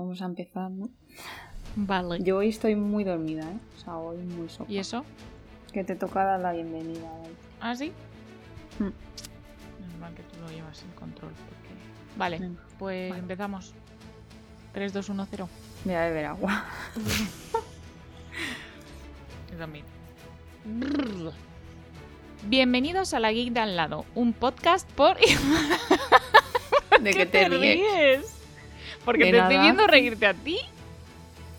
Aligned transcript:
vamos 0.00 0.22
a 0.22 0.24
empezar, 0.24 0.70
¿no? 0.70 0.88
Vale. 1.76 2.22
Yo 2.22 2.38
hoy 2.38 2.48
estoy 2.48 2.74
muy 2.74 3.04
dormida, 3.04 3.42
¿eh? 3.42 3.58
O 3.76 3.80
sea, 3.80 3.96
hoy 3.96 4.16
muy 4.18 4.48
sopa. 4.48 4.70
¿Y 4.70 4.78
eso? 4.78 5.04
Que 5.72 5.84
te 5.84 5.94
toca 5.94 6.24
dar 6.24 6.40
la 6.40 6.52
bienvenida. 6.52 7.08
¿vale? 7.08 7.34
¿Ah, 7.60 7.76
sí? 7.76 7.92
Mm. 8.78 8.88
Normal 9.90 10.14
que 10.14 10.22
tú 10.22 10.40
lo 10.40 10.48
llevas 10.50 10.82
en 10.82 10.90
control. 10.92 11.30
Porque... 11.30 11.68
Vale, 12.16 12.38
Venga, 12.38 12.60
pues 12.78 13.10
vale. 13.10 13.20
empezamos. 13.20 13.74
3, 14.72 14.92
2, 14.92 15.08
1, 15.10 15.26
0. 15.30 15.48
Voy 15.84 15.94
a 15.94 16.00
beber 16.00 16.24
agua. 16.26 16.64
Bienvenidos 22.46 23.12
a 23.14 23.20
La 23.20 23.30
Geek 23.32 23.52
de 23.52 23.60
al 23.60 23.76
lado, 23.76 24.06
un 24.14 24.32
podcast 24.32 24.90
por... 24.92 25.18
¿De 27.00 27.10
¿Qué 27.10 27.18
que 27.18 27.26
te 27.26 27.48
ríes? 27.48 27.78
ríes? 27.78 28.39
Porque 29.04 29.24
De 29.24 29.32
te 29.32 29.38
estoy 29.38 29.58
viendo 29.58 29.86
reírte 29.86 30.26
a 30.26 30.34
ti. 30.34 30.58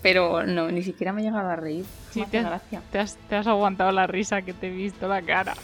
Pero 0.02 0.44
no, 0.44 0.70
ni 0.70 0.82
siquiera 0.82 1.12
me 1.12 1.20
he 1.20 1.24
llegado 1.24 1.48
a 1.48 1.56
reír. 1.56 1.84
Sí, 2.10 2.24
te 2.30 2.38
has-. 2.38 2.62
Te 2.90 2.98
has, 2.98 3.16
te 3.28 3.36
has 3.36 3.46
aguantado 3.46 3.92
la 3.92 4.06
risa 4.06 4.42
que 4.42 4.52
te 4.52 4.68
he 4.68 4.70
visto 4.70 5.08
la 5.08 5.22
cara. 5.22 5.54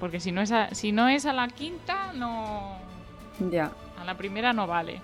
Porque 0.00 0.20
si 0.20 0.32
no 0.32 0.40
es 0.40 0.52
a, 0.52 0.74
si 0.74 0.92
no 0.92 1.08
es 1.08 1.26
a 1.26 1.32
la 1.32 1.48
quinta, 1.48 2.12
no... 2.14 2.76
Ya. 3.50 3.70
A 4.00 4.04
la 4.04 4.16
primera 4.16 4.52
no 4.52 4.66
vale. 4.66 5.00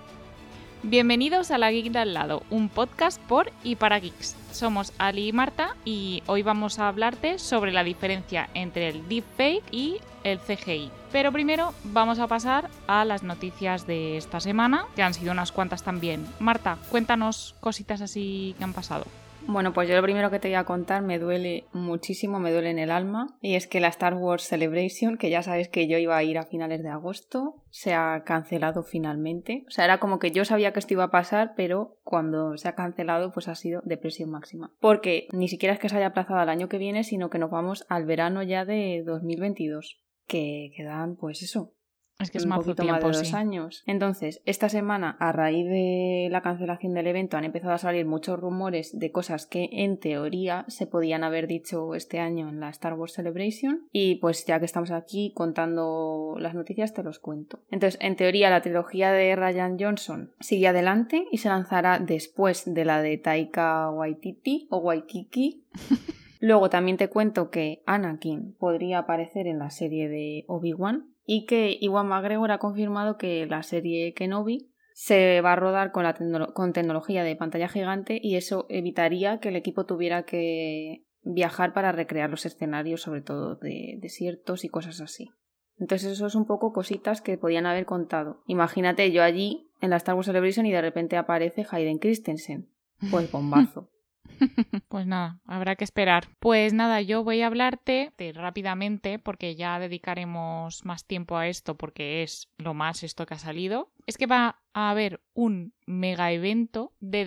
Bienvenidos 0.83 1.51
a 1.51 1.57
La 1.57 1.71
Geek 1.71 1.91
de 1.91 1.99
al 1.99 2.13
lado, 2.13 2.43
un 2.49 2.69
podcast 2.69 3.21
por 3.21 3.51
y 3.63 3.75
para 3.75 3.99
geeks. 3.99 4.35
Somos 4.55 4.93
Ali 4.97 5.27
y 5.27 5.33
Marta 5.33 5.75
y 5.83 6.23
hoy 6.27 6.41
vamos 6.41 6.79
a 6.79 6.87
hablarte 6.87 7.39
sobre 7.39 7.73
la 7.73 7.83
diferencia 7.83 8.49
entre 8.53 8.87
el 8.87 9.05
deepfake 9.09 9.61
y 9.69 9.97
el 10.23 10.39
CGI. 10.39 10.91
Pero 11.11 11.33
primero 11.33 11.73
vamos 11.83 12.19
a 12.19 12.27
pasar 12.27 12.69
a 12.87 13.03
las 13.03 13.21
noticias 13.21 13.85
de 13.85 14.15
esta 14.15 14.39
semana, 14.39 14.85
que 14.95 15.03
han 15.03 15.13
sido 15.13 15.33
unas 15.33 15.51
cuantas 15.51 15.83
también. 15.83 16.25
Marta, 16.39 16.77
cuéntanos 16.89 17.53
cositas 17.59 17.99
así 17.99 18.55
que 18.57 18.63
han 18.63 18.71
pasado. 18.71 19.05
Bueno, 19.47 19.73
pues 19.73 19.87
yo 19.87 19.95
lo 19.95 20.01
primero 20.01 20.31
que 20.31 20.39
te 20.39 20.47
voy 20.47 20.55
a 20.55 20.63
contar 20.63 21.03
me 21.03 21.19
duele 21.19 21.65
muchísimo, 21.71 22.39
me 22.39 22.51
duele 22.51 22.71
en 22.71 22.79
el 22.79 22.89
alma. 22.89 23.37
Y 23.41 23.55
es 23.55 23.67
que 23.67 23.79
la 23.79 23.89
Star 23.89 24.15
Wars 24.15 24.47
Celebration, 24.47 25.17
que 25.17 25.29
ya 25.29 25.43
sabes 25.43 25.69
que 25.69 25.87
yo 25.87 25.97
iba 25.97 26.17
a 26.17 26.23
ir 26.23 26.37
a 26.39 26.45
finales 26.45 26.81
de 26.81 26.89
agosto, 26.89 27.63
se 27.69 27.93
ha 27.93 28.23
cancelado 28.25 28.83
finalmente. 28.83 29.63
O 29.67 29.71
sea, 29.71 29.85
era 29.85 29.99
como 29.99 30.17
que 30.17 30.31
yo 30.31 30.45
sabía 30.45 30.73
que 30.73 30.79
esto 30.79 30.95
iba 30.95 31.05
a 31.05 31.11
pasar, 31.11 31.53
pero 31.55 31.99
cuando 32.03 32.57
se 32.57 32.67
ha 32.67 32.75
cancelado, 32.75 33.31
pues 33.31 33.47
ha 33.47 33.55
sido 33.55 33.81
depresión 33.85 34.31
máxima. 34.31 34.73
Porque 34.79 35.27
ni 35.31 35.47
siquiera 35.47 35.73
es 35.73 35.79
que 35.79 35.89
se 35.89 35.97
haya 35.97 36.07
aplazado 36.07 36.39
al 36.39 36.49
año 36.49 36.67
que 36.67 36.79
viene, 36.79 37.03
sino 37.03 37.29
que 37.29 37.39
nos 37.39 37.51
vamos 37.51 37.85
al 37.87 38.05
verano 38.05 38.41
ya 38.41 38.65
de 38.65 39.03
2022. 39.05 40.01
Que 40.27 40.71
quedan, 40.75 41.17
pues 41.17 41.43
eso, 41.43 41.74
Es 42.19 42.31
que 42.31 42.37
es 42.37 42.45
un 42.45 42.51
más 42.51 42.59
poquito 42.59 42.81
tiempo, 42.81 43.07
más 43.07 43.11
de 43.11 43.17
dos 43.17 43.27
sí. 43.27 43.35
años. 43.35 43.83
Entonces, 43.85 44.41
esta 44.45 44.69
semana, 44.69 45.17
a 45.19 45.33
raíz 45.33 45.65
de 45.65 46.29
la 46.31 46.41
cancelación 46.41 46.93
del 46.93 47.07
evento, 47.07 47.35
han 47.35 47.43
empezado 47.43 47.73
a 47.73 47.77
salir 47.77 48.05
muchos 48.05 48.39
rumores 48.39 48.97
de 48.97 49.11
cosas 49.11 49.45
que 49.45 49.69
en 49.71 49.97
teoría 49.99 50.63
se 50.69 50.87
podían 50.87 51.25
haber 51.25 51.47
dicho 51.47 51.93
este 51.93 52.19
año 52.19 52.47
en 52.47 52.61
la 52.61 52.69
Star 52.69 52.93
Wars 52.93 53.13
Celebration. 53.13 53.87
Y 53.91 54.15
pues 54.15 54.45
ya 54.45 54.59
que 54.59 54.65
estamos 54.65 54.91
aquí 54.91 55.33
contando 55.35 56.35
las 56.39 56.55
noticias, 56.55 56.93
te 56.93 57.03
los 57.03 57.19
cuento. 57.19 57.59
Entonces, 57.69 57.99
en 58.01 58.15
teoría, 58.15 58.49
la 58.49 58.61
trilogía 58.61 59.11
de 59.11 59.35
Ryan 59.35 59.77
Johnson 59.77 60.31
sigue 60.39 60.69
adelante 60.69 61.25
y 61.31 61.39
se 61.39 61.49
lanzará 61.49 61.99
después 61.99 62.63
de 62.65 62.85
la 62.85 63.01
de 63.01 63.17
Taika 63.17 63.89
Waititi 63.91 64.67
o 64.69 64.77
Waikiki. 64.77 65.65
Luego 66.39 66.69
también 66.69 66.97
te 66.97 67.09
cuento 67.09 67.49
que 67.49 67.81
Anakin 67.85 68.53
podría 68.59 68.99
aparecer 68.99 69.47
en 69.47 69.59
la 69.59 69.69
serie 69.69 70.07
de 70.07 70.45
Obi-Wan 70.47 71.14
y 71.25 71.45
que 71.45 71.77
Iwan 71.81 72.07
McGregor 72.07 72.51
ha 72.51 72.59
confirmado 72.59 73.17
que 73.17 73.45
la 73.45 73.63
serie 73.63 74.13
Kenobi 74.13 74.71
se 74.93 75.41
va 75.41 75.53
a 75.53 75.55
rodar 75.57 75.91
con, 75.91 76.03
la 76.03 76.13
con 76.53 76.71
tecnología 76.71 77.23
de 77.23 77.35
pantalla 77.35 77.67
gigante 77.67 78.19
y 78.21 78.35
eso 78.35 78.65
evitaría 78.69 79.39
que 79.39 79.49
el 79.49 79.57
equipo 79.57 79.85
tuviera 79.85 80.23
que 80.23 81.03
viajar 81.23 81.73
para 81.73 81.91
recrear 81.91 82.29
los 82.29 82.45
escenarios, 82.45 83.01
sobre 83.01 83.21
todo 83.21 83.55
de 83.55 83.97
desiertos 83.99 84.63
y 84.63 84.69
cosas 84.69 85.01
así. 85.01 85.31
Entonces 85.77 86.13
eso 86.13 86.27
es 86.27 86.35
un 86.35 86.45
poco 86.45 86.71
cositas 86.71 87.21
que 87.21 87.37
podían 87.37 87.65
haber 87.65 87.85
contado. 87.85 88.41
Imagínate 88.45 89.11
yo 89.11 89.23
allí 89.23 89.67
en 89.81 89.89
la 89.89 89.97
Star 89.97 90.15
Wars 90.15 90.27
Celebration 90.27 90.65
y 90.65 90.71
de 90.71 90.81
repente 90.81 91.17
aparece 91.17 91.65
Hayden 91.69 91.97
Christensen. 91.97 92.69
Pues 93.11 93.29
bombazo. 93.29 93.89
Pues 94.87 95.07
nada, 95.07 95.39
habrá 95.45 95.75
que 95.75 95.83
esperar. 95.83 96.27
Pues 96.39 96.73
nada, 96.73 97.01
yo 97.01 97.23
voy 97.23 97.41
a 97.41 97.47
hablarte 97.47 98.13
rápidamente 98.33 99.19
porque 99.19 99.55
ya 99.55 99.79
dedicaremos 99.79 100.85
más 100.85 101.05
tiempo 101.05 101.37
a 101.37 101.47
esto 101.47 101.75
porque 101.75 102.23
es 102.23 102.49
lo 102.57 102.73
más 102.73 103.03
esto 103.03 103.25
que 103.25 103.33
ha 103.33 103.39
salido. 103.39 103.91
Es 104.05 104.17
que 104.17 104.27
va 104.27 104.61
a 104.73 104.89
haber 104.89 105.21
un 105.33 105.73
mega 105.85 106.31
evento 106.31 106.93
de 106.99 107.25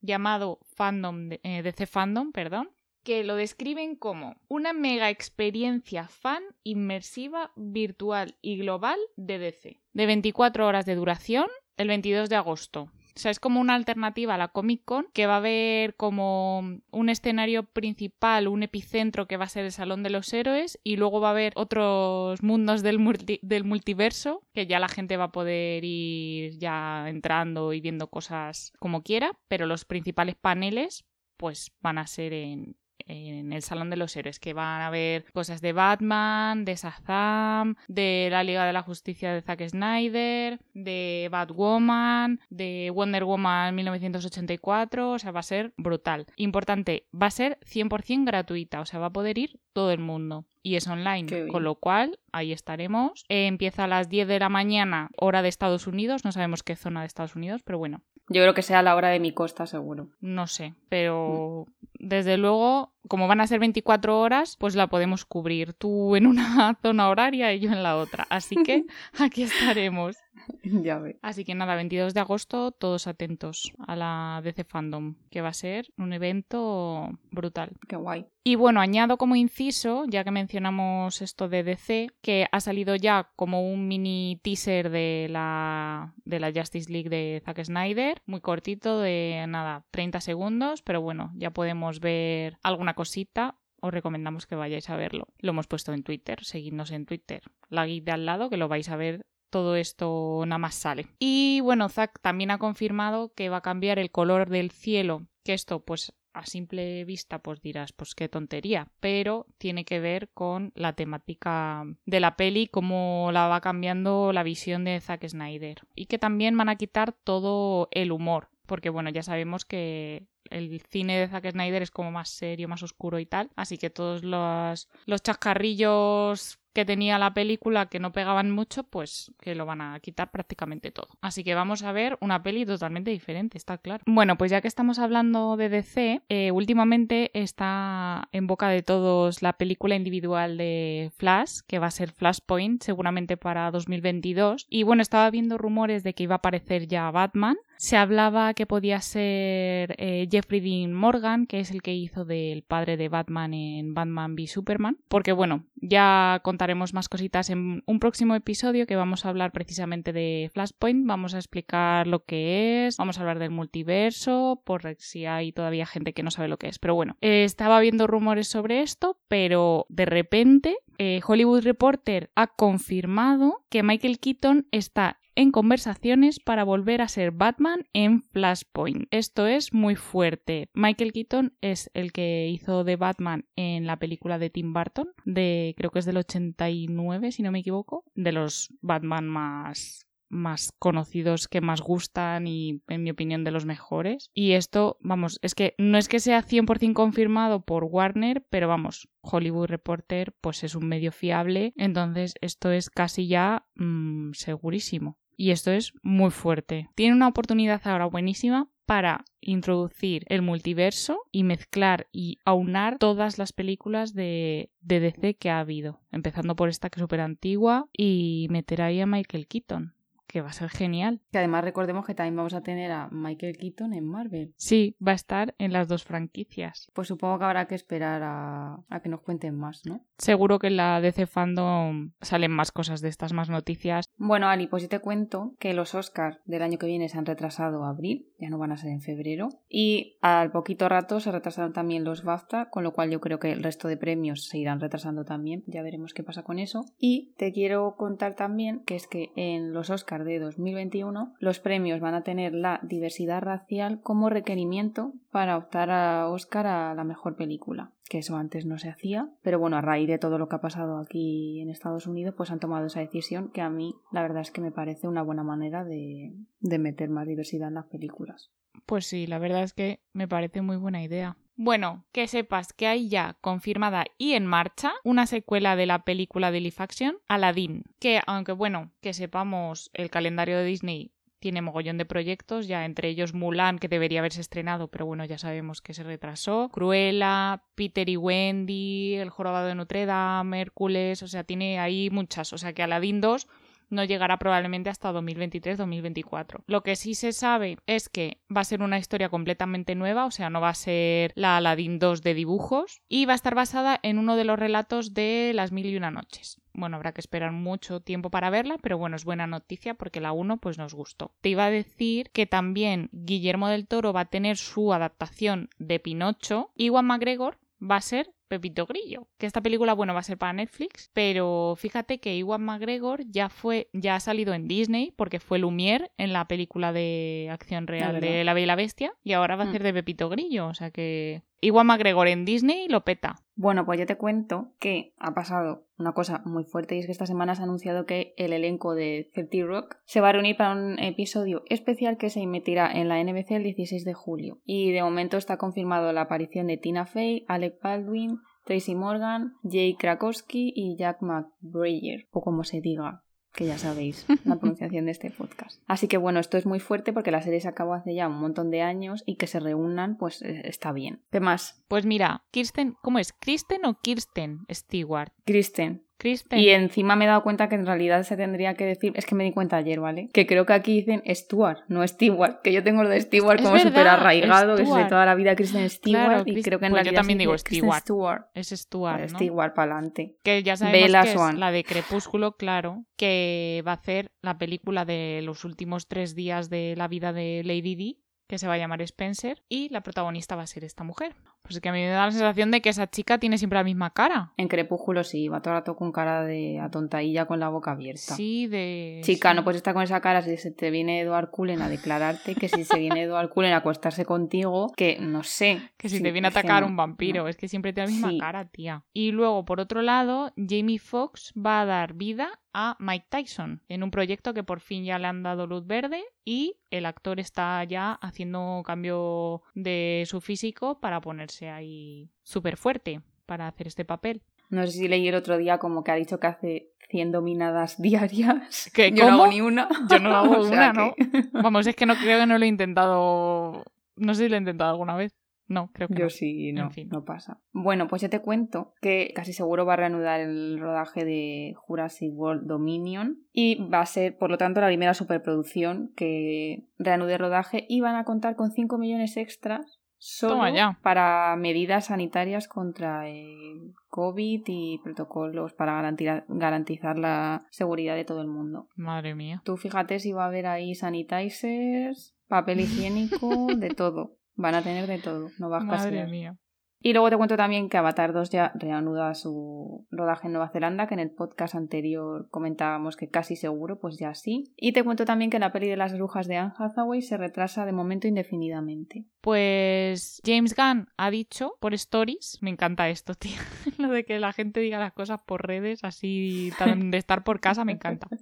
llamado 0.00 0.60
Fandom, 0.74 1.30
eh, 1.42 1.62
DC 1.62 1.86
Fandom, 1.86 2.32
perdón, 2.32 2.70
que 3.04 3.24
lo 3.24 3.36
describen 3.36 3.96
como 3.96 4.36
una 4.48 4.72
mega 4.72 5.10
experiencia 5.10 6.08
fan 6.08 6.42
inmersiva, 6.62 7.52
virtual 7.56 8.36
y 8.42 8.58
global 8.58 8.98
de 9.16 9.38
DC, 9.38 9.80
de 9.92 10.06
24 10.06 10.66
horas 10.66 10.84
de 10.84 10.94
duración, 10.94 11.46
el 11.76 11.88
22 11.88 12.28
de 12.28 12.36
agosto. 12.36 12.90
O 13.18 13.20
sea, 13.20 13.32
es 13.32 13.40
como 13.40 13.58
una 13.60 13.74
alternativa 13.74 14.36
a 14.36 14.38
la 14.38 14.46
Comic 14.46 14.84
Con, 14.84 15.08
que 15.12 15.26
va 15.26 15.34
a 15.34 15.38
haber 15.38 15.96
como 15.96 16.60
un 16.92 17.08
escenario 17.08 17.64
principal, 17.64 18.46
un 18.46 18.62
epicentro 18.62 19.26
que 19.26 19.36
va 19.36 19.46
a 19.46 19.48
ser 19.48 19.64
el 19.64 19.72
Salón 19.72 20.04
de 20.04 20.10
los 20.10 20.32
Héroes, 20.32 20.78
y 20.84 20.98
luego 20.98 21.20
va 21.20 21.26
a 21.26 21.32
haber 21.32 21.52
otros 21.56 22.40
mundos 22.44 22.84
del, 22.84 22.98
del 23.42 23.64
multiverso, 23.64 24.46
que 24.54 24.68
ya 24.68 24.78
la 24.78 24.86
gente 24.86 25.16
va 25.16 25.24
a 25.24 25.32
poder 25.32 25.84
ir 25.84 26.58
ya 26.60 27.08
entrando 27.08 27.72
y 27.72 27.80
viendo 27.80 28.06
cosas 28.06 28.72
como 28.78 29.02
quiera, 29.02 29.36
pero 29.48 29.66
los 29.66 29.84
principales 29.84 30.36
paneles 30.36 31.04
pues 31.36 31.72
van 31.80 31.98
a 31.98 32.06
ser 32.06 32.32
en, 32.32 32.76
en 33.08 33.52
el 33.52 33.62
Salón 33.62 33.90
de 33.90 33.96
los 33.96 34.14
Héroes, 34.16 34.38
que 34.38 34.52
van 34.52 34.82
a 34.82 34.90
ver 34.90 35.24
cosas 35.32 35.60
de 35.60 35.72
Batman, 35.72 36.64
de 36.64 36.76
Shazam, 36.76 37.74
de 37.88 38.28
la 38.30 38.44
Liga 38.44 38.64
de 38.66 38.72
la 38.72 38.82
Justicia 38.82 39.32
de 39.32 39.42
Zack 39.42 39.68
Snyder, 39.68 40.60
de 40.74 41.28
Batwoman, 41.30 42.40
de 42.50 42.90
Wonder 42.94 43.24
Woman 43.24 43.74
1984, 43.74 45.10
o 45.10 45.18
sea, 45.18 45.30
va 45.32 45.40
a 45.40 45.42
ser 45.42 45.72
brutal. 45.76 46.26
Importante, 46.36 47.06
va 47.14 47.26
a 47.26 47.30
ser 47.30 47.58
100% 47.66 48.24
gratuita, 48.24 48.80
o 48.80 48.84
sea, 48.86 49.00
va 49.00 49.06
a 49.06 49.12
poder 49.12 49.38
ir 49.38 49.58
todo 49.72 49.90
el 49.90 49.98
mundo. 50.00 50.44
Y 50.62 50.76
es 50.76 50.86
online, 50.86 51.48
con 51.48 51.64
lo 51.64 51.76
cual 51.76 52.18
ahí 52.32 52.52
estaremos. 52.52 53.24
Eh, 53.28 53.46
empieza 53.46 53.84
a 53.84 53.88
las 53.88 54.08
10 54.10 54.28
de 54.28 54.38
la 54.38 54.48
mañana, 54.50 55.08
hora 55.16 55.40
de 55.40 55.48
Estados 55.48 55.86
Unidos, 55.86 56.24
no 56.24 56.32
sabemos 56.32 56.62
qué 56.62 56.76
zona 56.76 57.00
de 57.00 57.06
Estados 57.06 57.36
Unidos, 57.36 57.62
pero 57.64 57.78
bueno, 57.78 58.02
Yo 58.28 58.42
creo 58.42 58.52
que 58.52 58.60
sea 58.62 58.82
la 58.82 58.94
hora 58.94 59.08
de 59.08 59.20
mi 59.20 59.32
costa, 59.32 59.66
seguro. 59.66 60.10
no 60.20 60.46
sé, 60.46 60.74
pero 60.90 61.66
desde 61.98 62.36
luego, 62.36 62.92
como 63.08 63.28
van 63.28 63.40
a 63.40 63.46
ser 63.46 63.60
24 63.60 64.20
horas, 64.20 64.56
pues 64.58 64.74
la 64.74 64.86
podemos 64.88 65.24
cubrir. 65.24 65.72
Tú 65.72 66.16
en 66.16 66.26
una 66.26 66.76
zona 66.82 67.08
horaria 67.08 67.52
y 67.52 67.60
yo 67.60 67.72
en 67.72 67.82
la 67.82 67.96
otra. 67.96 68.26
Así 68.30 68.56
que 68.56 68.84
aquí 69.18 69.42
estaremos. 69.42 70.16
ya 70.62 70.98
ves. 70.98 71.16
Así 71.22 71.44
que 71.44 71.54
nada, 71.54 71.74
22 71.74 72.14
de 72.14 72.20
agosto, 72.20 72.72
todos 72.72 73.06
atentos 73.06 73.72
a 73.86 73.96
la 73.96 74.40
DC 74.44 74.64
Fandom, 74.64 75.16
que 75.30 75.40
va 75.40 75.48
a 75.48 75.54
ser 75.54 75.92
un 75.96 76.12
evento 76.12 77.18
brutal. 77.30 77.72
Qué 77.88 77.96
guay. 77.96 78.26
Y 78.44 78.54
bueno, 78.54 78.80
añado 78.80 79.18
como 79.18 79.36
inciso, 79.36 80.04
ya 80.08 80.24
que 80.24 80.30
mencionamos 80.30 81.20
esto 81.20 81.50
de 81.50 81.64
DC, 81.64 82.08
que 82.22 82.46
ha 82.50 82.60
salido 82.60 82.96
ya 82.96 83.30
como 83.36 83.70
un 83.70 83.88
mini 83.88 84.40
teaser 84.42 84.88
de 84.88 85.26
la, 85.28 86.14
de 86.24 86.40
la 86.40 86.50
Justice 86.50 86.90
League 86.90 87.10
de 87.10 87.42
Zack 87.44 87.62
Snyder, 87.64 88.22
muy 88.24 88.40
cortito, 88.40 89.00
de 89.00 89.44
nada, 89.48 89.84
30 89.90 90.22
segundos, 90.22 90.80
pero 90.80 91.02
bueno, 91.02 91.30
ya 91.34 91.50
podemos 91.50 91.87
ver 92.00 92.58
alguna 92.62 92.94
cosita. 92.94 93.56
Os 93.80 93.92
recomendamos 93.92 94.46
que 94.46 94.56
vayáis 94.56 94.90
a 94.90 94.96
verlo. 94.96 95.28
Lo 95.38 95.50
hemos 95.50 95.66
puesto 95.66 95.92
en 95.92 96.02
Twitter, 96.02 96.44
seguidnos 96.44 96.90
en 96.90 97.06
Twitter. 97.06 97.42
La 97.68 97.86
guía 97.86 98.02
de 98.04 98.12
al 98.12 98.26
lado, 98.26 98.50
que 98.50 98.56
lo 98.56 98.68
vais 98.68 98.88
a 98.88 98.96
ver 98.96 99.24
todo 99.50 99.76
esto 99.76 100.42
nada 100.46 100.58
más 100.58 100.74
sale. 100.74 101.06
Y 101.18 101.60
bueno, 101.62 101.88
Zack 101.88 102.20
también 102.20 102.50
ha 102.50 102.58
confirmado 102.58 103.32
que 103.34 103.48
va 103.48 103.58
a 103.58 103.62
cambiar 103.62 103.98
el 103.98 104.10
color 104.10 104.48
del 104.48 104.70
cielo, 104.70 105.26
que 105.44 105.54
esto 105.54 105.80
pues 105.80 106.12
a 106.34 106.46
simple 106.46 107.04
vista 107.04 107.40
pues 107.40 107.60
dirás 107.60 107.92
pues 107.92 108.14
qué 108.14 108.28
tontería, 108.28 108.88
pero 109.00 109.46
tiene 109.58 109.84
que 109.84 110.00
ver 110.00 110.28
con 110.30 110.72
la 110.74 110.92
temática 110.92 111.84
de 112.04 112.20
la 112.20 112.36
peli, 112.36 112.68
cómo 112.68 113.30
la 113.32 113.48
va 113.48 113.60
cambiando 113.60 114.32
la 114.32 114.42
visión 114.42 114.84
de 114.84 115.00
Zack 115.00 115.26
Snyder. 115.26 115.82
Y 115.94 116.06
que 116.06 116.18
también 116.18 116.56
van 116.56 116.68
a 116.68 116.76
quitar 116.76 117.12
todo 117.12 117.88
el 117.90 118.12
humor, 118.12 118.50
porque 118.68 118.90
bueno, 118.90 119.10
ya 119.10 119.24
sabemos 119.24 119.64
que 119.64 120.28
el 120.50 120.80
cine 120.88 121.18
de 121.18 121.28
Zack 121.28 121.50
Snyder 121.50 121.82
es 121.82 121.90
como 121.90 122.12
más 122.12 122.28
serio, 122.28 122.68
más 122.68 122.84
oscuro 122.84 123.18
y 123.18 123.26
tal, 123.26 123.50
así 123.56 123.78
que 123.78 123.90
todos 123.90 124.22
los, 124.22 124.88
los 125.06 125.22
chascarrillos 125.22 126.60
que 126.78 126.84
tenía 126.84 127.18
la 127.18 127.34
película 127.34 127.86
que 127.86 127.98
no 127.98 128.12
pegaban 128.12 128.52
mucho, 128.52 128.84
pues 128.84 129.32
que 129.40 129.56
lo 129.56 129.66
van 129.66 129.80
a 129.80 129.98
quitar 129.98 130.30
prácticamente 130.30 130.92
todo. 130.92 131.08
Así 131.20 131.42
que 131.42 131.56
vamos 131.56 131.82
a 131.82 131.90
ver 131.90 132.16
una 132.20 132.44
peli 132.44 132.64
totalmente 132.64 133.10
diferente, 133.10 133.58
está 133.58 133.78
claro. 133.78 134.04
Bueno, 134.06 134.38
pues 134.38 134.52
ya 134.52 134.60
que 134.60 134.68
estamos 134.68 135.00
hablando 135.00 135.56
de 135.56 135.70
DC, 135.70 136.22
eh, 136.28 136.52
últimamente 136.52 137.32
está 137.34 138.28
en 138.30 138.46
boca 138.46 138.68
de 138.68 138.84
todos 138.84 139.42
la 139.42 139.54
película 139.54 139.96
individual 139.96 140.56
de 140.56 141.10
Flash, 141.16 141.62
que 141.66 141.80
va 141.80 141.88
a 141.88 141.90
ser 141.90 142.12
Flashpoint, 142.12 142.80
seguramente 142.80 143.36
para 143.36 143.72
2022. 143.72 144.66
Y 144.70 144.84
bueno, 144.84 145.02
estaba 145.02 145.28
viendo 145.32 145.58
rumores 145.58 146.04
de 146.04 146.14
que 146.14 146.22
iba 146.22 146.36
a 146.36 146.38
aparecer 146.38 146.86
ya 146.86 147.10
Batman, 147.10 147.56
Se 147.78 147.96
hablaba 147.96 148.54
que 148.54 148.66
podía 148.66 149.00
ser 149.00 149.94
eh, 149.98 150.26
Jeffrey 150.30 150.60
Dean 150.60 150.92
Morgan, 150.92 151.46
que 151.46 151.60
es 151.60 151.70
el 151.70 151.80
que 151.80 151.94
hizo 151.94 152.24
del 152.24 152.62
padre 152.62 152.96
de 152.96 153.08
Batman 153.08 153.54
en 153.54 153.94
Batman 153.94 154.34
v 154.34 154.48
Superman. 154.48 154.98
Porque 155.08 155.32
bueno, 155.32 155.64
ya 155.76 156.40
contaremos 156.42 156.92
más 156.92 157.08
cositas 157.08 157.50
en 157.50 157.84
un 157.86 158.00
próximo 158.00 158.34
episodio 158.34 158.84
que 158.86 158.96
vamos 158.96 159.24
a 159.24 159.28
hablar 159.28 159.52
precisamente 159.52 160.12
de 160.12 160.50
Flashpoint. 160.52 161.06
Vamos 161.06 161.34
a 161.34 161.38
explicar 161.38 162.08
lo 162.08 162.24
que 162.24 162.86
es, 162.86 162.96
vamos 162.96 163.16
a 163.16 163.20
hablar 163.20 163.38
del 163.38 163.50
multiverso, 163.50 164.60
por 164.64 164.82
si 164.98 165.26
hay 165.26 165.52
todavía 165.52 165.86
gente 165.86 166.12
que 166.12 166.24
no 166.24 166.32
sabe 166.32 166.48
lo 166.48 166.56
que 166.56 166.66
es. 166.66 166.80
Pero 166.80 166.96
bueno, 166.96 167.16
eh, 167.20 167.44
estaba 167.44 167.78
viendo 167.78 168.08
rumores 168.08 168.48
sobre 168.48 168.82
esto, 168.82 169.20
pero 169.28 169.86
de 169.88 170.04
repente 170.04 170.78
eh, 170.98 171.20
Hollywood 171.24 171.62
Reporter 171.62 172.30
ha 172.34 172.48
confirmado 172.48 173.64
que 173.70 173.84
Michael 173.84 174.18
Keaton 174.18 174.66
está 174.72 175.20
en 175.38 175.52
conversaciones 175.52 176.40
para 176.40 176.64
volver 176.64 177.00
a 177.00 177.06
ser 177.06 177.30
Batman 177.30 177.86
en 177.92 178.22
Flashpoint. 178.22 179.06
Esto 179.12 179.46
es 179.46 179.72
muy 179.72 179.94
fuerte. 179.94 180.68
Michael 180.74 181.12
Keaton 181.12 181.56
es 181.60 181.92
el 181.94 182.10
que 182.10 182.48
hizo 182.48 182.82
de 182.82 182.96
Batman 182.96 183.46
en 183.54 183.86
la 183.86 184.00
película 184.00 184.40
de 184.40 184.50
Tim 184.50 184.72
Burton, 184.72 185.06
de 185.24 185.76
creo 185.76 185.92
que 185.92 186.00
es 186.00 186.06
del 186.06 186.16
89, 186.16 187.30
si 187.30 187.44
no 187.44 187.52
me 187.52 187.60
equivoco, 187.60 188.02
de 188.16 188.32
los 188.32 188.74
Batman 188.80 189.28
más 189.28 190.08
más 190.28 190.74
conocidos 190.78 191.48
que 191.48 191.62
más 191.62 191.80
gustan 191.80 192.46
y 192.46 192.82
en 192.88 193.02
mi 193.02 193.10
opinión 193.10 193.44
de 193.44 193.50
los 193.50 193.64
mejores. 193.64 194.30
Y 194.34 194.52
esto, 194.52 194.98
vamos, 195.00 195.38
es 195.40 195.54
que 195.54 195.74
no 195.78 195.96
es 195.96 196.08
que 196.08 196.20
sea 196.20 196.42
100% 196.42 196.92
confirmado 196.92 197.62
por 197.62 197.84
Warner, 197.84 198.44
pero 198.50 198.68
vamos, 198.68 199.08
Hollywood 199.22 199.68
Reporter 199.68 200.34
pues 200.40 200.64
es 200.64 200.74
un 200.74 200.86
medio 200.86 201.12
fiable, 201.12 201.72
entonces 201.76 202.34
esto 202.40 202.72
es 202.72 202.90
casi 202.90 203.28
ya 203.28 203.66
mm, 203.76 204.32
segurísimo. 204.32 205.16
Y 205.38 205.52
esto 205.52 205.70
es 205.70 205.94
muy 206.02 206.32
fuerte. 206.32 206.90
Tiene 206.96 207.14
una 207.14 207.28
oportunidad 207.28 207.80
ahora 207.84 208.06
buenísima 208.06 208.68
para 208.86 209.24
introducir 209.40 210.24
el 210.28 210.42
multiverso 210.42 211.20
y 211.30 211.44
mezclar 211.44 212.08
y 212.10 212.38
aunar 212.44 212.98
todas 212.98 213.38
las 213.38 213.52
películas 213.52 214.14
de, 214.14 214.72
de 214.80 214.98
DC 214.98 215.36
que 215.36 215.50
ha 215.50 215.60
habido, 215.60 216.00
empezando 216.10 216.56
por 216.56 216.68
esta 216.68 216.90
que 216.90 216.98
es 216.98 217.02
súper 217.02 217.20
antigua 217.20 217.88
y 217.96 218.48
meter 218.50 218.82
ahí 218.82 219.00
a 219.00 219.06
Michael 219.06 219.46
Keaton 219.46 219.94
que 220.28 220.42
va 220.42 220.50
a 220.50 220.52
ser 220.52 220.68
genial. 220.68 221.20
Que 221.32 221.38
además 221.38 221.64
recordemos 221.64 222.06
que 222.06 222.14
también 222.14 222.36
vamos 222.36 222.54
a 222.54 222.60
tener 222.60 222.92
a 222.92 223.08
Michael 223.10 223.56
Keaton 223.56 223.94
en 223.94 224.04
Marvel. 224.04 224.54
Sí, 224.56 224.94
va 225.04 225.12
a 225.12 225.16
estar 225.16 225.54
en 225.58 225.72
las 225.72 225.88
dos 225.88 226.04
franquicias. 226.04 226.90
Pues 226.94 227.08
supongo 227.08 227.38
que 227.38 227.44
habrá 227.46 227.66
que 227.66 227.74
esperar 227.74 228.22
a, 228.22 229.00
que 229.02 229.08
nos 229.08 229.22
cuenten 229.22 229.56
más, 229.56 229.86
¿no? 229.86 230.04
Seguro 230.18 230.58
que 230.58 230.66
en 230.66 230.76
la 230.76 231.00
DC 231.00 231.26
Fandom 231.26 232.12
salen 232.20 232.50
más 232.50 232.72
cosas 232.72 233.00
de 233.00 233.08
estas, 233.08 233.32
más 233.32 233.48
noticias. 233.48 234.06
Bueno, 234.16 234.48
Ali, 234.48 234.66
pues 234.66 234.82
yo 234.82 234.88
te 234.88 234.98
cuento 234.98 235.54
que 235.58 235.72
los 235.72 235.94
Oscars 235.94 236.38
del 236.44 236.62
año 236.62 236.78
que 236.78 236.86
viene 236.86 237.08
se 237.08 237.16
han 237.16 237.26
retrasado 237.26 237.84
a 237.84 237.90
abril, 237.90 238.28
ya 238.38 238.50
no 238.50 238.58
van 238.58 238.72
a 238.72 238.76
ser 238.76 238.90
en 238.90 239.00
febrero. 239.00 239.48
Y 239.68 240.18
al 240.20 240.50
poquito 240.50 240.88
rato 240.88 241.20
se 241.20 241.32
retrasaron 241.32 241.72
también 241.72 242.04
los 242.04 242.22
BAFTA, 242.22 242.68
con 242.68 242.84
lo 242.84 242.92
cual 242.92 243.10
yo 243.10 243.20
creo 243.20 243.38
que 243.38 243.52
el 243.52 243.62
resto 243.62 243.88
de 243.88 243.96
premios 243.96 244.46
se 244.46 244.58
irán 244.58 244.80
retrasando 244.80 245.24
también. 245.24 245.64
Ya 245.66 245.82
veremos 245.82 246.12
qué 246.12 246.22
pasa 246.22 246.42
con 246.42 246.58
eso. 246.58 246.84
Y 246.98 247.32
te 247.38 247.52
quiero 247.52 247.96
contar 247.96 248.34
también 248.34 248.82
que 248.84 248.96
es 248.96 249.06
que 249.06 249.32
en 249.36 249.72
los 249.72 249.90
Oscars 249.90 250.17
de 250.24 250.38
2021, 250.38 251.34
los 251.38 251.60
premios 251.60 252.00
van 252.00 252.14
a 252.14 252.22
tener 252.22 252.54
la 252.54 252.80
diversidad 252.82 253.42
racial 253.42 254.00
como 254.00 254.30
requerimiento 254.30 255.12
para 255.30 255.56
optar 255.56 255.90
a 255.90 256.28
Oscar 256.28 256.66
a 256.66 256.94
la 256.94 257.04
mejor 257.04 257.36
película 257.36 257.92
que 258.08 258.18
eso 258.18 258.36
antes 258.36 258.64
no 258.64 258.78
se 258.78 258.88
hacía, 258.88 259.28
pero 259.42 259.58
bueno, 259.58 259.76
a 259.76 259.82
raíz 259.82 260.08
de 260.08 260.18
todo 260.18 260.38
lo 260.38 260.48
que 260.48 260.56
ha 260.56 260.60
pasado 260.60 260.98
aquí 260.98 261.60
en 261.60 261.68
Estados 261.68 262.06
Unidos, 262.06 262.34
pues 262.36 262.50
han 262.50 262.58
tomado 262.58 262.86
esa 262.86 263.00
decisión 263.00 263.50
que 263.50 263.60
a 263.60 263.70
mí 263.70 263.94
la 264.12 264.22
verdad 264.22 264.42
es 264.42 264.50
que 264.50 264.60
me 264.60 264.72
parece 264.72 265.06
una 265.06 265.22
buena 265.22 265.42
manera 265.42 265.84
de, 265.84 266.34
de 266.60 266.78
meter 266.78 267.10
más 267.10 267.26
diversidad 267.26 267.68
en 267.68 267.74
las 267.74 267.86
películas. 267.86 268.50
Pues 268.86 269.06
sí, 269.06 269.26
la 269.26 269.38
verdad 269.38 269.62
es 269.62 269.74
que 269.74 270.00
me 270.12 270.28
parece 270.28 270.62
muy 270.62 270.76
buena 270.76 271.02
idea. 271.02 271.36
Bueno, 271.60 272.04
que 272.12 272.28
sepas 272.28 272.72
que 272.72 272.86
hay 272.86 273.08
ya 273.08 273.36
confirmada 273.40 274.04
y 274.16 274.34
en 274.34 274.46
marcha 274.46 274.92
una 275.02 275.26
secuela 275.26 275.74
de 275.74 275.86
la 275.86 276.04
película 276.04 276.52
de 276.52 276.60
live 276.60 276.76
action, 276.78 277.18
Aladdin, 277.26 277.82
que 277.98 278.20
aunque 278.28 278.52
bueno, 278.52 278.92
que 279.00 279.12
sepamos 279.12 279.90
el 279.92 280.08
calendario 280.08 280.56
de 280.56 280.64
Disney 280.64 281.10
tiene 281.40 281.60
mogollón 281.60 281.98
de 281.98 282.04
proyectos, 282.04 282.68
ya 282.68 282.84
entre 282.84 283.08
ellos 283.08 283.34
Mulan, 283.34 283.80
que 283.80 283.88
debería 283.88 284.20
haberse 284.20 284.40
estrenado, 284.40 284.86
pero 284.86 285.04
bueno, 285.04 285.24
ya 285.24 285.36
sabemos 285.36 285.82
que 285.82 285.94
se 285.94 286.04
retrasó, 286.04 286.68
Cruella, 286.72 287.64
Peter 287.74 288.08
y 288.08 288.16
Wendy, 288.16 289.16
El 289.16 289.30
jorobado 289.30 289.66
de 289.66 289.74
Notre 289.74 290.06
Dame, 290.06 290.60
Hércules, 290.60 291.24
o 291.24 291.26
sea, 291.26 291.42
tiene 291.42 291.80
ahí 291.80 292.08
muchas, 292.10 292.52
o 292.52 292.58
sea 292.58 292.72
que 292.72 292.84
Aladdin 292.84 293.20
2 293.20 293.48
no 293.90 294.04
llegará 294.04 294.38
probablemente 294.38 294.90
hasta 294.90 295.12
2023-2024. 295.12 296.62
Lo 296.66 296.82
que 296.82 296.96
sí 296.96 297.14
se 297.14 297.32
sabe 297.32 297.78
es 297.86 298.08
que 298.08 298.38
va 298.54 298.62
a 298.62 298.64
ser 298.64 298.82
una 298.82 298.98
historia 298.98 299.28
completamente 299.28 299.94
nueva, 299.94 300.26
o 300.26 300.30
sea, 300.30 300.50
no 300.50 300.60
va 300.60 300.70
a 300.70 300.74
ser 300.74 301.32
la 301.34 301.56
Aladdin 301.56 301.98
2 301.98 302.22
de 302.22 302.34
dibujos, 302.34 303.00
y 303.08 303.26
va 303.26 303.32
a 303.32 303.36
estar 303.36 303.54
basada 303.54 303.98
en 304.02 304.18
uno 304.18 304.36
de 304.36 304.44
los 304.44 304.58
relatos 304.58 305.14
de 305.14 305.52
Las 305.54 305.72
Mil 305.72 305.86
y 305.86 305.96
Una 305.96 306.10
Noches. 306.10 306.60
Bueno, 306.72 306.96
habrá 306.96 307.12
que 307.12 307.20
esperar 307.20 307.50
mucho 307.50 308.00
tiempo 308.00 308.30
para 308.30 308.50
verla, 308.50 308.76
pero 308.80 308.98
bueno, 308.98 309.16
es 309.16 309.24
buena 309.24 309.48
noticia 309.48 309.94
porque 309.94 310.20
la 310.20 310.30
1 310.30 310.58
pues 310.58 310.78
nos 310.78 310.94
gustó. 310.94 311.32
Te 311.40 311.48
iba 311.48 311.64
a 311.64 311.70
decir 311.70 312.30
que 312.30 312.46
también 312.46 313.08
Guillermo 313.12 313.68
del 313.68 313.88
Toro 313.88 314.12
va 314.12 314.20
a 314.20 314.30
tener 314.30 314.56
su 314.56 314.92
adaptación 314.92 315.70
de 315.78 315.98
Pinocho. 315.98 316.70
Iwan 316.76 317.06
McGregor 317.06 317.58
va 317.82 317.96
a 317.96 318.00
ser 318.00 318.32
Pepito 318.48 318.86
Grillo. 318.86 319.28
Que 319.38 319.46
esta 319.46 319.60
película, 319.60 319.94
bueno, 319.94 320.14
va 320.14 320.20
a 320.20 320.24
ser 320.24 320.38
para 320.38 320.52
Netflix, 320.52 321.10
pero 321.12 321.74
fíjate 321.76 322.18
que 322.18 322.36
Iwan 322.36 322.62
McGregor 322.62 323.24
ya 323.26 323.48
fue, 323.48 323.88
ya 323.92 324.16
ha 324.16 324.20
salido 324.20 324.54
en 324.54 324.68
Disney 324.68 325.12
porque 325.16 325.40
fue 325.40 325.58
Lumière 325.58 326.10
en 326.16 326.32
la 326.32 326.46
película 326.46 326.92
de 326.92 327.48
acción 327.50 327.86
real 327.86 328.20
de 328.20 328.44
La 328.44 328.54
Bella 328.54 328.64
y 328.64 328.66
la 328.66 328.76
Bestia 328.76 329.12
y 329.22 329.32
ahora 329.32 329.56
va 329.56 329.64
a 329.64 329.72
ser 329.72 329.82
mm. 329.82 329.84
de 329.84 329.92
Pepito 329.94 330.28
Grillo, 330.28 330.66
o 330.66 330.74
sea 330.74 330.90
que 330.90 331.42
Iwan 331.60 331.86
McGregor 331.86 332.28
en 332.28 332.44
Disney 332.44 332.88
lo 332.88 333.04
peta. 333.04 333.42
Bueno, 333.56 333.84
pues 333.84 333.98
yo 333.98 334.06
te 334.06 334.16
cuento 334.16 334.72
que 334.78 335.14
ha 335.18 335.34
pasado 335.34 335.86
una 335.98 336.12
cosa 336.12 336.42
muy 336.44 336.62
fuerte 336.62 336.94
y 336.94 337.00
es 337.00 337.06
que 337.06 337.12
esta 337.12 337.26
semana 337.26 337.56
se 337.56 337.62
ha 337.62 337.64
anunciado 337.64 338.06
que 338.06 338.32
el 338.36 338.52
elenco 338.52 338.94
de 338.94 339.30
30 339.34 339.66
Rock 339.66 339.96
se 340.04 340.20
va 340.20 340.28
a 340.28 340.32
reunir 340.32 340.56
para 340.56 340.72
un 340.72 340.96
episodio 341.00 341.64
especial 341.68 342.18
que 342.18 342.30
se 342.30 342.40
emitirá 342.40 342.88
en 342.92 343.08
la 343.08 343.20
NBC 343.20 343.50
el 343.52 343.64
16 343.64 344.04
de 344.04 344.14
julio. 344.14 344.58
Y 344.64 344.92
de 344.92 345.02
momento 345.02 345.36
está 345.36 345.56
confirmado 345.56 346.12
la 346.12 346.22
aparición 346.22 346.68
de 346.68 346.76
Tina 346.76 347.04
Fey, 347.04 347.44
Alec 347.48 347.82
Baldwin, 347.82 348.37
Tracy 348.68 348.94
Morgan, 348.94 349.54
Jay 349.62 349.94
Krakowski 349.94 350.74
y 350.76 350.94
Jack 350.98 351.22
McBrayer, 351.22 352.28
o 352.32 352.42
como 352.42 352.64
se 352.64 352.82
diga 352.82 353.24
que 353.54 353.64
ya 353.64 353.78
sabéis 353.78 354.26
la 354.44 354.56
pronunciación 354.60 355.06
de 355.06 355.12
este 355.12 355.30
podcast. 355.30 355.82
Así 355.86 356.06
que 356.06 356.18
bueno, 356.18 356.38
esto 356.38 356.58
es 356.58 356.66
muy 356.66 356.78
fuerte 356.78 357.14
porque 357.14 357.30
la 357.30 357.40
serie 357.40 357.62
se 357.62 357.68
acabó 357.68 357.94
hace 357.94 358.14
ya 358.14 358.28
un 358.28 358.38
montón 358.38 358.70
de 358.70 358.82
años 358.82 359.22
y 359.24 359.36
que 359.36 359.46
se 359.46 359.58
reúnan, 359.58 360.18
pues 360.18 360.42
eh, 360.42 360.60
está 360.64 360.92
bien. 360.92 361.22
¿Qué 361.30 361.40
más? 361.40 361.82
Pues 361.88 362.04
mira, 362.04 362.44
Kirsten, 362.50 362.94
¿cómo 363.00 363.18
es? 363.18 363.32
¿Kristen 363.32 363.86
o 363.86 363.98
Kirsten 364.00 364.66
Stewart? 364.70 365.32
Kristen. 365.46 366.04
Y 366.50 366.70
encima 366.70 367.14
me 367.14 367.24
he 367.24 367.28
dado 367.28 367.42
cuenta 367.42 367.68
que 367.68 367.76
en 367.76 367.86
realidad 367.86 368.24
se 368.24 368.36
tendría 368.36 368.74
que 368.74 368.84
decir, 368.84 369.12
es 369.14 369.24
que 369.24 369.34
me 369.34 369.44
di 369.44 369.52
cuenta 369.52 369.76
ayer, 369.76 370.00
¿vale? 370.00 370.28
Que 370.32 370.46
creo 370.46 370.66
que 370.66 370.72
aquí 370.72 370.94
dicen 370.94 371.22
Stuart, 371.32 371.84
no 371.88 372.06
Stewart, 372.06 372.60
que 372.62 372.72
yo 372.72 372.82
tengo 372.82 373.04
lo 373.04 373.08
de 373.08 373.20
Stewart 373.20 373.62
como 373.62 373.78
súper 373.78 374.08
arraigado, 374.08 374.76
que 374.76 374.82
es 374.82 374.94
de 374.94 375.04
toda 375.04 375.24
la 375.26 375.34
vida 375.34 375.54
Kristen 375.54 375.88
Stewart, 375.88 376.42
y 376.46 376.62
creo 376.62 376.80
que 376.80 376.86
en 376.86 376.92
pues 376.92 377.04
realidad 377.04 377.12
yo 377.12 377.16
también 377.20 377.38
digo 377.38 377.56
Stewart. 377.56 378.46
Es 378.54 378.68
Stuart, 378.70 379.30
¿no? 379.30 379.38
Stewart 379.38 379.74
para 379.74 379.92
adelante. 379.92 380.36
Que 380.42 380.62
ya 380.62 380.76
sabemos 380.76 381.24
que 381.24 381.32
es 381.32 381.54
la 381.54 381.70
de 381.70 381.84
Crepúsculo, 381.84 382.56
claro, 382.56 383.04
que 383.16 383.82
va 383.86 383.92
a 383.92 383.96
hacer 383.96 384.32
la 384.42 384.58
película 384.58 385.04
de 385.04 385.40
los 385.44 385.64
últimos 385.64 386.08
tres 386.08 386.34
días 386.34 386.68
de 386.68 386.94
la 386.96 387.06
vida 387.06 387.32
de 387.32 387.62
Lady 387.64 387.94
Di, 387.94 388.24
que 388.48 388.58
se 388.58 388.66
va 388.66 388.74
a 388.74 388.78
llamar 388.78 389.02
Spencer, 389.02 389.62
y 389.68 389.88
la 389.90 390.00
protagonista 390.00 390.56
va 390.56 390.62
a 390.62 390.66
ser 390.66 390.82
esta 390.82 391.04
mujer. 391.04 391.36
Pues 391.68 391.76
es 391.76 391.82
que 391.82 391.90
a 391.90 391.92
mí 391.92 392.00
me 392.00 392.08
da 392.08 392.24
la 392.24 392.30
sensación 392.30 392.70
de 392.70 392.80
que 392.80 392.88
esa 392.88 393.10
chica 393.10 393.36
tiene 393.36 393.58
siempre 393.58 393.78
la 393.78 393.84
misma 393.84 394.08
cara. 394.14 394.52
En 394.56 394.68
Crepúsculo 394.68 395.22
sí, 395.22 395.48
va 395.48 395.60
todo 395.60 395.74
el 395.74 395.80
rato 395.80 395.96
con 395.96 396.12
cara 396.12 396.42
de 396.42 396.80
atontadilla 396.80 397.44
con 397.44 397.60
la 397.60 397.68
boca 397.68 397.90
abierta. 397.90 398.34
Sí, 398.34 398.66
de... 398.68 399.20
Chica, 399.22 399.52
no 399.52 399.64
puedes 399.64 399.76
estar 399.76 399.92
con 399.92 400.02
esa 400.02 400.22
cara 400.22 400.40
si 400.40 400.56
se 400.56 400.70
te 400.70 400.90
viene 400.90 401.20
Edward 401.20 401.50
Cullen 401.50 401.82
a 401.82 401.90
declararte, 401.90 402.54
que 402.54 402.70
si 402.70 402.84
se 402.84 402.98
viene 402.98 403.24
Edward 403.24 403.50
Cullen 403.50 403.74
a 403.74 403.78
acostarse 403.78 404.24
contigo, 404.24 404.94
que 404.96 405.18
no 405.20 405.42
sé. 405.42 405.82
Que 405.98 406.08
si 406.08 406.22
te 406.22 406.32
viene 406.32 406.48
a 406.48 406.50
atacar 406.50 406.84
un 406.84 406.96
vampiro, 406.96 407.48
es 407.48 407.56
que 407.58 407.68
siempre 407.68 407.92
tiene 407.92 408.08
la 408.08 408.14
misma 408.14 408.46
cara, 408.46 408.64
tía. 408.64 409.04
Y 409.12 409.32
luego, 409.32 409.66
por 409.66 409.78
otro 409.78 410.00
lado, 410.00 410.54
Jamie 410.56 410.98
Foxx 410.98 411.52
va 411.54 411.82
a 411.82 411.84
dar 411.84 412.14
vida 412.14 412.58
a 412.72 412.96
Mike 413.00 413.26
Tyson 413.28 413.82
en 413.88 414.02
un 414.02 414.10
proyecto 414.10 414.54
que 414.54 414.62
por 414.62 414.80
fin 414.80 415.04
ya 415.04 415.18
le 415.18 415.26
han 415.26 415.42
dado 415.42 415.66
luz 415.66 415.86
verde 415.86 416.22
y 416.44 416.76
el 416.90 417.06
actor 417.06 417.40
está 417.40 417.82
ya 417.84 418.12
haciendo 418.12 418.60
un 418.60 418.82
cambio 418.82 419.62
de 419.74 420.24
su 420.26 420.40
físico 420.40 421.00
para 421.00 421.20
ponerse 421.20 421.57
ahí 421.66 422.30
súper 422.42 422.76
fuerte 422.76 423.20
para 423.46 423.66
hacer 423.66 423.86
este 423.86 424.04
papel. 424.04 424.42
No 424.70 424.84
sé 424.86 424.92
si 424.92 425.08
leí 425.08 425.26
el 425.26 425.34
otro 425.34 425.56
día 425.56 425.78
como 425.78 426.04
que 426.04 426.10
ha 426.10 426.14
dicho 426.14 426.38
que 426.38 426.46
hace 426.46 426.90
100 427.10 427.32
dominadas 427.32 428.00
diarias. 428.02 428.90
¿Que, 428.94 429.10
Yo 429.12 429.26
no 429.26 429.32
hago 429.34 429.46
ni 429.48 429.60
una. 429.60 429.88
Yo 430.10 430.18
no 430.18 430.34
hago 430.34 430.62
una, 430.68 430.92
¿no? 430.92 431.14
Vamos, 431.52 431.86
es 431.86 431.96
que 431.96 432.06
no 432.06 432.14
creo 432.16 432.38
que 432.40 432.46
no 432.46 432.58
lo 432.58 432.64
he 432.64 432.68
intentado. 432.68 433.82
No 434.16 434.34
sé 434.34 434.44
si 434.44 434.48
lo 434.48 434.56
he 434.56 434.58
intentado 434.58 434.90
alguna 434.90 435.16
vez. 435.16 435.34
No, 435.68 435.90
creo 435.92 436.08
que 436.08 436.14
Yo 436.14 436.24
no. 436.24 436.30
sí, 436.30 436.72
no, 436.72 436.84
En 436.84 436.90
fin. 436.92 437.08
no 437.10 437.26
pasa. 437.26 437.58
Bueno, 437.72 438.08
pues 438.08 438.22
ya 438.22 438.30
te 438.30 438.40
cuento 438.40 438.94
que 439.02 439.32
casi 439.34 439.52
seguro 439.52 439.84
va 439.84 439.92
a 439.92 439.96
reanudar 439.96 440.40
el 440.40 440.78
rodaje 440.80 441.26
de 441.26 441.74
Jurassic 441.76 442.32
World 442.32 442.66
Dominion 442.66 443.36
y 443.52 443.74
va 443.88 444.00
a 444.00 444.06
ser, 444.06 444.38
por 444.38 444.50
lo 444.50 444.56
tanto, 444.56 444.80
la 444.80 444.86
primera 444.86 445.12
superproducción 445.12 446.10
que 446.16 446.86
reanude 446.98 447.34
el 447.34 447.38
rodaje 447.40 447.84
y 447.86 448.00
van 448.00 448.16
a 448.16 448.24
contar 448.24 448.56
con 448.56 448.70
5 448.70 448.96
millones 448.96 449.36
extras 449.36 449.97
solo 450.18 450.68
ya. 450.68 450.98
para 451.02 451.56
medidas 451.56 452.06
sanitarias 452.06 452.68
contra 452.68 453.28
el 453.28 453.94
COVID 454.10 454.62
y 454.66 454.98
protocolos 455.02 455.72
para 455.72 456.14
garantizar 456.48 457.18
la 457.18 457.66
seguridad 457.70 458.14
de 458.14 458.24
todo 458.24 458.40
el 458.42 458.48
mundo. 458.48 458.88
Madre 458.96 459.34
mía. 459.34 459.62
Tú 459.64 459.76
fíjate 459.76 460.18
si 460.18 460.32
va 460.32 460.44
a 460.44 460.48
haber 460.48 460.66
ahí 460.66 460.94
sanitizers, 460.94 462.34
papel 462.48 462.80
higiénico, 462.80 463.66
de 463.76 463.90
todo. 463.90 464.36
Van 464.54 464.74
a 464.74 464.82
tener 464.82 465.06
de 465.06 465.18
todo, 465.18 465.50
no 465.58 465.68
vas 465.70 465.82
a 465.82 465.86
Madre 465.86 466.26
mía. 466.26 466.56
Y 467.00 467.12
luego 467.12 467.30
te 467.30 467.36
cuento 467.36 467.56
también 467.56 467.88
que 467.88 467.96
Avatar 467.96 468.32
2 468.32 468.50
ya 468.50 468.72
reanuda 468.74 469.34
su 469.34 470.06
rodaje 470.10 470.46
en 470.46 470.52
Nueva 470.52 470.70
Zelanda, 470.70 471.06
que 471.06 471.14
en 471.14 471.20
el 471.20 471.30
podcast 471.30 471.76
anterior 471.76 472.48
comentábamos 472.50 473.16
que 473.16 473.28
casi 473.28 473.54
seguro, 473.54 474.00
pues 474.00 474.18
ya 474.18 474.34
sí. 474.34 474.72
Y 474.76 474.92
te 474.92 475.04
cuento 475.04 475.24
también 475.24 475.50
que 475.50 475.60
la 475.60 475.72
peli 475.72 475.88
de 475.88 475.96
las 475.96 476.12
brujas 476.14 476.48
de 476.48 476.56
Anne 476.56 476.72
Hathaway 476.76 477.22
se 477.22 477.36
retrasa 477.36 477.86
de 477.86 477.92
momento 477.92 478.26
indefinidamente. 478.26 479.26
Pues 479.40 480.42
James 480.44 480.74
Gunn 480.74 481.08
ha 481.16 481.30
dicho 481.30 481.76
por 481.80 481.94
stories, 481.94 482.58
me 482.62 482.70
encanta 482.70 483.08
esto, 483.08 483.34
tío, 483.36 483.60
lo 483.98 484.08
de 484.08 484.24
que 484.24 484.40
la 484.40 484.52
gente 484.52 484.80
diga 484.80 484.98
las 484.98 485.12
cosas 485.12 485.40
por 485.46 485.66
redes, 485.66 486.02
así 486.02 486.72
de 486.78 487.16
estar 487.16 487.44
por 487.44 487.60
casa, 487.60 487.84
me 487.84 487.92
encanta. 487.92 488.28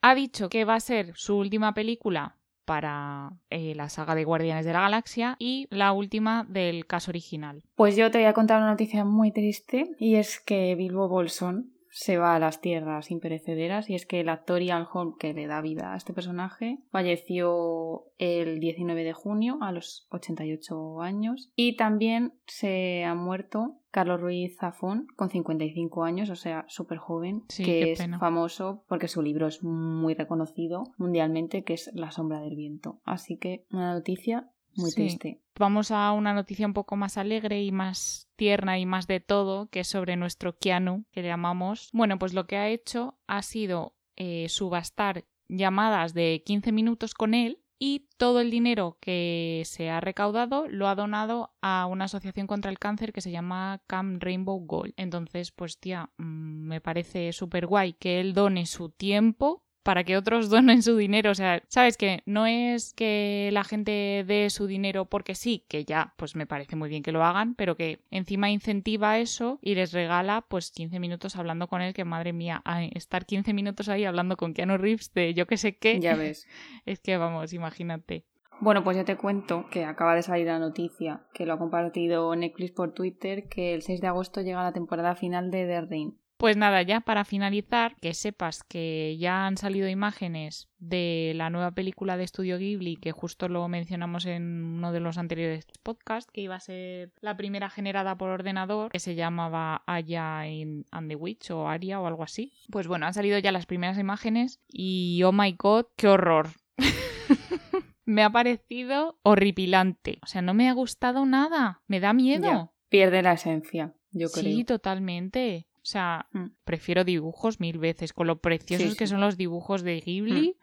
Ha 0.00 0.14
dicho 0.14 0.48
que 0.48 0.64
va 0.64 0.76
a 0.76 0.80
ser 0.80 1.10
su 1.16 1.36
última 1.36 1.74
película 1.74 2.35
para 2.66 3.32
eh, 3.48 3.74
la 3.74 3.88
saga 3.88 4.14
de 4.14 4.24
Guardianes 4.24 4.66
de 4.66 4.74
la 4.74 4.80
Galaxia 4.80 5.36
y 5.38 5.68
la 5.70 5.92
última 5.92 6.44
del 6.48 6.86
caso 6.86 7.10
original. 7.10 7.62
Pues 7.76 7.96
yo 7.96 8.10
te 8.10 8.18
voy 8.18 8.26
a 8.26 8.34
contar 8.34 8.58
una 8.58 8.72
noticia 8.72 9.04
muy 9.04 9.30
triste 9.30 9.94
y 9.98 10.16
es 10.16 10.40
que 10.40 10.74
Bilbo 10.74 11.08
Bolsón 11.08 11.75
se 11.96 12.18
va 12.18 12.34
a 12.34 12.38
las 12.38 12.60
tierras 12.60 13.10
imperecederas 13.10 13.88
y 13.88 13.94
es 13.94 14.04
que 14.04 14.20
el 14.20 14.28
actor 14.28 14.60
Ian 14.60 14.86
Holm 14.92 15.16
que 15.16 15.32
le 15.32 15.46
da 15.46 15.62
vida 15.62 15.94
a 15.94 15.96
este 15.96 16.12
personaje 16.12 16.78
falleció 16.90 18.04
el 18.18 18.60
19 18.60 19.02
de 19.02 19.14
junio 19.14 19.56
a 19.62 19.72
los 19.72 20.06
88 20.10 21.00
años 21.00 21.50
y 21.56 21.76
también 21.76 22.34
se 22.46 23.02
ha 23.04 23.14
muerto 23.14 23.78
Carlos 23.90 24.20
Ruiz 24.20 24.58
Zafón 24.58 25.06
con 25.16 25.30
55 25.30 26.04
años, 26.04 26.28
o 26.28 26.36
sea, 26.36 26.66
súper 26.68 26.98
joven, 26.98 27.44
Sí, 27.48 27.64
que 27.64 27.92
es 27.92 27.98
pena. 27.98 28.18
famoso 28.18 28.84
porque 28.88 29.08
su 29.08 29.22
libro 29.22 29.46
es 29.46 29.64
muy 29.64 30.12
reconocido 30.12 30.82
mundialmente, 30.98 31.64
que 31.64 31.72
es 31.72 31.90
La 31.94 32.10
sombra 32.10 32.42
del 32.42 32.56
viento. 32.56 33.00
Así 33.04 33.38
que 33.38 33.64
una 33.70 33.94
noticia 33.94 34.50
muy 34.76 34.90
Sí. 34.90 34.96
triste. 34.96 35.42
Vamos 35.58 35.90
a 35.90 36.12
una 36.12 36.34
noticia 36.34 36.66
un 36.66 36.74
poco 36.74 36.96
más 36.96 37.16
alegre 37.16 37.62
y 37.62 37.72
más 37.72 38.28
tierna 38.36 38.78
y 38.78 38.86
más 38.86 39.06
de 39.06 39.20
todo, 39.20 39.68
que 39.70 39.80
es 39.80 39.88
sobre 39.88 40.16
nuestro 40.16 40.58
Keanu, 40.58 41.04
que 41.12 41.22
le 41.22 41.28
llamamos. 41.28 41.88
Bueno, 41.92 42.18
pues 42.18 42.34
lo 42.34 42.46
que 42.46 42.56
ha 42.56 42.68
hecho 42.68 43.18
ha 43.26 43.42
sido 43.42 43.96
eh, 44.16 44.48
subastar 44.48 45.24
llamadas 45.48 46.12
de 46.14 46.42
15 46.44 46.72
minutos 46.72 47.14
con 47.14 47.34
él 47.34 47.62
y 47.78 48.08
todo 48.16 48.40
el 48.40 48.50
dinero 48.50 48.96
que 49.02 49.62
se 49.66 49.90
ha 49.90 50.00
recaudado 50.00 50.66
lo 50.68 50.88
ha 50.88 50.94
donado 50.94 51.54
a 51.60 51.84
una 51.86 52.06
asociación 52.06 52.46
contra 52.46 52.70
el 52.70 52.78
cáncer 52.78 53.12
que 53.12 53.20
se 53.20 53.30
llama 53.30 53.82
Camp 53.86 54.22
Rainbow 54.22 54.58
Gold. 54.64 54.94
Entonces, 54.96 55.52
pues 55.52 55.78
tía, 55.78 56.10
mm, 56.16 56.66
me 56.68 56.80
parece 56.80 57.32
súper 57.34 57.66
guay 57.66 57.92
que 57.92 58.18
él 58.20 58.32
done 58.32 58.64
su 58.64 58.88
tiempo 58.88 59.65
para 59.86 60.02
que 60.02 60.16
otros 60.16 60.50
donen 60.50 60.82
su 60.82 60.96
dinero. 60.96 61.30
O 61.30 61.34
sea, 61.36 61.62
sabes 61.68 61.96
que 61.96 62.22
no 62.26 62.44
es 62.44 62.92
que 62.92 63.50
la 63.52 63.62
gente 63.62 64.24
dé 64.26 64.50
su 64.50 64.66
dinero 64.66 65.04
porque 65.04 65.36
sí, 65.36 65.64
que 65.68 65.84
ya, 65.84 66.12
pues 66.16 66.34
me 66.34 66.44
parece 66.44 66.74
muy 66.74 66.88
bien 66.88 67.04
que 67.04 67.12
lo 67.12 67.24
hagan, 67.24 67.54
pero 67.54 67.76
que 67.76 68.00
encima 68.10 68.50
incentiva 68.50 69.18
eso 69.20 69.60
y 69.62 69.76
les 69.76 69.92
regala 69.92 70.44
pues 70.48 70.72
15 70.72 70.98
minutos 70.98 71.36
hablando 71.36 71.68
con 71.68 71.82
él, 71.82 71.94
que 71.94 72.04
madre 72.04 72.32
mía, 72.32 72.62
ay, 72.64 72.90
estar 72.94 73.26
15 73.26 73.54
minutos 73.54 73.88
ahí 73.88 74.04
hablando 74.04 74.36
con 74.36 74.54
Keanu 74.54 74.76
Reeves 74.76 75.14
de 75.14 75.34
yo 75.34 75.46
que 75.46 75.56
sé 75.56 75.76
qué, 75.76 76.00
Ya 76.00 76.16
ves. 76.16 76.48
es 76.84 76.98
que 76.98 77.16
vamos, 77.16 77.52
imagínate. 77.52 78.24
Bueno, 78.58 78.82
pues 78.82 78.96
ya 78.96 79.04
te 79.04 79.16
cuento 79.16 79.66
que 79.70 79.84
acaba 79.84 80.16
de 80.16 80.22
salir 80.22 80.48
la 80.48 80.58
noticia, 80.58 81.20
que 81.32 81.46
lo 81.46 81.52
ha 81.52 81.58
compartido 81.58 82.34
Netflix 82.34 82.72
por 82.72 82.92
Twitter, 82.92 83.48
que 83.48 83.72
el 83.72 83.82
6 83.82 84.00
de 84.00 84.06
agosto 84.08 84.40
llega 84.40 84.64
la 84.64 84.72
temporada 84.72 85.14
final 85.14 85.52
de 85.52 85.66
The 85.66 85.80
Rain. 85.82 86.18
Pues 86.36 86.56
nada, 86.56 86.82
ya 86.82 87.00
para 87.00 87.24
finalizar, 87.24 87.96
que 87.96 88.12
sepas 88.12 88.62
que 88.62 89.16
ya 89.18 89.46
han 89.46 89.56
salido 89.56 89.88
imágenes 89.88 90.68
de 90.78 91.32
la 91.34 91.48
nueva 91.48 91.70
película 91.70 92.18
de 92.18 92.24
Estudio 92.24 92.58
Ghibli, 92.58 92.96
que 92.96 93.12
justo 93.12 93.48
lo 93.48 93.66
mencionamos 93.68 94.26
en 94.26 94.64
uno 94.64 94.92
de 94.92 95.00
los 95.00 95.16
anteriores 95.16 95.66
podcasts, 95.82 96.30
que 96.30 96.42
iba 96.42 96.54
a 96.54 96.60
ser 96.60 97.12
la 97.20 97.36
primera 97.36 97.70
generada 97.70 98.18
por 98.18 98.28
ordenador, 98.28 98.90
que 98.90 99.00
se 99.00 99.14
llamaba 99.14 99.82
Aya 99.86 100.40
and 100.40 101.08
the 101.08 101.16
Witch 101.16 101.50
o 101.50 101.68
Aria 101.68 102.00
o 102.00 102.06
algo 102.06 102.22
así. 102.22 102.52
Pues 102.70 102.86
bueno, 102.86 103.06
han 103.06 103.14
salido 103.14 103.38
ya 103.38 103.50
las 103.50 103.64
primeras 103.64 103.98
imágenes 103.98 104.60
y 104.68 105.22
oh 105.22 105.32
my 105.32 105.52
god, 105.52 105.86
qué 105.96 106.08
horror. 106.08 106.50
me 108.04 108.22
ha 108.22 108.30
parecido 108.30 109.18
horripilante. 109.22 110.18
O 110.22 110.26
sea, 110.26 110.42
no 110.42 110.52
me 110.52 110.68
ha 110.68 110.74
gustado 110.74 111.24
nada. 111.24 111.80
Me 111.86 111.98
da 111.98 112.12
miedo. 112.12 112.44
Ya, 112.44 112.70
Pierde 112.88 113.22
la 113.22 113.32
esencia, 113.32 113.94
yo 114.12 114.28
creo. 114.30 114.44
Sí, 114.44 114.64
totalmente. 114.64 115.66
O 115.86 115.88
sea, 115.88 116.26
Mm. 116.32 116.46
prefiero 116.64 117.04
dibujos 117.04 117.60
mil 117.60 117.78
veces. 117.78 118.12
Con 118.12 118.26
lo 118.26 118.40
preciosos 118.40 118.90
Sí, 118.92 118.96
que 118.98 119.06
son 119.06 119.20
los 119.20 119.36
dibujos 119.36 119.82
de 119.82 120.00
Ghibli. 120.00 120.56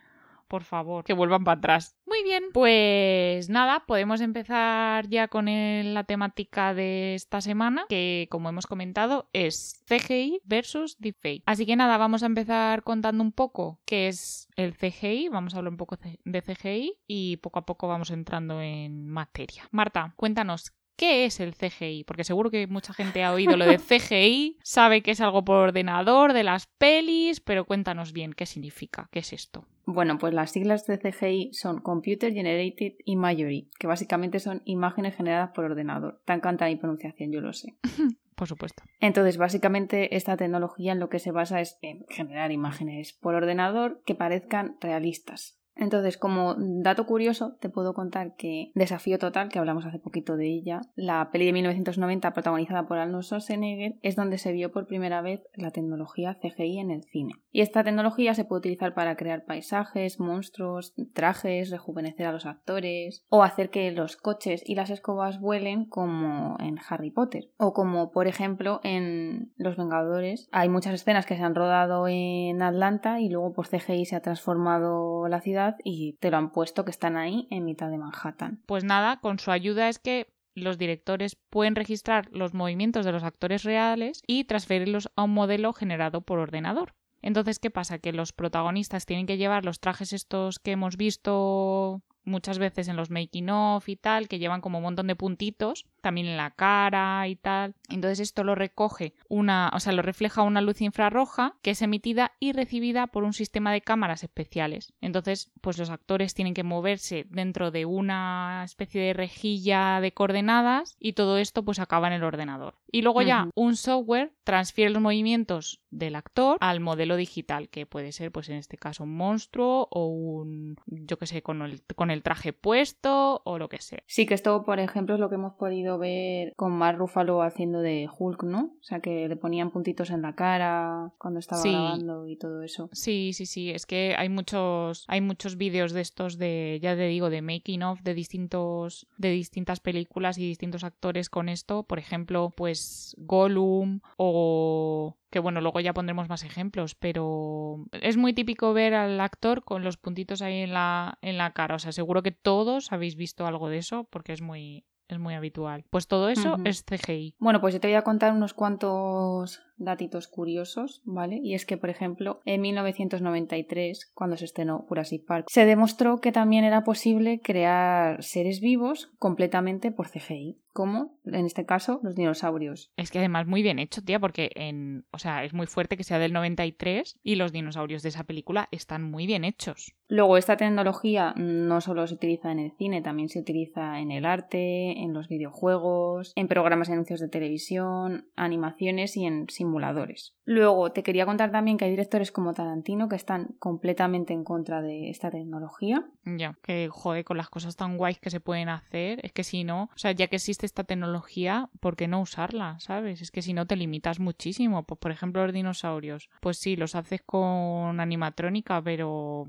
Por 0.49 0.63
favor, 0.65 1.05
que 1.05 1.13
vuelvan 1.13 1.45
para 1.45 1.57
atrás. 1.57 1.95
Muy 2.05 2.21
bien. 2.23 2.43
Pues 2.53 3.49
nada, 3.49 3.85
podemos 3.87 4.19
empezar 4.19 5.07
ya 5.07 5.29
con 5.29 5.47
el- 5.47 5.93
la 5.93 6.03
temática 6.03 6.73
de 6.73 7.15
esta 7.15 7.39
semana, 7.39 7.85
que 7.87 8.27
como 8.29 8.49
hemos 8.49 8.67
comentado 8.67 9.29
es 9.31 9.81
CGI 9.87 10.41
versus 10.43 10.97
Deepfake. 10.99 11.41
Así 11.45 11.65
que 11.65 11.77
nada, 11.77 11.97
vamos 11.97 12.21
a 12.21 12.25
empezar 12.25 12.83
contando 12.83 13.23
un 13.23 13.31
poco 13.31 13.79
qué 13.85 14.09
es 14.09 14.49
el 14.57 14.73
CGI. 14.75 15.29
Vamos 15.29 15.53
a 15.55 15.59
hablar 15.59 15.71
un 15.71 15.77
poco 15.77 15.97
de 16.25 16.41
CGI 16.41 16.97
y 17.07 17.37
poco 17.37 17.59
a 17.59 17.65
poco 17.65 17.87
vamos 17.87 18.11
entrando 18.11 18.61
en 18.61 19.07
materia. 19.07 19.63
Marta, 19.71 20.13
cuéntanos. 20.17 20.73
¿Qué 20.95 21.25
es 21.25 21.39
el 21.39 21.55
CGI? 21.55 22.03
Porque 22.03 22.23
seguro 22.23 22.51
que 22.51 22.67
mucha 22.67 22.93
gente 22.93 23.23
ha 23.23 23.33
oído 23.33 23.57
lo 23.57 23.65
de 23.65 23.79
CGI, 23.79 24.59
sabe 24.63 25.01
que 25.01 25.11
es 25.11 25.21
algo 25.21 25.43
por 25.43 25.57
ordenador, 25.57 26.33
de 26.33 26.43
las 26.43 26.67
pelis, 26.67 27.39
pero 27.39 27.65
cuéntanos 27.65 28.13
bien 28.13 28.33
qué 28.33 28.45
significa, 28.45 29.09
qué 29.11 29.19
es 29.19 29.33
esto. 29.33 29.65
Bueno, 29.85 30.17
pues 30.17 30.33
las 30.33 30.51
siglas 30.51 30.85
de 30.85 30.97
CGI 30.97 31.53
son 31.53 31.81
Computer 31.81 32.31
Generated 32.31 32.93
Imagery, 33.05 33.69
que 33.79 33.87
básicamente 33.87 34.39
son 34.39 34.61
imágenes 34.65 35.15
generadas 35.15 35.51
por 35.53 35.65
ordenador. 35.65 36.21
Tan 36.25 36.39
canta 36.39 36.67
mi 36.67 36.75
pronunciación, 36.77 37.31
yo 37.31 37.41
lo 37.41 37.53
sé. 37.53 37.75
Por 38.35 38.47
supuesto. 38.47 38.83
Entonces, 38.99 39.37
básicamente, 39.37 40.15
esta 40.15 40.37
tecnología 40.37 40.91
en 40.91 40.99
lo 40.99 41.09
que 41.09 41.19
se 41.19 41.31
basa 41.31 41.61
es 41.61 41.77
en 41.81 42.05
generar 42.09 42.51
imágenes 42.51 43.13
por 43.13 43.35
ordenador 43.35 44.01
que 44.05 44.15
parezcan 44.15 44.75
realistas. 44.81 45.59
Entonces, 45.75 46.17
como 46.17 46.55
dato 46.57 47.05
curioso, 47.05 47.55
te 47.59 47.69
puedo 47.69 47.93
contar 47.93 48.35
que 48.35 48.71
Desafío 48.75 49.17
Total, 49.17 49.49
que 49.49 49.59
hablamos 49.59 49.85
hace 49.85 49.99
poquito 49.99 50.37
de 50.37 50.47
ella, 50.47 50.81
la 50.95 51.29
peli 51.31 51.45
de 51.45 51.53
1990 51.53 52.33
protagonizada 52.33 52.85
por 52.85 52.97
Arnold 52.97 53.23
Schwarzenegger, 53.23 53.95
es 54.01 54.15
donde 54.15 54.37
se 54.37 54.51
vio 54.51 54.71
por 54.71 54.87
primera 54.87 55.21
vez 55.21 55.41
la 55.55 55.71
tecnología 55.71 56.37
CGI 56.41 56.79
en 56.79 56.91
el 56.91 57.03
cine. 57.03 57.33
Y 57.51 57.61
esta 57.61 57.83
tecnología 57.83 58.33
se 58.33 58.45
puede 58.45 58.59
utilizar 58.59 58.93
para 58.93 59.15
crear 59.15 59.45
paisajes, 59.45 60.19
monstruos, 60.19 60.93
trajes, 61.13 61.71
rejuvenecer 61.71 62.27
a 62.27 62.31
los 62.31 62.45
actores, 62.45 63.25
o 63.29 63.43
hacer 63.43 63.69
que 63.69 63.91
los 63.91 64.15
coches 64.17 64.63
y 64.65 64.75
las 64.75 64.89
escobas 64.89 65.39
vuelen 65.39 65.85
como 65.85 66.57
en 66.59 66.77
Harry 66.87 67.11
Potter. 67.11 67.49
O 67.57 67.73
como, 67.73 68.11
por 68.11 68.27
ejemplo, 68.27 68.79
en 68.83 69.53
Los 69.57 69.77
Vengadores. 69.77 70.47
Hay 70.51 70.69
muchas 70.69 70.93
escenas 70.93 71.25
que 71.25 71.35
se 71.35 71.43
han 71.43 71.55
rodado 71.55 72.07
en 72.07 72.61
Atlanta 72.61 73.19
y 73.19 73.29
luego 73.29 73.53
por 73.53 73.67
CGI 73.67 74.05
se 74.05 74.15
ha 74.15 74.21
transformado 74.21 75.27
la 75.27 75.41
ciudad 75.41 75.62
y 75.83 76.13
te 76.13 76.31
lo 76.31 76.37
han 76.37 76.51
puesto 76.51 76.85
que 76.85 76.91
están 76.91 77.17
ahí 77.17 77.47
en 77.49 77.65
mitad 77.65 77.89
de 77.89 77.97
Manhattan. 77.97 78.61
Pues 78.65 78.83
nada, 78.83 79.19
con 79.19 79.39
su 79.39 79.51
ayuda 79.51 79.89
es 79.89 79.99
que 79.99 80.33
los 80.55 80.77
directores 80.77 81.35
pueden 81.35 81.75
registrar 81.75 82.29
los 82.31 82.53
movimientos 82.53 83.05
de 83.05 83.11
los 83.11 83.23
actores 83.23 83.63
reales 83.63 84.21
y 84.27 84.43
transferirlos 84.43 85.09
a 85.15 85.23
un 85.23 85.33
modelo 85.33 85.73
generado 85.73 86.21
por 86.21 86.39
ordenador. 86.39 86.93
Entonces, 87.21 87.57
¿qué 87.59 87.71
pasa? 87.71 87.99
Que 87.99 88.11
los 88.11 88.33
protagonistas 88.33 89.05
tienen 89.05 89.25
que 89.25 89.37
llevar 89.37 89.65
los 89.65 89.79
trajes 89.79 90.13
estos 90.13 90.59
que 90.59 90.71
hemos 90.71 90.97
visto 90.97 92.03
muchas 92.25 92.59
veces 92.59 92.87
en 92.87 92.95
los 92.95 93.09
making 93.09 93.49
of 93.49 93.87
y 93.89 93.95
tal, 93.95 94.27
que 94.27 94.39
llevan 94.39 94.61
como 94.61 94.79
un 94.79 94.83
montón 94.83 95.07
de 95.07 95.15
puntitos, 95.15 95.85
también 96.01 96.27
en 96.27 96.37
la 96.37 96.51
cara 96.51 97.27
y 97.27 97.35
tal. 97.35 97.75
Entonces 97.89 98.19
esto 98.19 98.43
lo 98.43 98.55
recoge 98.55 99.13
una, 99.27 99.71
o 99.73 99.79
sea, 99.79 99.93
lo 99.93 100.01
refleja 100.01 100.41
una 100.41 100.61
luz 100.61 100.81
infrarroja 100.81 101.55
que 101.61 101.71
es 101.71 101.81
emitida 101.81 102.33
y 102.39 102.51
recibida 102.53 103.07
por 103.07 103.23
un 103.23 103.33
sistema 103.33 103.71
de 103.71 103.81
cámaras 103.81 104.23
especiales. 104.23 104.93
Entonces, 105.01 105.51
pues 105.61 105.77
los 105.77 105.89
actores 105.89 106.33
tienen 106.33 106.53
que 106.53 106.63
moverse 106.63 107.25
dentro 107.29 107.71
de 107.71 107.85
una 107.85 108.63
especie 108.65 109.01
de 109.01 109.13
rejilla 109.13 109.99
de 110.01 110.13
coordenadas 110.13 110.95
y 110.99 111.13
todo 111.13 111.37
esto 111.37 111.63
pues 111.63 111.79
acaba 111.79 112.07
en 112.07 112.13
el 112.13 112.23
ordenador. 112.23 112.75
Y 112.93 113.01
luego 113.01 113.23
ya 113.23 113.49
un 113.55 113.75
software 113.75 114.33
transfiere 114.43 114.91
los 114.91 115.01
movimientos 115.01 115.81
del 115.89 116.15
actor 116.15 116.57
al 116.59 116.79
modelo 116.79 117.15
digital, 117.15 117.69
que 117.69 117.87
puede 117.87 118.11
ser, 118.11 118.31
pues 118.31 118.49
en 118.49 118.57
este 118.57 118.77
caso, 118.77 119.03
un 119.03 119.15
monstruo 119.15 119.87
o 119.89 120.07
un, 120.07 120.75
yo 120.85 121.17
que 121.17 121.25
sé, 121.25 121.41
con 121.41 121.63
el, 121.63 121.81
con 121.95 122.11
el 122.11 122.21
traje 122.21 122.53
puesto 122.53 123.41
o 123.45 123.57
lo 123.57 123.67
que 123.67 123.81
sea. 123.81 124.03
Sí, 124.05 124.27
que 124.27 124.35
esto, 124.35 124.63
por 124.63 124.79
ejemplo, 124.79 125.15
es 125.15 125.21
lo 125.21 125.29
que 125.29 125.35
hemos 125.35 125.53
podido 125.53 125.97
ver 125.97 126.53
con 126.55 126.73
Mark 126.73 126.99
Ruffalo 126.99 127.41
haciendo 127.41 127.79
de 127.79 128.07
Hulk, 128.15 128.43
¿no? 128.43 128.75
O 128.79 128.83
sea, 128.83 128.99
que 128.99 129.27
le 129.27 129.35
ponían 129.37 129.71
puntitos 129.71 130.11
en 130.11 130.21
la 130.21 130.35
cara 130.35 131.13
cuando 131.17 131.39
estaba 131.39 131.63
grabando 131.63 132.27
y 132.27 132.37
todo 132.37 132.61
eso. 132.61 132.89
Sí, 132.91 133.33
sí, 133.33 133.47
sí. 133.47 133.71
Es 133.71 133.87
que 133.87 134.13
hay 134.15 134.29
muchos, 134.29 135.05
hay 135.07 135.21
muchos 135.21 135.57
vídeos 135.57 135.93
de 135.93 136.01
estos 136.01 136.37
de, 136.37 136.79
ya 136.79 136.95
te 136.95 137.07
digo, 137.07 137.31
de 137.31 137.41
making 137.41 137.81
of 137.81 138.01
de 138.03 138.13
distintos, 138.13 139.07
de 139.17 139.31
distintas 139.31 139.79
películas 139.79 140.37
y 140.37 140.47
distintos 140.47 140.83
actores 140.83 141.31
con 141.31 141.49
esto. 141.49 141.83
Por 141.83 141.97
ejemplo, 141.97 142.51
pues 142.55 142.82
Gollum 143.17 144.01
o 144.17 145.17
que 145.29 145.39
bueno, 145.39 145.61
luego 145.61 145.79
ya 145.79 145.93
pondremos 145.93 146.29
más 146.29 146.43
ejemplos, 146.43 146.95
pero 146.95 147.85
es 147.91 148.17
muy 148.17 148.33
típico 148.33 148.71
ver 148.73 148.93
al 148.93 149.19
actor 149.19 149.63
con 149.63 149.83
los 149.83 149.97
puntitos 149.97 150.41
ahí 150.41 150.61
en 150.61 150.73
la, 150.73 151.17
en 151.21 151.37
la 151.37 151.53
cara. 151.53 151.75
O 151.75 151.79
sea, 151.79 151.91
seguro 151.91 152.21
que 152.21 152.31
todos 152.31 152.91
habéis 152.91 153.15
visto 153.15 153.47
algo 153.47 153.69
de 153.69 153.79
eso 153.79 154.03
porque 154.11 154.33
es 154.33 154.41
muy, 154.41 154.85
es 155.07 155.19
muy 155.19 155.33
habitual. 155.33 155.85
Pues 155.89 156.07
todo 156.07 156.29
eso 156.29 156.57
es 156.65 156.83
CGI. 156.83 157.35
Bueno, 157.39 157.61
pues 157.61 157.73
yo 157.73 157.79
te 157.79 157.87
voy 157.87 157.95
a 157.95 158.03
contar 158.03 158.33
unos 158.33 158.53
cuantos 158.53 159.61
datitos 159.77 160.27
curiosos, 160.27 161.01
¿vale? 161.03 161.39
Y 161.41 161.55
es 161.55 161.65
que, 161.65 161.77
por 161.77 161.89
ejemplo, 161.89 162.41
en 162.45 162.61
1993, 162.61 164.11
cuando 164.13 164.37
se 164.37 164.45
estrenó 164.45 164.85
Jurassic 164.87 165.25
Park, 165.25 165.47
se 165.49 165.65
demostró 165.65 166.19
que 166.19 166.31
también 166.31 166.63
era 166.63 166.83
posible 166.83 167.41
crear 167.41 168.23
seres 168.23 168.59
vivos 168.61 169.11
completamente 169.19 169.91
por 169.91 170.09
CGI, 170.09 170.61
como 170.73 171.19
en 171.25 171.45
este 171.45 171.65
caso 171.65 171.99
los 172.03 172.15
dinosaurios. 172.15 172.91
Es 172.97 173.11
que 173.11 173.19
además 173.19 173.47
muy 173.47 173.61
bien 173.61 173.79
hecho, 173.79 174.03
tía, 174.03 174.19
porque 174.19 174.51
en, 174.55 175.05
o 175.11 175.19
sea, 175.19 175.43
es 175.43 175.53
muy 175.53 175.67
fuerte 175.67 175.95
que 175.95 176.03
sea 176.03 176.19
del 176.19 176.33
93 176.33 177.19
y 177.23 177.35
los 177.35 177.51
dinosaurios 177.51 178.03
de 178.03 178.09
esa 178.09 178.23
película 178.23 178.67
están 178.71 179.03
muy 179.03 179.25
bien 179.27 179.45
hechos. 179.45 179.93
Luego, 180.09 180.37
esta 180.37 180.57
tecnología 180.57 181.33
no 181.37 181.81
solo 181.81 182.05
se 182.05 182.13
utiliza 182.13 182.51
en 182.51 182.59
el 182.59 182.71
cine, 182.77 183.01
también 183.01 183.29
se 183.29 183.39
utiliza 183.39 183.99
en 183.99 184.11
el 184.11 184.25
arte, 184.25 185.01
en 185.01 185.13
los 185.13 185.27
videojuegos, 185.27 186.33
en 186.35 186.47
programas 186.47 186.87
de 186.87 186.93
anuncios 186.93 187.19
de 187.19 187.29
televisión, 187.29 188.27
animaciones 188.35 189.17
y 189.17 189.25
en 189.25 189.49
simuladores. 189.49 190.35
Luego, 190.45 190.91
te 190.91 191.03
quería 191.03 191.25
contar 191.25 191.51
también 191.51 191.77
que 191.77 191.85
hay 191.85 191.91
directores 191.91 192.31
como 192.31 192.53
Tarantino 192.53 193.07
que 193.07 193.15
están 193.15 193.55
completamente 193.59 194.33
en 194.33 194.43
contra 194.43 194.81
de 194.81 195.09
esta 195.09 195.31
tecnología. 195.31 196.05
Ya, 196.25 196.57
que 196.61 196.89
jode 196.91 197.23
con 197.23 197.37
las 197.37 197.49
cosas 197.49 197.75
tan 197.75 197.97
guays 197.97 198.19
que 198.19 198.29
se 198.29 198.41
pueden 198.41 198.69
hacer. 198.69 199.19
Es 199.23 199.31
que 199.31 199.43
si 199.43 199.63
no, 199.63 199.85
o 199.85 199.97
sea, 199.97 200.11
ya 200.11 200.27
que 200.27 200.35
existe 200.35 200.62
esta 200.65 200.83
tecnología, 200.83 201.69
¿por 201.79 201.95
qué 201.95 202.07
no 202.07 202.21
usarla? 202.21 202.79
¿Sabes? 202.79 203.21
Es 203.21 203.31
que 203.31 203.41
si 203.41 203.53
no 203.53 203.65
te 203.65 203.75
limitas 203.75 204.19
muchísimo. 204.19 204.83
Pues, 204.83 204.99
por 204.99 205.11
ejemplo, 205.11 205.43
los 205.43 205.53
dinosaurios. 205.53 206.29
Pues 206.41 206.57
sí, 206.57 206.75
los 206.75 206.95
haces 206.95 207.21
con 207.21 207.99
animatrónica, 207.99 208.81
pero 208.81 209.47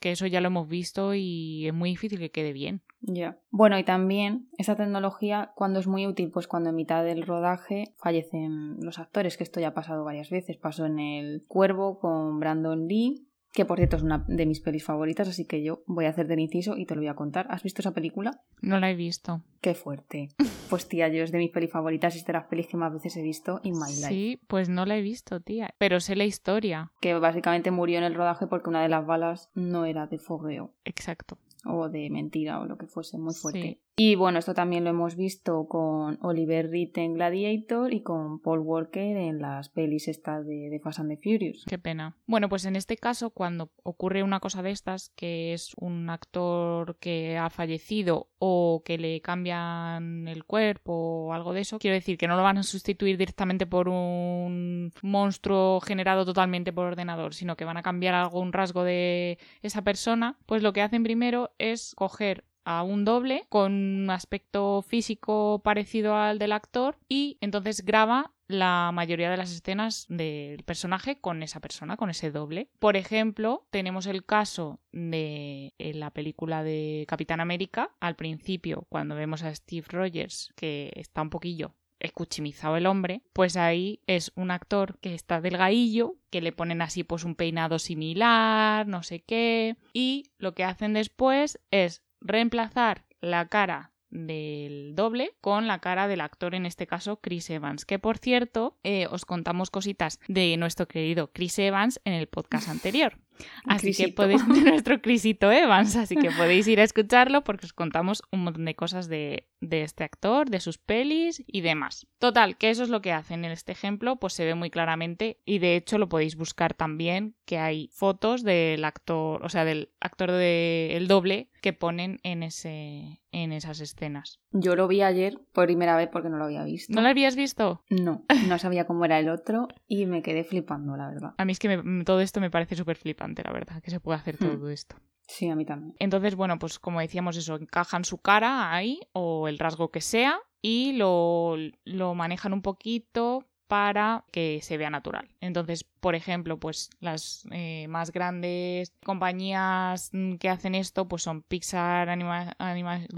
que 0.00 0.12
eso 0.12 0.26
ya 0.26 0.40
lo 0.40 0.48
hemos 0.48 0.68
visto 0.68 1.14
y 1.14 1.66
es 1.66 1.74
muy 1.74 1.90
difícil 1.90 2.18
que 2.18 2.30
quede 2.30 2.52
bien. 2.52 2.82
Ya. 3.00 3.38
Bueno, 3.50 3.78
y 3.78 3.84
también 3.84 4.48
esta 4.58 4.76
tecnología, 4.76 5.52
cuando 5.54 5.78
es 5.80 5.86
muy 5.86 6.06
útil, 6.06 6.30
pues 6.30 6.48
cuando 6.48 6.70
en 6.70 6.76
mitad 6.76 7.04
del 7.04 7.22
rodaje 7.22 7.94
fallecen 7.96 8.76
los 8.80 8.98
actores, 8.98 9.36
que 9.36 9.44
esto 9.44 9.60
ya 9.60 9.68
ha 9.68 9.74
pasado 9.74 10.04
varias 10.04 10.30
veces. 10.30 10.56
Pasó 10.56 10.86
en 10.86 10.98
El 10.98 11.44
Cuervo 11.46 11.98
con 12.00 12.40
Brandon 12.40 12.88
Lee, 12.88 13.27
que 13.58 13.64
por 13.64 13.78
cierto 13.78 13.96
es 13.96 14.04
una 14.04 14.24
de 14.28 14.46
mis 14.46 14.60
pelis 14.60 14.84
favoritas, 14.84 15.26
así 15.26 15.44
que 15.44 15.64
yo 15.64 15.82
voy 15.86 16.04
a 16.04 16.10
hacer 16.10 16.28
del 16.28 16.38
inciso 16.38 16.76
y 16.76 16.86
te 16.86 16.94
lo 16.94 17.00
voy 17.00 17.08
a 17.08 17.16
contar. 17.16 17.48
¿Has 17.50 17.64
visto 17.64 17.82
esa 17.82 17.92
película? 17.92 18.40
No 18.62 18.78
la 18.78 18.88
he 18.88 18.94
visto. 18.94 19.42
Qué 19.60 19.74
fuerte. 19.74 20.28
Pues 20.68 20.86
tía, 20.86 21.08
yo 21.08 21.24
es 21.24 21.32
de 21.32 21.38
mis 21.38 21.50
pelis 21.50 21.70
favoritas 21.70 22.14
y 22.14 22.18
es 22.18 22.26
de 22.26 22.34
las 22.34 22.44
pelis 22.44 22.66
que 22.66 22.76
más 22.76 22.92
veces 22.92 23.16
he 23.16 23.22
visto 23.22 23.58
in 23.62 23.72
my 23.72 23.88
life. 23.88 24.08
Sí, 24.08 24.38
pues 24.48 24.68
no 24.68 24.84
la 24.84 24.98
he 24.98 25.00
visto, 25.00 25.40
tía. 25.40 25.74
Pero 25.78 25.98
sé 25.98 26.14
la 26.14 26.26
historia. 26.26 26.92
Que 27.00 27.14
básicamente 27.14 27.70
murió 27.70 27.96
en 27.96 28.04
el 28.04 28.14
rodaje 28.14 28.46
porque 28.46 28.68
una 28.68 28.82
de 28.82 28.90
las 28.90 29.06
balas 29.06 29.48
no 29.54 29.86
era 29.86 30.06
de 30.06 30.18
fogueo. 30.18 30.74
Exacto 30.84 31.38
o 31.64 31.88
de 31.88 32.10
mentira 32.10 32.60
o 32.60 32.66
lo 32.66 32.76
que 32.78 32.86
fuese, 32.86 33.18
muy 33.18 33.34
fuerte. 33.34 33.80
Y 34.00 34.14
bueno, 34.14 34.38
esto 34.38 34.54
también 34.54 34.84
lo 34.84 34.90
hemos 34.90 35.16
visto 35.16 35.66
con 35.66 36.20
Oliver 36.22 36.70
Reed 36.70 36.96
en 36.98 37.14
Gladiator 37.14 37.92
y 37.92 38.04
con 38.04 38.38
Paul 38.38 38.60
Walker 38.60 39.16
en 39.16 39.40
las 39.40 39.70
pelis 39.70 40.06
estas 40.06 40.46
de, 40.46 40.70
de 40.70 40.78
Fast 40.78 41.00
and 41.00 41.10
the 41.10 41.16
Furious. 41.16 41.64
Qué 41.66 41.78
pena. 41.78 42.16
Bueno, 42.24 42.48
pues 42.48 42.64
en 42.64 42.76
este 42.76 42.96
caso, 42.96 43.30
cuando 43.30 43.72
ocurre 43.82 44.22
una 44.22 44.38
cosa 44.38 44.62
de 44.62 44.70
estas, 44.70 45.10
que 45.16 45.52
es 45.52 45.72
un 45.80 46.10
actor 46.10 46.96
que 47.00 47.38
ha 47.38 47.50
fallecido 47.50 48.28
o 48.38 48.82
que 48.84 48.98
le 48.98 49.20
cambian 49.20 50.28
el 50.28 50.44
cuerpo 50.44 50.92
o 50.92 51.32
algo 51.32 51.52
de 51.52 51.62
eso, 51.62 51.80
quiero 51.80 51.96
decir 51.96 52.18
que 52.18 52.28
no 52.28 52.36
lo 52.36 52.44
van 52.44 52.58
a 52.58 52.62
sustituir 52.62 53.18
directamente 53.18 53.66
por 53.66 53.88
un 53.88 54.92
monstruo 55.02 55.80
generado 55.80 56.24
totalmente 56.24 56.72
por 56.72 56.86
ordenador, 56.86 57.34
sino 57.34 57.56
que 57.56 57.64
van 57.64 57.78
a 57.78 57.82
cambiar 57.82 58.14
algún 58.14 58.52
rasgo 58.52 58.84
de 58.84 59.38
esa 59.60 59.82
persona, 59.82 60.38
pues 60.46 60.62
lo 60.62 60.72
que 60.72 60.82
hacen 60.82 61.02
primero 61.02 61.50
es 61.58 61.96
coger 61.96 62.44
a 62.68 62.82
un 62.82 63.06
doble 63.06 63.46
con 63.48 63.72
un 63.72 64.10
aspecto 64.10 64.82
físico 64.82 65.62
parecido 65.64 66.14
al 66.14 66.38
del 66.38 66.52
actor 66.52 66.98
y 67.08 67.38
entonces 67.40 67.82
graba 67.82 68.34
la 68.46 68.90
mayoría 68.92 69.30
de 69.30 69.38
las 69.38 69.52
escenas 69.52 70.04
del 70.10 70.62
personaje 70.64 71.18
con 71.18 71.42
esa 71.42 71.60
persona, 71.60 71.96
con 71.96 72.10
ese 72.10 72.30
doble. 72.30 72.68
Por 72.78 72.96
ejemplo, 72.96 73.66
tenemos 73.70 74.06
el 74.06 74.24
caso 74.24 74.80
de 74.92 75.72
la 75.78 76.10
película 76.10 76.62
de 76.62 77.06
Capitán 77.08 77.40
América. 77.40 77.90
Al 78.00 78.16
principio, 78.16 78.86
cuando 78.90 79.14
vemos 79.14 79.42
a 79.44 79.54
Steve 79.54 79.86
Rogers, 79.88 80.52
que 80.54 80.92
está 80.94 81.22
un 81.22 81.30
poquillo 81.30 81.74
escuchimizado 82.00 82.76
el 82.76 82.86
hombre, 82.86 83.22
pues 83.32 83.56
ahí 83.56 84.02
es 84.06 84.30
un 84.36 84.50
actor 84.50 84.98
que 85.00 85.14
está 85.14 85.40
delgadillo, 85.40 86.16
que 86.30 86.40
le 86.40 86.52
ponen 86.52 86.82
así 86.82 87.02
pues 87.02 87.24
un 87.24 87.34
peinado 87.34 87.78
similar, 87.78 88.86
no 88.86 89.02
sé 89.02 89.20
qué, 89.20 89.76
y 89.92 90.30
lo 90.38 90.54
que 90.54 90.64
hacen 90.64 90.92
después 90.92 91.58
es 91.70 92.04
reemplazar 92.20 93.04
la 93.20 93.48
cara 93.48 93.92
del 94.10 94.94
doble 94.94 95.34
con 95.40 95.66
la 95.66 95.80
cara 95.80 96.08
del 96.08 96.20
actor, 96.20 96.54
en 96.54 96.66
este 96.66 96.86
caso 96.86 97.20
Chris 97.20 97.50
Evans, 97.50 97.84
que 97.84 97.98
por 97.98 98.18
cierto 98.18 98.78
eh, 98.82 99.06
os 99.10 99.24
contamos 99.24 99.70
cositas 99.70 100.18
de 100.28 100.56
nuestro 100.56 100.88
querido 100.88 101.30
Chris 101.32 101.58
Evans 101.58 102.00
en 102.04 102.14
el 102.14 102.26
podcast 102.26 102.68
anterior. 102.68 103.18
Así 103.64 103.92
que 103.92 104.08
podéis, 104.08 104.46
nuestro 104.48 105.00
Crisito 105.00 105.50
Evans, 105.52 105.96
así 105.96 106.16
que 106.16 106.30
podéis 106.30 106.66
ir 106.68 106.80
a 106.80 106.84
escucharlo 106.84 107.44
porque 107.44 107.66
os 107.66 107.72
contamos 107.72 108.22
un 108.32 108.44
montón 108.44 108.64
de 108.64 108.74
cosas 108.74 109.08
de, 109.08 109.48
de, 109.60 109.82
este 109.82 110.04
actor, 110.04 110.50
de 110.50 110.60
sus 110.60 110.78
pelis 110.78 111.42
y 111.46 111.60
demás. 111.60 112.06
Total, 112.18 112.56
que 112.56 112.70
eso 112.70 112.82
es 112.82 112.88
lo 112.88 113.00
que 113.00 113.12
hacen 113.12 113.44
en 113.44 113.52
este 113.52 113.72
ejemplo, 113.72 114.16
pues 114.16 114.32
se 114.32 114.44
ve 114.44 114.54
muy 114.54 114.70
claramente 114.70 115.40
y 115.44 115.58
de 115.58 115.76
hecho 115.76 115.98
lo 115.98 116.08
podéis 116.08 116.36
buscar 116.36 116.74
también, 116.74 117.34
que 117.44 117.58
hay 117.58 117.90
fotos 117.92 118.42
del 118.42 118.84
actor, 118.84 119.44
o 119.44 119.48
sea, 119.48 119.64
del 119.64 119.90
actor 120.00 120.30
del 120.32 121.08
doble 121.08 121.50
que 121.60 121.72
ponen 121.72 122.20
en 122.22 122.42
ese 122.42 123.20
en 123.30 123.52
esas 123.52 123.80
escenas. 123.80 124.40
Yo 124.52 124.74
lo 124.74 124.88
vi 124.88 125.02
ayer 125.02 125.38
por 125.52 125.66
primera 125.66 125.96
vez 125.96 126.08
porque 126.10 126.30
no 126.30 126.38
lo 126.38 126.44
había 126.44 126.64
visto. 126.64 126.92
¿No 126.94 127.02
lo 127.02 127.08
habías 127.08 127.36
visto? 127.36 127.82
No, 127.90 128.24
no 128.46 128.58
sabía 128.58 128.86
cómo 128.86 129.04
era 129.04 129.18
el 129.18 129.28
otro 129.28 129.68
y 129.86 130.06
me 130.06 130.22
quedé 130.22 130.44
flipando, 130.44 130.96
la 130.96 131.08
verdad. 131.08 131.34
A 131.36 131.44
mí 131.44 131.52
es 131.52 131.58
que 131.58 131.82
todo 132.04 132.20
esto 132.20 132.40
me 132.40 132.50
parece 132.50 132.74
súper 132.74 132.96
flipante 132.96 133.27
la 133.36 133.52
verdad, 133.52 133.82
que 133.82 133.90
se 133.90 134.00
puede 134.00 134.18
hacer 134.18 134.36
hmm. 134.36 134.46
todo 134.46 134.70
esto. 134.70 134.96
Sí, 135.26 135.48
a 135.48 135.54
mí 135.54 135.64
también. 135.64 135.94
Entonces, 135.98 136.34
bueno, 136.34 136.58
pues 136.58 136.78
como 136.78 137.00
decíamos 137.00 137.36
eso, 137.36 137.56
encajan 137.56 138.04
su 138.04 138.18
cara 138.18 138.72
ahí 138.72 139.00
o 139.12 139.46
el 139.46 139.58
rasgo 139.58 139.90
que 139.90 140.00
sea 140.00 140.40
y 140.62 140.92
lo, 140.92 141.56
lo 141.84 142.14
manejan 142.14 142.54
un 142.54 142.62
poquito 142.62 143.46
para 143.68 144.24
que 144.32 144.60
se 144.62 144.78
vea 144.78 144.88
natural. 144.88 145.28
Entonces, 145.40 145.84
por 145.84 146.14
ejemplo, 146.14 146.58
pues 146.58 146.88
las 147.00 147.46
eh, 147.50 147.86
más 147.88 148.10
grandes 148.10 148.94
compañías 149.04 150.10
que 150.40 150.48
hacen 150.48 150.74
esto 150.74 151.06
pues 151.06 151.22
son 151.22 151.42
Pixar, 151.42 152.08
Anima, 152.08 152.54
Anima 152.58 153.00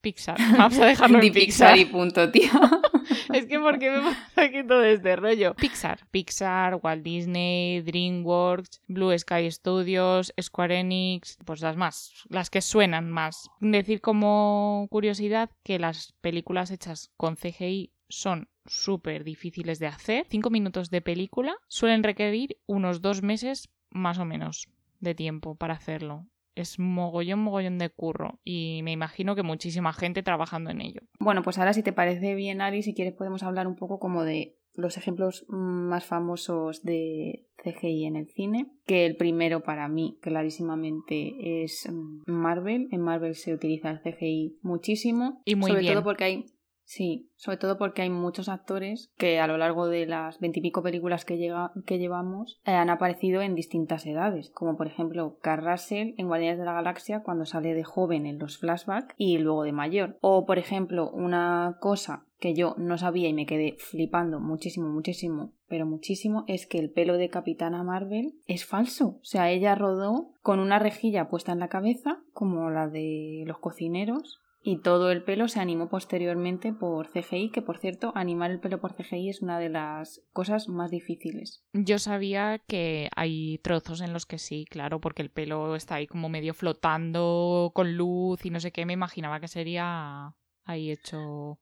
Pixar. 0.00 0.36
Vamos 0.58 0.78
a 0.78 0.86
dejarlo 0.86 1.20
en 1.20 1.32
Pixar. 1.32 1.76
y 1.78 1.84
punto, 1.84 2.30
tío. 2.30 2.50
es 3.34 3.46
que 3.46 3.58
porque 3.58 3.90
me 3.90 4.00
pasa 4.00 4.42
aquí 4.42 4.64
todo 4.66 4.82
este 4.84 5.16
rollo. 5.16 5.54
Pixar. 5.54 6.06
Pixar, 6.10 6.80
Walt 6.82 7.02
Disney, 7.02 7.80
DreamWorks, 7.82 8.82
Blue 8.88 9.16
Sky 9.18 9.50
Studios, 9.50 10.32
Square 10.40 10.80
Enix, 10.80 11.38
pues 11.44 11.60
las 11.60 11.76
más, 11.76 12.12
las 12.28 12.50
que 12.50 12.60
suenan 12.60 13.10
más. 13.10 13.48
Decir 13.60 14.00
como 14.00 14.86
curiosidad 14.90 15.50
que 15.62 15.78
las 15.78 16.12
películas 16.20 16.70
hechas 16.70 17.10
con 17.16 17.36
CGI 17.36 17.92
son 18.08 18.48
súper 18.66 19.24
difíciles 19.24 19.78
de 19.78 19.86
hacer. 19.86 20.26
Cinco 20.28 20.50
minutos 20.50 20.90
de 20.90 21.00
película 21.00 21.56
suelen 21.68 22.02
requerir 22.02 22.58
unos 22.66 23.00
dos 23.00 23.22
meses 23.22 23.68
más 23.90 24.18
o 24.18 24.24
menos 24.24 24.68
de 25.00 25.14
tiempo 25.14 25.54
para 25.54 25.74
hacerlo 25.74 26.26
es 26.62 26.78
mogollón, 26.78 27.40
mogollón 27.40 27.78
de 27.78 27.90
curro 27.90 28.38
y 28.44 28.80
me 28.84 28.92
imagino 28.92 29.34
que 29.34 29.42
muchísima 29.42 29.92
gente 29.92 30.22
trabajando 30.22 30.70
en 30.70 30.80
ello. 30.80 31.00
Bueno, 31.18 31.42
pues 31.42 31.58
ahora 31.58 31.72
si 31.72 31.82
te 31.82 31.92
parece 31.92 32.34
bien, 32.34 32.60
Ari, 32.60 32.82
si 32.82 32.94
quieres 32.94 33.14
podemos 33.14 33.42
hablar 33.42 33.66
un 33.66 33.76
poco 33.76 33.98
como 33.98 34.24
de 34.24 34.56
los 34.74 34.96
ejemplos 34.96 35.44
más 35.48 36.04
famosos 36.04 36.82
de 36.82 37.46
CGI 37.62 38.06
en 38.06 38.16
el 38.16 38.28
cine, 38.28 38.70
que 38.86 39.06
el 39.06 39.16
primero 39.16 39.62
para 39.62 39.88
mí 39.88 40.18
clarísimamente 40.20 41.62
es 41.62 41.88
mm, 41.90 42.30
Marvel. 42.30 42.88
En 42.90 43.00
Marvel 43.00 43.34
se 43.34 43.52
utiliza 43.52 43.90
el 43.90 44.00
CGI 44.00 44.58
muchísimo, 44.62 45.42
y 45.44 45.54
muy 45.54 45.70
sobre 45.70 45.82
bien. 45.82 45.94
todo 45.94 46.04
porque 46.04 46.24
hay 46.24 46.46
Sí, 46.90 47.30
sobre 47.36 47.56
todo 47.56 47.78
porque 47.78 48.02
hay 48.02 48.10
muchos 48.10 48.48
actores 48.48 49.12
que 49.16 49.38
a 49.38 49.46
lo 49.46 49.56
largo 49.56 49.86
de 49.86 50.06
las 50.06 50.40
veintipico 50.40 50.82
películas 50.82 51.24
que, 51.24 51.38
llega, 51.38 51.70
que 51.86 52.00
llevamos 52.00 52.60
eh, 52.64 52.72
han 52.72 52.90
aparecido 52.90 53.42
en 53.42 53.54
distintas 53.54 54.06
edades, 54.06 54.50
como 54.50 54.76
por 54.76 54.88
ejemplo 54.88 55.38
Carl 55.40 55.68
en 55.88 56.26
Guardianes 56.26 56.58
de 56.58 56.64
la 56.64 56.72
Galaxia 56.72 57.22
cuando 57.22 57.46
sale 57.46 57.74
de 57.74 57.84
joven 57.84 58.26
en 58.26 58.40
los 58.40 58.58
flashbacks 58.58 59.14
y 59.16 59.38
luego 59.38 59.62
de 59.62 59.70
mayor. 59.70 60.18
O 60.20 60.44
por 60.46 60.58
ejemplo 60.58 61.12
una 61.12 61.76
cosa 61.80 62.26
que 62.40 62.54
yo 62.54 62.74
no 62.76 62.98
sabía 62.98 63.28
y 63.28 63.34
me 63.34 63.46
quedé 63.46 63.76
flipando 63.78 64.40
muchísimo, 64.40 64.88
muchísimo, 64.88 65.52
pero 65.68 65.86
muchísimo, 65.86 66.42
es 66.48 66.66
que 66.66 66.80
el 66.80 66.90
pelo 66.90 67.18
de 67.18 67.28
Capitana 67.28 67.84
Marvel 67.84 68.34
es 68.46 68.64
falso. 68.64 69.18
O 69.20 69.24
sea, 69.24 69.48
ella 69.52 69.76
rodó 69.76 70.32
con 70.42 70.58
una 70.58 70.80
rejilla 70.80 71.28
puesta 71.28 71.52
en 71.52 71.60
la 71.60 71.68
cabeza, 71.68 72.20
como 72.32 72.68
la 72.70 72.88
de 72.88 73.44
los 73.46 73.58
cocineros, 73.58 74.40
y 74.62 74.78
todo 74.78 75.10
el 75.10 75.22
pelo 75.22 75.48
se 75.48 75.60
animó 75.60 75.88
posteriormente 75.88 76.72
por 76.72 77.08
CGI, 77.08 77.50
que 77.50 77.62
por 77.62 77.78
cierto, 77.78 78.12
animar 78.14 78.50
el 78.50 78.60
pelo 78.60 78.80
por 78.80 78.94
CGI 78.94 79.30
es 79.30 79.42
una 79.42 79.58
de 79.58 79.70
las 79.70 80.22
cosas 80.32 80.68
más 80.68 80.90
difíciles. 80.90 81.64
Yo 81.72 81.98
sabía 81.98 82.58
que 82.66 83.08
hay 83.16 83.58
trozos 83.58 84.00
en 84.00 84.12
los 84.12 84.26
que 84.26 84.38
sí, 84.38 84.66
claro, 84.68 85.00
porque 85.00 85.22
el 85.22 85.30
pelo 85.30 85.76
está 85.76 85.96
ahí 85.96 86.06
como 86.06 86.28
medio 86.28 86.54
flotando 86.54 87.72
con 87.74 87.96
luz 87.96 88.44
y 88.44 88.50
no 88.50 88.60
sé 88.60 88.72
qué, 88.72 88.84
me 88.84 88.92
imaginaba 88.92 89.40
que 89.40 89.48
sería 89.48 90.34
ahí 90.64 90.90
hecho 90.90 91.58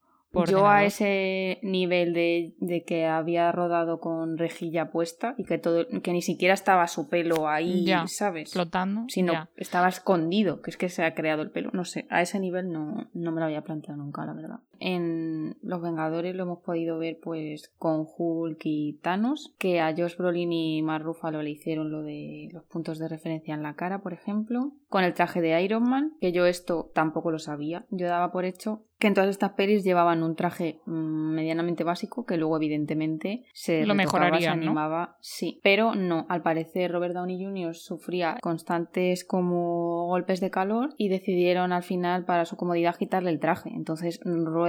yo 0.47 0.69
a 0.69 0.85
ese 0.85 1.59
nivel 1.63 2.13
de, 2.13 2.55
de, 2.61 2.85
que 2.85 3.07
había 3.07 3.51
rodado 3.53 4.01
con 4.01 4.39
rejilla 4.39 4.91
puesta 4.91 5.35
y 5.39 5.45
que 5.45 5.59
todo 5.59 5.87
que 6.03 6.13
ni 6.13 6.23
siquiera 6.23 6.55
estaba 6.55 6.87
su 6.89 7.09
pelo 7.09 7.49
ahí, 7.49 7.87
¿sabes? 8.07 8.53
Flotando. 8.53 9.05
Sino 9.09 9.49
estaba 9.57 9.89
escondido, 9.89 10.61
que 10.61 10.71
es 10.71 10.77
que 10.77 10.89
se 10.89 11.05
ha 11.05 11.15
creado 11.15 11.43
el 11.43 11.51
pelo. 11.51 11.71
No 11.73 11.85
sé, 11.85 12.07
a 12.11 12.23
ese 12.23 12.39
nivel 12.41 12.71
no, 12.71 13.09
no 13.15 13.33
me 13.33 13.41
lo 13.41 13.47
había 13.47 13.63
planteado 13.63 14.03
nunca, 14.03 14.25
la 14.25 14.35
verdad. 14.35 14.61
En 14.81 15.57
Los 15.63 15.83
Vengadores 15.83 16.35
lo 16.35 16.45
hemos 16.45 16.61
podido 16.61 16.99
ver 16.99 17.19
pues 17.23 17.73
con 17.79 18.07
Hulk 18.17 18.61
y 18.65 18.99
Thanos, 19.03 19.55
que 19.59 19.81
a 19.81 19.95
Josh 19.97 20.17
Brolin 20.17 20.53
y 20.53 20.83
Mark 20.83 21.05
Ruffalo 21.05 21.43
le 21.43 21.51
hicieron 21.51 21.91
lo 21.91 22.03
de 22.03 22.49
los 22.53 22.65
puntos 22.65 22.99
de 22.99 23.09
referencia 23.09 23.55
en 23.55 23.63
la 23.63 23.75
cara, 23.75 24.01
por 24.01 24.13
ejemplo. 24.13 24.73
Con 24.89 25.05
el 25.05 25.15
traje 25.15 25.41
de 25.41 25.61
Iron 25.63 25.89
Man, 25.89 26.15
que 26.21 26.33
yo 26.33 26.47
esto 26.47 26.91
tampoco 26.95 27.31
lo 27.31 27.39
sabía. 27.39 27.85
Yo 27.91 28.07
daba 28.07 28.33
por 28.33 28.45
hecho 28.45 28.83
que 28.99 29.07
en 29.07 29.15
todas 29.15 29.31
estas 29.31 29.53
pelis 29.53 29.85
llevaban 29.85 30.23
un 30.23 30.35
traje 30.35 30.81
mm, 30.87 31.35
medianamente 31.35 31.85
básico 31.85 32.27
que 32.27 32.37
luego 32.37 32.57
evidentemente 32.57 33.45
se 33.53 33.87
lo 33.87 33.95
mejoraría, 33.95 34.41
se 34.41 34.49
animaba, 34.49 35.17
sí, 35.21 35.61
pero 35.63 35.95
no, 35.95 36.27
al 36.29 36.43
parecer 36.43 36.91
Robert 36.91 37.15
Downey 37.15 37.43
Jr. 37.43 37.75
sufría 37.75 38.37
constantes 38.43 39.25
como 39.25 40.07
golpes 40.07 40.41
de 40.41 40.51
calor 40.51 40.95
y 40.97 41.09
decidieron 41.09 41.73
al 41.73 41.85
final 41.85 42.25
para 42.25 42.45
su 42.45 42.57
comodidad 42.57 42.97
quitarle 42.97 43.31
el 43.31 43.39
traje. 43.39 43.71
Entonces 43.73 44.21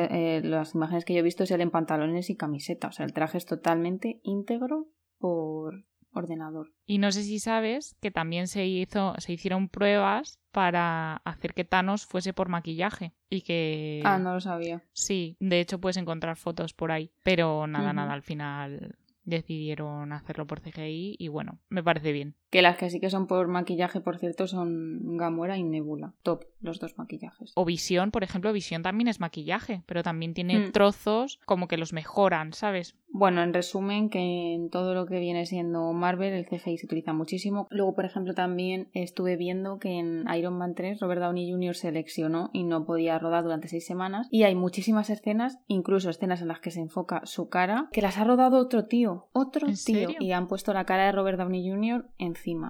eh, 0.05 0.41
las 0.43 0.75
imágenes 0.75 1.05
que 1.05 1.13
yo 1.13 1.19
he 1.19 1.23
visto 1.23 1.43
es 1.43 1.51
él 1.51 1.61
en 1.61 1.71
pantalones 1.71 2.29
y 2.29 2.35
camiseta, 2.35 2.87
o 2.87 2.91
sea, 2.91 3.05
el 3.05 3.13
traje 3.13 3.37
es 3.37 3.45
totalmente 3.45 4.19
íntegro 4.23 4.87
por 5.17 5.85
ordenador. 6.11 6.73
Y 6.85 6.97
no 6.97 7.11
sé 7.11 7.23
si 7.23 7.39
sabes 7.39 7.95
que 8.01 8.11
también 8.11 8.47
se 8.47 8.65
hizo, 8.65 9.13
se 9.19 9.33
hicieron 9.33 9.69
pruebas 9.69 10.39
para 10.51 11.17
hacer 11.17 11.53
que 11.53 11.65
Thanos 11.65 12.05
fuese 12.05 12.33
por 12.33 12.49
maquillaje 12.49 13.13
y 13.29 13.41
que 13.41 14.01
Ah, 14.03 14.17
no 14.17 14.33
lo 14.33 14.39
sabía. 14.39 14.83
Sí, 14.93 15.37
de 15.39 15.59
hecho 15.59 15.79
puedes 15.79 15.97
encontrar 15.97 16.35
fotos 16.35 16.73
por 16.73 16.91
ahí, 16.91 17.11
pero 17.23 17.67
nada, 17.67 17.93
nada, 17.93 18.13
al 18.13 18.23
final 18.23 18.97
decidieron 19.23 20.11
hacerlo 20.11 20.47
por 20.47 20.59
CGI 20.59 21.15
y 21.19 21.27
bueno, 21.27 21.59
me 21.69 21.83
parece 21.83 22.11
bien. 22.11 22.35
Que 22.49 22.61
las 22.61 22.77
que 22.77 22.89
sí 22.89 22.99
que 22.99 23.09
son 23.09 23.27
por 23.27 23.47
maquillaje, 23.47 24.01
por 24.01 24.17
cierto, 24.17 24.47
son 24.47 25.17
Gamora 25.17 25.57
y 25.57 25.63
Nebula. 25.63 26.13
Top, 26.23 26.45
los 26.61 26.79
dos 26.79 26.97
maquillajes. 26.97 27.51
O 27.55 27.65
Visión, 27.65 28.11
por 28.11 28.23
ejemplo, 28.23 28.51
Visión 28.53 28.81
también 28.81 29.07
es 29.07 29.19
maquillaje, 29.19 29.83
pero 29.85 30.03
también 30.03 30.33
tiene 30.33 30.59
hmm. 30.59 30.71
trozos 30.71 31.39
como 31.45 31.67
que 31.67 31.77
los 31.77 31.93
mejoran, 31.93 32.53
¿sabes? 32.53 32.95
Bueno, 33.11 33.41
en 33.41 33.53
resumen, 33.53 34.09
que 34.09 34.53
en 34.53 34.69
todo 34.69 34.93
lo 34.93 35.05
que 35.05 35.19
viene 35.19 35.45
siendo 35.45 35.91
Marvel, 35.93 36.33
el 36.33 36.45
CGI 36.45 36.77
se 36.77 36.85
utiliza 36.85 37.11
muchísimo. 37.11 37.67
Luego, 37.71 37.95
por 37.95 38.05
ejemplo, 38.05 38.33
también 38.33 38.89
estuve 38.93 39.35
viendo 39.35 39.79
que 39.79 39.97
en 39.97 40.25
Iron 40.35 40.57
Man 40.57 40.75
3 40.75 40.99
Robert 40.99 41.21
Downey 41.21 41.51
Jr. 41.51 41.75
se 41.75 41.91
leccionó 41.91 42.51
y 42.53 42.63
no 42.63 42.85
podía 42.85 43.17
rodar 43.17 43.43
durante 43.43 43.67
seis 43.67 43.85
semanas. 43.85 44.27
Y 44.29 44.43
hay 44.43 44.55
muchísimas 44.55 45.09
escenas, 45.09 45.59
incluso 45.67 46.09
escenas 46.09 46.41
en 46.41 46.49
las 46.49 46.59
que 46.59 46.71
se 46.71 46.81
enfoca 46.81 47.21
su 47.25 47.49
cara, 47.49 47.89
que 47.91 48.01
las 48.01 48.17
ha 48.17 48.23
rodado 48.23 48.59
otro 48.59 48.85
tío. 48.85 49.27
Otro 49.33 49.67
tío. 49.85 50.09
Y 50.19 50.31
han 50.31 50.47
puesto 50.47 50.73
la 50.73 50.85
cara 50.85 51.05
de 51.05 51.11
Robert 51.11 51.39
Downey 51.39 51.67
Jr. 51.67 52.07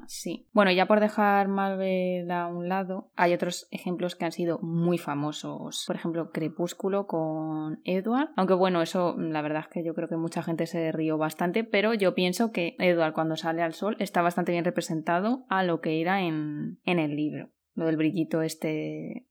sí. 0.07 0.47
Bueno, 0.53 0.71
ya 0.71 0.87
por 0.87 0.99
dejar 0.99 1.47
Marvel 1.47 2.29
a 2.31 2.47
un 2.47 2.69
lado, 2.69 3.11
hay 3.15 3.33
otros 3.33 3.67
ejemplos 3.71 4.15
que 4.15 4.25
han 4.25 4.31
sido 4.31 4.59
muy 4.59 4.97
famosos. 4.97 5.83
Por 5.87 5.95
ejemplo, 5.95 6.31
Crepúsculo 6.31 7.07
con 7.07 7.81
Edward. 7.83 8.29
Aunque 8.35 8.53
bueno, 8.53 8.81
eso 8.81 9.15
la 9.17 9.41
verdad 9.41 9.63
es 9.63 9.67
que 9.67 9.83
yo 9.83 9.93
creo 9.93 10.07
que 10.07 10.17
mucha 10.17 10.43
gente 10.43 10.65
se 10.67 10.91
rió 10.91 11.17
bastante, 11.17 11.63
pero 11.63 11.93
yo 11.93 12.15
pienso 12.15 12.51
que 12.51 12.75
Edward 12.79 13.13
cuando 13.13 13.35
sale 13.35 13.61
al 13.61 13.73
sol 13.73 13.95
está 13.99 14.21
bastante 14.21 14.51
bien 14.51 14.65
representado 14.65 15.45
a 15.49 15.63
lo 15.63 15.81
que 15.81 16.01
era 16.01 16.21
en, 16.21 16.79
en 16.85 16.99
el 16.99 17.15
libro. 17.15 17.51
Lo 17.75 17.85
del 17.85 17.97
brillito 17.97 18.41
este 18.41 19.25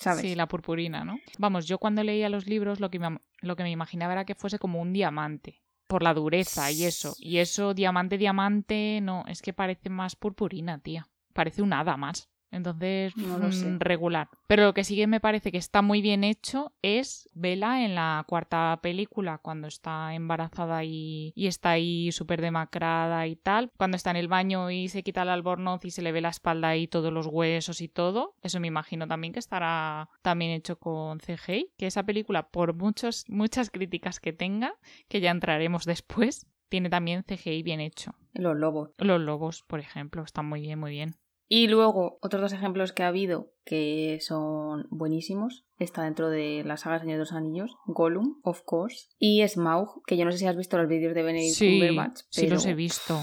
¿Sabes? 0.00 0.20
Sí, 0.20 0.34
la 0.34 0.46
purpurina, 0.46 1.04
¿no? 1.04 1.18
Vamos, 1.38 1.66
yo 1.66 1.78
cuando 1.78 2.04
leía 2.04 2.28
los 2.28 2.46
libros 2.46 2.78
lo 2.78 2.90
que, 2.90 2.98
me, 2.98 3.18
lo 3.40 3.56
que 3.56 3.64
me 3.64 3.70
imaginaba 3.70 4.12
era 4.12 4.24
que 4.24 4.36
fuese 4.36 4.58
como 4.58 4.80
un 4.80 4.92
diamante, 4.92 5.62
por 5.88 6.04
la 6.04 6.14
dureza 6.14 6.70
y 6.70 6.84
eso. 6.84 7.16
Y 7.18 7.38
eso, 7.38 7.74
diamante, 7.74 8.18
diamante, 8.18 9.00
no, 9.02 9.24
es 9.26 9.42
que 9.42 9.52
parece 9.52 9.90
más 9.90 10.14
purpurina, 10.14 10.78
tía. 10.78 11.08
Parece 11.32 11.62
un 11.62 11.72
hada 11.72 11.96
más. 11.96 12.28
Entonces, 12.50 13.14
mm, 13.16 13.78
regular. 13.78 14.28
Pero 14.46 14.64
lo 14.64 14.74
que 14.74 14.84
sí 14.84 14.96
que 14.96 15.06
me 15.06 15.20
parece 15.20 15.52
que 15.52 15.58
está 15.58 15.82
muy 15.82 16.00
bien 16.00 16.24
hecho 16.24 16.72
es 16.82 17.28
Vela 17.34 17.84
en 17.84 17.94
la 17.94 18.24
cuarta 18.26 18.78
película, 18.82 19.38
cuando 19.38 19.68
está 19.68 20.14
embarazada 20.14 20.84
y, 20.84 21.32
está 21.36 21.70
ahí 21.70 22.10
súper 22.12 22.40
demacrada 22.40 23.26
y 23.26 23.36
tal. 23.36 23.70
Cuando 23.76 23.96
está 23.96 24.10
en 24.10 24.16
el 24.16 24.28
baño 24.28 24.70
y 24.70 24.88
se 24.88 25.02
quita 25.02 25.22
el 25.22 25.28
albornoz 25.28 25.84
y 25.84 25.90
se 25.90 26.02
le 26.02 26.12
ve 26.12 26.20
la 26.20 26.30
espalda 26.30 26.76
y 26.76 26.88
todos 26.88 27.12
los 27.12 27.26
huesos 27.26 27.80
y 27.80 27.88
todo. 27.88 28.34
Eso 28.42 28.60
me 28.60 28.68
imagino 28.68 29.06
también 29.06 29.32
que 29.32 29.38
estará 29.38 30.08
también 30.22 30.52
hecho 30.52 30.78
con 30.78 31.18
CGI. 31.18 31.72
Que 31.76 31.86
esa 31.86 32.04
película, 32.04 32.48
por 32.48 32.74
muchos, 32.74 33.24
muchas 33.28 33.70
críticas 33.70 34.20
que 34.20 34.32
tenga, 34.32 34.74
que 35.08 35.20
ya 35.20 35.30
entraremos 35.30 35.84
después, 35.84 36.46
tiene 36.68 36.90
también 36.90 37.24
CGI 37.24 37.62
bien 37.62 37.80
hecho. 37.80 38.14
Los 38.34 38.56
lobos. 38.56 38.90
Los 38.98 39.20
lobos, 39.20 39.62
por 39.62 39.80
ejemplo, 39.80 40.22
están 40.22 40.46
muy 40.46 40.60
bien, 40.60 40.78
muy 40.78 40.92
bien. 40.92 41.16
Y 41.48 41.66
luego, 41.68 42.18
otros 42.20 42.42
dos 42.42 42.52
ejemplos 42.52 42.92
que 42.92 43.02
ha 43.02 43.08
habido 43.08 43.52
que 43.64 44.18
son 44.20 44.86
buenísimos. 44.90 45.66
Está 45.78 46.02
dentro 46.04 46.30
de 46.30 46.62
la 46.64 46.76
saga 46.76 46.98
Señor 46.98 47.14
de 47.14 47.18
los 47.20 47.32
Anillos, 47.32 47.76
Gollum, 47.86 48.40
of 48.42 48.62
course, 48.64 49.08
y 49.18 49.46
Smaug, 49.46 50.02
que 50.06 50.16
yo 50.16 50.24
no 50.24 50.32
sé 50.32 50.38
si 50.38 50.46
has 50.46 50.56
visto 50.56 50.78
los 50.78 50.88
vídeos 50.88 51.14
de 51.14 51.22
Benedict 51.22 51.54
sí, 51.54 51.78
Cumberbatch. 51.78 52.20
Sí, 52.30 52.48
los 52.48 52.66
he 52.66 52.74
visto. 52.74 53.20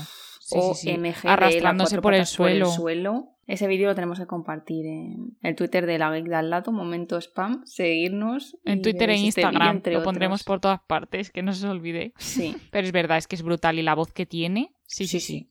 o 0.52 0.74
MG 0.74 1.28
Arrastrándose 1.28 2.02
por 2.02 2.14
el, 2.14 2.26
suelo. 2.26 2.68
suelo. 2.68 3.32
Ese 3.48 3.68
vídeo 3.68 3.88
lo 3.88 3.96
tenemos 3.96 4.20
que 4.20 4.26
compartir 4.26 4.86
en 4.88 5.38
el 5.42 5.56
Twitter 5.56 5.86
de 5.86 6.00
la 6.00 6.12
Geek 6.12 6.26
de 6.26 6.36
al 6.36 6.50
lado, 6.50 6.72
momento 6.72 7.18
spam, 7.20 7.64
seguirnos. 7.66 8.58
En 8.66 8.82
Twitter 8.82 9.10
e 9.12 9.18
Instagram, 9.18 9.82
lo 9.86 10.04
pondremos 10.04 10.44
por 10.44 10.60
todas 10.60 10.80
partes, 10.88 11.32
que 11.32 11.44
no 11.44 11.54
se 11.54 11.66
os 11.66 11.72
olvide. 11.72 12.14
Sí. 12.18 12.56
Pero 12.72 12.88
es 12.88 12.92
verdad, 12.92 13.18
es 13.18 13.28
que 13.28 13.36
es 13.36 13.44
brutal 13.44 13.78
y 13.78 13.84
la 13.84 13.94
voz 13.94 14.12
que 14.14 14.26
tiene. 14.26 14.74
Sí, 14.86 15.06
sí, 15.06 15.20
sí. 15.20 15.50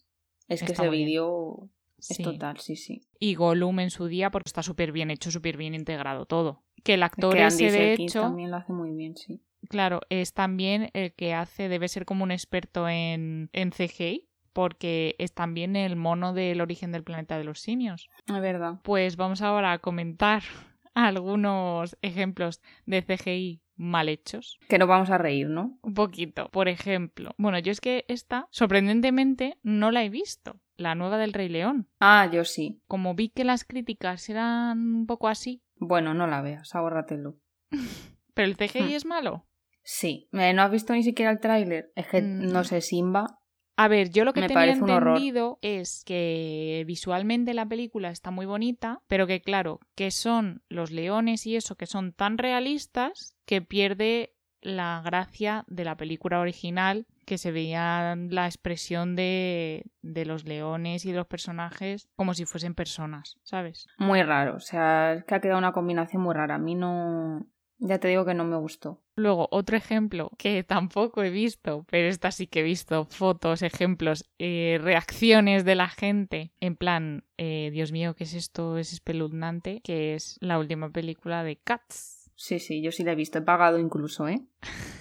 Es 0.48 0.62
que 0.62 0.72
ese 0.72 0.88
vídeo 0.88 1.70
es 2.08 2.18
total, 2.18 2.58
sí, 2.58 2.76
sí. 2.76 3.02
Y 3.18 3.34
Gollum 3.34 3.80
en 3.80 3.90
su 3.90 4.06
día, 4.06 4.30
porque 4.30 4.48
está 4.48 4.62
súper 4.62 4.92
bien 4.92 5.10
hecho, 5.10 5.30
súper 5.30 5.56
bien 5.56 5.74
integrado 5.74 6.26
todo. 6.26 6.62
Que 6.82 6.94
el 6.94 7.02
actor 7.02 7.36
ese, 7.36 7.70
de 7.70 7.94
hecho... 7.94 8.20
también 8.20 8.50
lo 8.50 8.58
hace 8.58 8.72
muy 8.72 8.92
bien, 8.92 9.16
sí. 9.16 9.40
Claro, 9.68 10.00
es 10.10 10.34
también 10.34 10.90
el 10.92 11.14
que 11.14 11.32
hace, 11.32 11.68
debe 11.68 11.88
ser 11.88 12.04
como 12.04 12.24
un 12.24 12.30
experto 12.30 12.88
en, 12.88 13.48
en 13.52 13.70
CGI, 13.70 14.28
porque 14.52 15.16
es 15.18 15.32
también 15.32 15.76
el 15.76 15.96
mono 15.96 16.34
del 16.34 16.60
origen 16.60 16.92
del 16.92 17.04
planeta 17.04 17.38
de 17.38 17.44
los 17.44 17.60
simios. 17.60 18.08
Es 18.26 18.40
verdad. 18.40 18.80
Pues 18.82 19.16
vamos 19.16 19.42
ahora 19.42 19.72
a 19.72 19.78
comentar 19.78 20.42
algunos 20.94 21.96
ejemplos 22.02 22.60
de 22.86 23.02
CGI 23.02 23.63
mal 23.76 24.08
hechos. 24.08 24.58
Que 24.68 24.78
nos 24.78 24.88
vamos 24.88 25.10
a 25.10 25.18
reír, 25.18 25.48
¿no? 25.48 25.78
Un 25.82 25.94
poquito. 25.94 26.48
Por 26.50 26.68
ejemplo, 26.68 27.34
bueno, 27.38 27.58
yo 27.58 27.72
es 27.72 27.80
que 27.80 28.04
esta, 28.08 28.46
sorprendentemente, 28.50 29.58
no 29.62 29.90
la 29.90 30.04
he 30.04 30.10
visto. 30.10 30.60
La 30.76 30.96
nueva 30.96 31.18
del 31.18 31.32
Rey 31.32 31.48
León. 31.48 31.88
Ah, 32.00 32.28
yo 32.32 32.44
sí. 32.44 32.82
Como 32.88 33.14
vi 33.14 33.28
que 33.28 33.44
las 33.44 33.64
críticas 33.64 34.28
eran 34.28 34.78
un 34.78 35.06
poco 35.06 35.28
así. 35.28 35.62
Bueno, 35.76 36.14
no 36.14 36.26
la 36.26 36.42
veas, 36.42 36.74
ahórratelo. 36.74 37.36
¿Pero 38.34 38.48
el 38.48 38.56
CGI 38.56 38.82
hmm. 38.82 38.96
es 38.96 39.06
malo? 39.06 39.46
Sí. 39.84 40.28
Eh, 40.32 40.52
¿No 40.52 40.62
has 40.62 40.72
visto 40.72 40.92
ni 40.92 41.04
siquiera 41.04 41.30
el 41.30 41.38
tráiler? 41.38 41.92
Es 41.94 42.08
que, 42.08 42.22
mm, 42.22 42.52
no 42.52 42.64
sé, 42.64 42.80
Simba 42.80 43.38
a 43.76 43.88
ver, 43.88 44.10
yo 44.10 44.24
lo 44.24 44.32
que 44.32 44.42
tenía 44.42 44.72
entendido 44.72 45.58
es 45.62 46.04
que 46.04 46.84
visualmente 46.86 47.54
la 47.54 47.66
película 47.66 48.10
está 48.10 48.30
muy 48.30 48.46
bonita, 48.46 49.00
pero 49.08 49.26
que 49.26 49.40
claro, 49.40 49.80
que 49.94 50.10
son 50.10 50.62
los 50.68 50.90
leones 50.90 51.46
y 51.46 51.56
eso 51.56 51.76
que 51.76 51.86
son 51.86 52.12
tan 52.12 52.38
realistas 52.38 53.36
que 53.46 53.62
pierde 53.62 54.34
la 54.60 55.02
gracia 55.04 55.64
de 55.66 55.84
la 55.84 55.96
película 55.96 56.40
original, 56.40 57.06
que 57.26 57.36
se 57.36 57.52
veía 57.52 58.16
la 58.16 58.46
expresión 58.46 59.14
de, 59.16 59.84
de 60.02 60.24
los 60.24 60.44
leones 60.44 61.04
y 61.04 61.10
de 61.10 61.18
los 61.18 61.26
personajes 61.26 62.08
como 62.16 62.34
si 62.34 62.46
fuesen 62.46 62.74
personas, 62.74 63.38
¿sabes? 63.42 63.86
Muy 63.98 64.22
raro, 64.22 64.56
o 64.56 64.60
sea, 64.60 65.14
es 65.14 65.24
que 65.24 65.34
ha 65.34 65.40
quedado 65.40 65.58
una 65.58 65.72
combinación 65.72 66.22
muy 66.22 66.34
rara. 66.34 66.54
A 66.54 66.58
mí 66.58 66.74
no, 66.74 67.46
Ya 67.78 67.98
te 67.98 68.08
digo 68.08 68.24
que 68.24 68.34
no 68.34 68.44
me 68.44 68.56
gustó. 68.56 69.00
Luego, 69.16 69.48
otro 69.50 69.76
ejemplo 69.76 70.30
que 70.38 70.64
tampoco 70.64 71.22
he 71.22 71.30
visto, 71.30 71.84
pero 71.90 72.08
esta 72.08 72.30
sí 72.30 72.46
que 72.46 72.60
he 72.60 72.62
visto 72.62 73.04
fotos, 73.04 73.62
ejemplos, 73.62 74.24
eh, 74.38 74.78
reacciones 74.80 75.64
de 75.64 75.74
la 75.74 75.88
gente, 75.88 76.52
en 76.60 76.76
plan, 76.76 77.24
eh, 77.36 77.70
Dios 77.72 77.92
mío, 77.92 78.14
¿qué 78.14 78.24
es 78.24 78.34
esto? 78.34 78.78
Es 78.78 78.92
espeluznante, 78.92 79.80
que 79.82 80.14
es 80.14 80.36
la 80.40 80.58
última 80.58 80.90
película 80.90 81.44
de 81.44 81.56
Cats. 81.56 82.13
Sí, 82.36 82.58
sí, 82.58 82.82
yo 82.82 82.90
sí 82.92 83.04
la 83.04 83.12
he 83.12 83.14
visto. 83.14 83.38
He 83.38 83.42
pagado 83.42 83.78
incluso, 83.78 84.26
¿eh? 84.28 84.40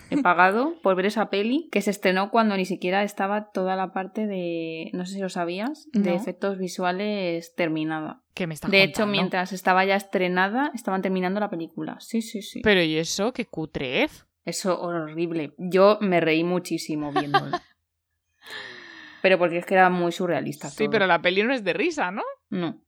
He 0.09 0.21
pagado 0.21 0.75
por 0.83 0.95
ver 0.95 1.07
esa 1.07 1.29
peli 1.31 1.69
que 1.71 1.81
se 1.81 1.89
estrenó 1.89 2.29
cuando 2.29 2.55
ni 2.55 2.65
siquiera 2.65 3.03
estaba 3.03 3.49
toda 3.51 3.75
la 3.75 3.91
parte 3.93 4.27
de, 4.27 4.91
no 4.93 5.05
sé 5.07 5.15
si 5.15 5.19
lo 5.19 5.29
sabías, 5.29 5.87
de 5.93 6.11
No. 6.11 6.15
efectos 6.15 6.59
visuales 6.59 7.55
terminada. 7.55 8.21
¿Qué 8.35 8.45
me 8.45 8.53
estás 8.53 8.69
De 8.69 8.83
hecho, 8.83 9.07
mientras 9.07 9.51
estaba 9.53 9.83
ya 9.85 9.95
estrenada, 9.95 10.71
estaban 10.75 11.01
terminando 11.01 11.39
la 11.39 11.49
película. 11.49 11.97
Sí, 11.99 12.21
sí, 12.21 12.43
sí. 12.43 12.61
Pero 12.63 12.83
¿y 12.83 12.97
eso? 12.97 13.33
¿Qué 13.33 13.45
cutrez? 13.47 14.27
Eso 14.45 14.79
horrible. 14.81 15.53
Yo 15.57 15.97
me 16.01 16.19
reí 16.19 16.43
muchísimo 16.43 17.11
viéndolo. 17.11 17.57
pero 19.21 19.39
porque 19.39 19.57
es 19.57 19.65
que 19.65 19.73
era 19.75 19.89
muy 19.89 20.11
surrealista. 20.11 20.69
Sí, 20.69 20.83
todo. 20.85 20.91
pero 20.91 21.07
la 21.07 21.21
peli 21.21 21.43
no 21.43 21.53
es 21.53 21.63
de 21.63 21.73
risa, 21.73 22.11
¿no? 22.11 22.23
No. 22.49 22.83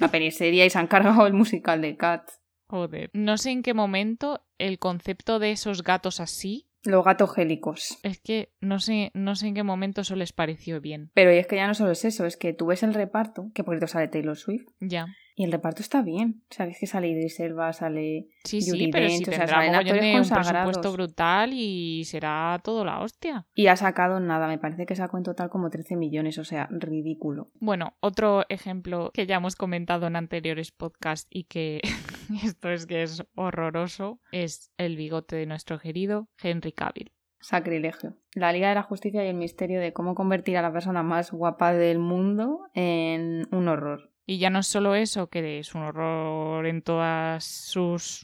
La 0.00 0.08
peli 0.08 0.30
seria 0.30 0.64
y 0.64 0.70
se 0.70 0.78
han 0.78 0.86
cargado 0.86 1.26
el 1.26 1.34
musical 1.34 1.80
de 1.82 1.96
Cats. 1.96 2.39
Joder. 2.70 3.10
No 3.12 3.36
sé 3.36 3.50
en 3.50 3.62
qué 3.62 3.74
momento 3.74 4.42
el 4.58 4.78
concepto 4.78 5.38
de 5.40 5.50
esos 5.50 5.82
gatos 5.82 6.20
así, 6.20 6.68
Los 6.84 7.04
gatos 7.04 7.34
gélicos. 7.34 7.98
es 8.04 8.20
que 8.20 8.52
no 8.60 8.78
sé, 8.78 9.10
no 9.12 9.34
sé 9.34 9.48
en 9.48 9.54
qué 9.54 9.62
momento 9.64 10.02
eso 10.02 10.14
les 10.14 10.32
pareció 10.32 10.80
bien. 10.80 11.10
Pero 11.14 11.30
es 11.30 11.46
que 11.48 11.56
ya 11.56 11.66
no 11.66 11.74
solo 11.74 11.90
es 11.90 12.04
eso, 12.04 12.26
es 12.26 12.36
que 12.36 12.52
tú 12.52 12.66
ves 12.66 12.82
el 12.84 12.94
reparto, 12.94 13.50
que 13.54 13.64
por 13.64 13.74
cierto 13.74 13.88
sale 13.88 14.08
Taylor 14.08 14.36
Swift, 14.36 14.68
Ya. 14.80 15.06
Y 15.40 15.44
el 15.44 15.52
reparto 15.52 15.80
está 15.80 16.02
bien. 16.02 16.42
O 16.50 16.54
sea, 16.54 16.66
es 16.66 16.78
que 16.78 16.86
sale 16.86 17.08
Idris 17.08 17.40
Elba, 17.40 17.72
sale... 17.72 18.28
Sí, 18.44 18.60
Yuri 18.60 18.78
sí, 18.78 18.90
pero 18.92 19.06
Dench, 19.06 19.24
si 19.24 19.30
o 19.30 19.32
sea, 19.32 19.46
salen 19.46 19.74
actores 19.74 20.30
un 20.30 20.36
presupuesto 20.36 20.92
brutal 20.92 21.54
y 21.54 22.04
será 22.04 22.60
todo 22.62 22.84
la 22.84 23.00
hostia. 23.00 23.46
Y 23.54 23.68
ha 23.68 23.76
sacado 23.76 24.20
nada, 24.20 24.48
me 24.48 24.58
parece 24.58 24.84
que 24.84 24.94
sacó 24.94 25.16
en 25.16 25.22
total 25.22 25.48
como 25.48 25.70
13 25.70 25.96
millones, 25.96 26.36
o 26.36 26.44
sea, 26.44 26.68
ridículo. 26.70 27.46
Bueno, 27.58 27.94
otro 28.00 28.44
ejemplo 28.50 29.12
que 29.14 29.26
ya 29.26 29.36
hemos 29.36 29.56
comentado 29.56 30.08
en 30.08 30.16
anteriores 30.16 30.72
podcasts 30.72 31.26
y 31.30 31.44
que 31.44 31.80
esto 32.44 32.68
es 32.68 32.84
que 32.84 33.02
es 33.02 33.24
horroroso 33.34 34.20
es 34.32 34.70
el 34.76 34.96
bigote 34.96 35.36
de 35.36 35.46
nuestro 35.46 35.78
querido 35.78 36.28
Henry 36.42 36.72
Cavill. 36.72 37.12
Sacrilegio. 37.40 38.14
La 38.34 38.52
Liga 38.52 38.68
de 38.68 38.74
la 38.74 38.82
Justicia 38.82 39.24
y 39.24 39.28
el 39.28 39.36
misterio 39.36 39.80
de 39.80 39.94
cómo 39.94 40.14
convertir 40.14 40.58
a 40.58 40.62
la 40.62 40.72
persona 40.72 41.02
más 41.02 41.32
guapa 41.32 41.72
del 41.72 41.98
mundo 41.98 42.60
en 42.74 43.48
un 43.50 43.68
horror. 43.68 44.09
Y 44.30 44.38
ya 44.38 44.48
no 44.48 44.60
es 44.60 44.68
solo 44.68 44.94
eso, 44.94 45.26
que 45.26 45.58
es 45.58 45.74
un 45.74 45.82
horror 45.82 46.64
en 46.64 46.82
todas 46.82 47.44
sus... 47.44 48.22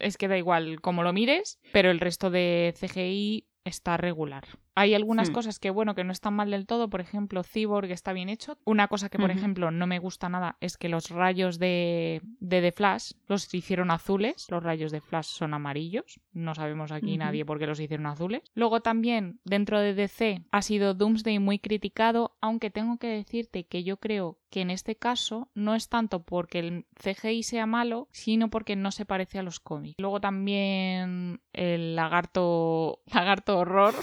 Es 0.00 0.16
que 0.16 0.26
da 0.26 0.38
igual 0.38 0.80
cómo 0.80 1.02
lo 1.02 1.12
mires, 1.12 1.60
pero 1.70 1.90
el 1.90 2.00
resto 2.00 2.30
de 2.30 2.72
CGI 2.80 3.46
está 3.62 3.98
regular. 3.98 4.44
Hay 4.74 4.94
algunas 4.94 5.30
Hmm. 5.30 5.32
cosas 5.34 5.58
que, 5.58 5.70
bueno, 5.70 5.94
que 5.94 6.04
no 6.04 6.12
están 6.12 6.34
mal 6.34 6.50
del 6.50 6.66
todo. 6.66 6.88
Por 6.88 7.00
ejemplo, 7.00 7.42
Cyborg 7.42 7.90
está 7.90 8.12
bien 8.12 8.28
hecho. 8.28 8.56
Una 8.64 8.88
cosa 8.88 9.08
que, 9.08 9.18
por 9.18 9.30
ejemplo, 9.30 9.70
no 9.70 9.86
me 9.86 9.98
gusta 9.98 10.28
nada 10.28 10.56
es 10.60 10.76
que 10.78 10.88
los 10.88 11.10
rayos 11.10 11.58
de, 11.58 12.22
de 12.40 12.60
The 12.60 12.72
Flash 12.72 13.12
los 13.28 13.52
hicieron 13.52 13.90
azules. 13.90 14.46
Los 14.50 14.62
rayos 14.62 14.90
de 14.92 15.00
Flash 15.00 15.26
son 15.26 15.54
amarillos. 15.54 16.20
No 16.32 16.54
sabemos 16.54 16.90
aquí 16.92 17.18
nadie 17.18 17.44
por 17.44 17.58
qué 17.58 17.66
los 17.66 17.80
hicieron 17.80 18.06
azules. 18.06 18.42
Luego 18.54 18.80
también, 18.80 19.40
dentro 19.44 19.78
de 19.80 19.94
DC, 19.94 20.42
ha 20.50 20.62
sido 20.62 20.94
Doomsday 20.94 21.38
muy 21.38 21.58
criticado, 21.58 22.36
aunque 22.40 22.70
tengo 22.70 22.96
que 22.98 23.08
decirte 23.08 23.64
que 23.64 23.84
yo 23.84 23.98
creo 23.98 24.38
que 24.50 24.60
en 24.60 24.70
este 24.70 24.96
caso 24.96 25.48
no 25.54 25.74
es 25.74 25.88
tanto 25.88 26.22
porque 26.24 26.58
el 26.58 26.86
CGI 27.02 27.42
sea 27.42 27.66
malo, 27.66 28.08
sino 28.12 28.50
porque 28.50 28.76
no 28.76 28.90
se 28.90 29.06
parece 29.06 29.38
a 29.38 29.42
los 29.42 29.60
cómics. 29.60 29.94
Luego 29.98 30.20
también 30.20 31.40
el 31.52 31.96
lagarto, 31.96 33.00
lagarto 33.12 33.58
horror. 33.58 33.94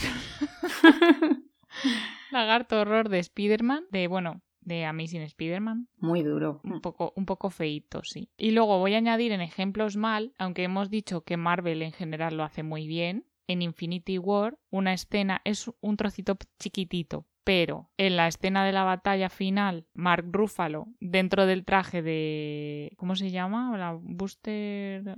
lagarto 2.32 2.80
horror 2.82 3.10
de 3.10 3.19
Spider-Man, 3.19 3.86
de 3.91 4.08
bueno, 4.08 4.41
de 4.62 4.86
Amazing 4.86 5.22
Spider-Man, 5.22 5.88
Muy 5.98 6.22
duro. 6.22 6.62
un 6.63 6.82
poco, 6.82 7.13
un 7.15 7.26
poco 7.26 7.50
feíto, 7.50 8.02
sí. 8.04 8.30
Y 8.38 8.52
luego 8.52 8.78
voy 8.80 8.93
a 8.93 8.98
añadir 8.98 9.32
en 9.32 9.41
ejemplos 9.41 9.95
mal, 9.98 10.34
aunque 10.38 10.63
hemos 10.63 10.89
dicho 10.89 11.22
que 11.22 11.38
Marvel 11.38 11.82
en 11.82 11.91
general 11.91 12.38
lo 12.38 12.43
hace 12.43 12.63
muy 12.63 12.88
bien, 12.88 13.26
en 13.48 13.63
Infinity 13.63 14.19
War 14.19 14.60
una 14.69 14.93
escena 14.93 15.41
es 15.43 15.72
un 15.82 15.98
trocito 15.98 16.38
chiquitito, 16.60 17.26
pero 17.43 17.89
en 17.97 18.15
la 18.15 18.28
escena 18.28 18.63
de 18.65 18.71
la 18.71 18.84
batalla 18.84 19.30
final, 19.30 19.86
Mark 19.93 20.25
Ruffalo, 20.32 20.88
dentro 20.99 21.45
del 21.45 21.65
traje 21.65 22.02
de... 22.02 22.91
¿Cómo 22.97 23.15
se 23.15 23.32
llama? 23.32 23.75
La 23.78 23.97
Booster... 23.99 25.15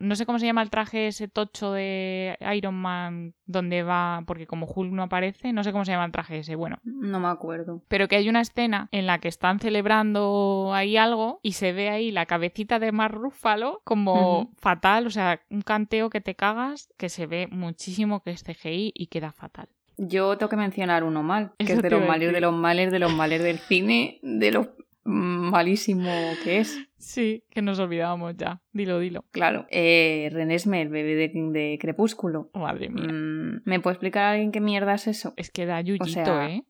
No 0.00 0.16
sé 0.16 0.26
cómo 0.26 0.40
se 0.40 0.46
llama 0.46 0.62
el 0.62 0.70
traje 0.70 1.06
ese 1.06 1.28
tocho 1.28 1.70
de 1.72 2.36
Iron 2.56 2.74
Man 2.74 3.34
donde 3.44 3.82
va... 3.84 4.24
Porque 4.26 4.46
como 4.46 4.66
Hulk 4.66 4.92
no 4.92 5.04
aparece, 5.04 5.52
no 5.52 5.62
sé 5.62 5.70
cómo 5.70 5.84
se 5.84 5.92
llama 5.92 6.06
el 6.06 6.12
traje 6.12 6.38
ese. 6.38 6.56
Bueno, 6.56 6.78
No 6.82 7.20
me 7.20 7.28
acuerdo. 7.28 7.82
pero 7.88 8.08
que 8.08 8.16
hay 8.16 8.28
una 8.28 8.40
escena 8.40 8.88
en 8.90 9.06
la 9.06 9.18
que 9.18 9.28
están 9.28 9.60
celebrando 9.60 10.72
ahí 10.74 10.96
algo 10.96 11.38
y 11.42 11.52
se 11.52 11.72
ve 11.72 11.88
ahí 11.90 12.10
la 12.10 12.26
cabecita 12.26 12.78
de 12.78 12.90
Mark 12.90 13.14
Ruffalo 13.14 13.80
como 13.84 14.50
fatal, 14.56 15.06
o 15.06 15.10
sea, 15.10 15.40
un 15.50 15.62
canteo 15.62 16.10
que 16.10 16.20
te 16.20 16.34
cagas, 16.34 16.92
que 16.96 17.08
se 17.08 17.26
ve 17.26 17.46
muchísimo 17.48 18.22
que 18.22 18.30
es 18.30 18.42
CGI 18.42 18.92
y 18.94 19.06
queda 19.06 19.30
fatal. 19.30 19.68
Yo 19.98 20.36
tengo 20.36 20.50
que 20.50 20.56
mencionar 20.56 21.04
uno 21.04 21.22
mal, 21.22 21.52
que 21.58 21.64
Eso 21.64 21.74
es 21.76 21.82
de 21.82 21.90
los 21.90 22.06
males, 22.06 22.32
de 22.32 22.40
los 22.40 22.52
males, 22.52 22.92
de 22.92 22.98
los 22.98 23.12
males 23.12 23.42
del 23.42 23.58
cine, 23.58 24.18
de 24.22 24.50
lo 24.52 24.76
malísimo 25.04 26.10
que 26.44 26.58
es. 26.60 26.78
Sí, 26.98 27.44
que 27.50 27.62
nos 27.62 27.78
olvidábamos 27.78 28.34
ya. 28.36 28.60
Dilo, 28.72 28.98
dilo. 28.98 29.24
Claro. 29.30 29.66
Eh, 29.70 30.28
Renesme, 30.32 30.82
el 30.82 30.88
bebé 30.88 31.14
de, 31.14 31.28
de 31.52 31.78
Crepúsculo. 31.80 32.50
Madre 32.54 32.88
mía. 32.88 33.06
Mm, 33.12 33.62
¿Me 33.64 33.80
puede 33.80 33.94
explicar 33.94 34.24
a 34.24 34.30
alguien 34.32 34.50
qué 34.50 34.60
mierda 34.60 34.94
es 34.94 35.06
eso? 35.06 35.32
Es 35.36 35.50
que 35.50 35.66
da 35.66 35.80
yuyito, 35.80 36.06
sea, 36.06 36.50
¿eh? 36.50 36.64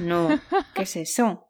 No, 0.00 0.28
¿qué 0.74 0.82
es 0.82 0.96
eso? 0.96 1.46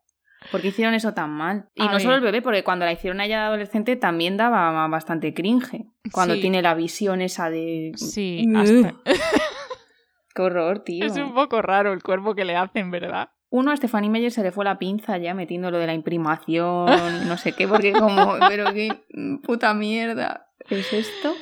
¿Por 0.51 0.63
qué 0.63 0.69
hicieron 0.69 0.95
eso 0.95 1.13
tan 1.13 1.31
mal? 1.31 1.69
Y 1.75 1.83
A 1.83 1.87
no 1.87 1.93
ver. 1.93 2.01
solo 2.01 2.15
el 2.15 2.23
bebé, 2.23 2.41
porque 2.41 2.65
cuando 2.65 2.87
la 2.87 2.93
hicieron 2.93 3.21
a 3.21 3.27
ella 3.27 3.41
de 3.41 3.47
adolescente 3.49 3.97
también 3.97 4.39
daba 4.39 4.89
bastante 4.89 5.35
cringe. 5.35 5.85
Cuando 6.13 6.35
Sí. 6.35 6.41
tiene 6.41 6.63
la 6.63 6.75
visión 6.75 7.21
esa 7.21 7.51
de... 7.51 7.93
Sí, 7.97 8.47
hasta... 8.57 8.95
Qué 10.41 10.47
horror, 10.47 10.79
tío. 10.81 11.05
es 11.05 11.17
un 11.17 11.35
poco 11.35 11.61
raro 11.61 11.93
el 11.93 12.03
cuerpo 12.03 12.35
que 12.35 12.47
le 12.47 12.57
hacen, 12.57 12.91
¿verdad? 12.91 13.31
Uno 13.51 13.73
a 13.73 13.77
Stephanie 13.77 14.09
Meyer 14.09 14.31
se 14.31 14.43
le 14.43 14.53
fue 14.53 14.65
la 14.65 14.79
pinza 14.79 15.19
ya 15.19 15.35
metiendo 15.35 15.71
lo 15.71 15.79
de 15.79 15.87
la 15.87 15.93
imprimación, 15.95 17.29
no 17.29 17.37
sé 17.37 17.53
qué, 17.53 17.67
porque 17.69 17.93
como, 17.93 18.37
pero 18.49 18.73
qué 18.73 19.05
puta 19.43 19.75
mierda 19.75 20.49
es 20.71 20.93
esto. 20.93 21.35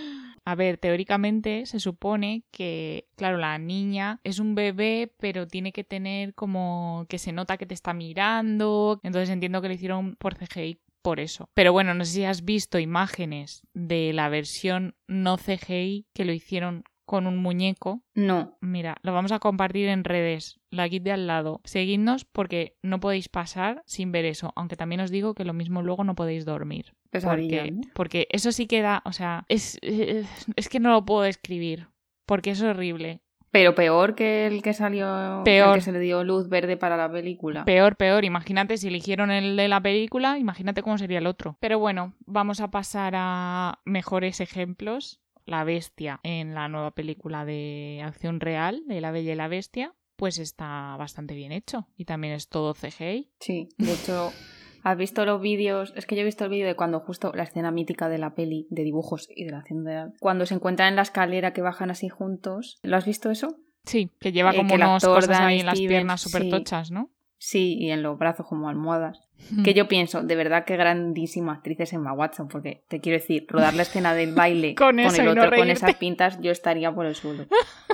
A 0.44 0.54
ver, 0.54 0.78
teóricamente 0.78 1.66
se 1.66 1.78
supone 1.78 2.42
que, 2.50 3.06
claro, 3.16 3.36
la 3.36 3.58
niña 3.58 4.18
es 4.24 4.38
un 4.38 4.54
bebé, 4.54 5.12
pero 5.20 5.46
tiene 5.46 5.72
que 5.72 5.84
tener 5.84 6.34
como 6.34 7.04
que 7.08 7.18
se 7.18 7.32
nota 7.32 7.58
que 7.58 7.66
te 7.66 7.74
está 7.74 7.92
mirando. 7.92 8.98
Entonces 9.02 9.28
entiendo 9.28 9.60
que 9.60 9.68
lo 9.68 9.74
hicieron 9.74 10.16
por 10.16 10.36
CGI 10.36 10.80
por 11.02 11.20
eso. 11.20 11.50
Pero 11.54 11.72
bueno, 11.72 11.94
no 11.94 12.04
sé 12.04 12.12
si 12.12 12.24
has 12.24 12.44
visto 12.44 12.78
imágenes 12.78 13.62
de 13.74 14.12
la 14.14 14.30
versión 14.30 14.94
no 15.06 15.36
CGI 15.36 16.06
que 16.14 16.24
lo 16.24 16.32
hicieron 16.32 16.84
con 17.08 17.26
un 17.26 17.38
muñeco. 17.38 18.02
No, 18.14 18.56
Mira, 18.60 18.98
lo 19.02 19.12
vamos 19.14 19.32
a 19.32 19.38
compartir 19.38 19.88
en 19.88 20.04
redes, 20.04 20.60
la 20.70 20.86
guía 20.86 21.00
de 21.00 21.12
al 21.12 21.26
lado. 21.26 21.60
Seguidnos 21.64 22.24
porque 22.26 22.76
no 22.82 23.00
podéis 23.00 23.28
pasar 23.30 23.82
sin 23.86 24.12
ver 24.12 24.26
eso, 24.26 24.52
aunque 24.54 24.76
también 24.76 25.00
os 25.00 25.10
digo 25.10 25.34
que 25.34 25.44
lo 25.44 25.54
mismo 25.54 25.82
luego 25.82 26.04
no 26.04 26.14
podéis 26.14 26.44
dormir. 26.44 26.94
pesadilla. 27.10 27.62
Porque, 27.64 27.88
porque 27.94 28.28
eso 28.30 28.52
sí 28.52 28.66
queda, 28.66 29.02
o 29.06 29.12
sea, 29.12 29.46
es, 29.48 29.78
es, 29.80 30.26
es 30.54 30.68
que 30.68 30.80
no 30.80 30.90
lo 30.90 31.04
puedo 31.06 31.22
describir, 31.22 31.88
porque 32.26 32.50
es 32.50 32.60
horrible. 32.62 33.22
Pero 33.50 33.74
peor 33.74 34.14
que 34.14 34.46
el 34.46 34.60
que 34.60 34.74
salió, 34.74 35.40
Peor. 35.42 35.68
el 35.70 35.74
que 35.76 35.80
se 35.80 35.92
le 35.92 36.00
dio 36.00 36.22
luz 36.22 36.50
verde 36.50 36.76
para 36.76 36.98
la 36.98 37.10
película. 37.10 37.64
Peor, 37.64 37.96
peor. 37.96 38.26
Imagínate 38.26 38.76
si 38.76 38.88
eligieron 38.88 39.30
el 39.30 39.56
de 39.56 39.68
la 39.68 39.80
película, 39.80 40.38
imagínate 40.38 40.82
cómo 40.82 40.98
sería 40.98 41.16
el 41.16 41.26
otro. 41.26 41.56
Pero 41.58 41.78
bueno, 41.78 42.12
vamos 42.26 42.60
a 42.60 42.70
pasar 42.70 43.14
a 43.16 43.78
mejores 43.86 44.40
ejemplos. 44.42 45.22
La 45.48 45.64
bestia 45.64 46.20
en 46.22 46.54
la 46.54 46.68
nueva 46.68 46.90
película 46.90 47.46
de 47.46 48.02
acción 48.04 48.38
real, 48.38 48.82
de 48.86 49.00
La 49.00 49.10
Bella 49.10 49.32
y 49.32 49.36
la 49.36 49.48
Bestia, 49.48 49.94
pues 50.16 50.38
está 50.38 50.94
bastante 50.98 51.34
bien 51.34 51.52
hecho. 51.52 51.88
Y 51.96 52.04
también 52.04 52.34
es 52.34 52.48
todo 52.48 52.74
CGI. 52.74 53.30
Sí, 53.40 53.70
de 53.78 53.92
hecho, 53.94 54.30
¿has 54.82 54.98
visto 54.98 55.24
los 55.24 55.40
vídeos? 55.40 55.94
Es 55.96 56.04
que 56.04 56.16
yo 56.16 56.20
he 56.20 56.24
visto 56.26 56.44
el 56.44 56.50
vídeo 56.50 56.66
de 56.66 56.76
cuando 56.76 57.00
justo 57.00 57.32
la 57.34 57.44
escena 57.44 57.70
mítica 57.70 58.10
de 58.10 58.18
la 58.18 58.34
peli, 58.34 58.66
de 58.68 58.82
dibujos 58.82 59.26
y 59.34 59.46
de 59.46 59.52
la 59.52 59.60
acción 59.60 59.86
real, 59.86 60.12
cuando 60.20 60.44
se 60.44 60.54
encuentran 60.54 60.90
en 60.90 60.96
la 60.96 61.02
escalera 61.02 61.54
que 61.54 61.62
bajan 61.62 61.90
así 61.90 62.10
juntos. 62.10 62.78
¿Lo 62.82 62.96
has 62.98 63.06
visto 63.06 63.30
eso? 63.30 63.56
Sí, 63.84 64.10
que 64.20 64.32
lleva 64.32 64.50
Eh, 64.52 64.56
como 64.56 64.68
que 64.68 64.74
unas 64.74 65.02
actor 65.02 65.20
cosas 65.22 65.40
ahí 65.40 65.60
en 65.60 65.66
las 65.66 65.80
piernas 65.80 66.20
súper 66.20 66.42
sí. 66.42 66.50
tochas, 66.50 66.90
¿no? 66.90 67.10
Sí, 67.38 67.76
y 67.78 67.90
en 67.90 68.02
los 68.02 68.18
brazos 68.18 68.46
como 68.46 68.68
almohadas. 68.68 69.27
Que 69.64 69.72
yo 69.72 69.88
pienso, 69.88 70.22
de 70.22 70.36
verdad, 70.36 70.64
qué 70.64 70.76
grandísima 70.76 71.52
actriz 71.54 71.80
es 71.80 71.92
Emma 71.92 72.12
Watson, 72.12 72.48
porque 72.48 72.82
te 72.88 73.00
quiero 73.00 73.18
decir, 73.18 73.46
rodar 73.48 73.72
la 73.74 73.82
escena 73.82 74.12
del 74.14 74.34
baile 74.34 74.74
Con 74.76 74.98
el 74.98 75.24
no 75.24 75.30
otro 75.30 75.56
con 75.56 75.70
esas 75.70 75.94
pintas, 75.94 76.40
yo 76.40 76.50
estaría 76.50 76.92
por 76.92 77.06
el 77.06 77.14
suelo. 77.14 77.46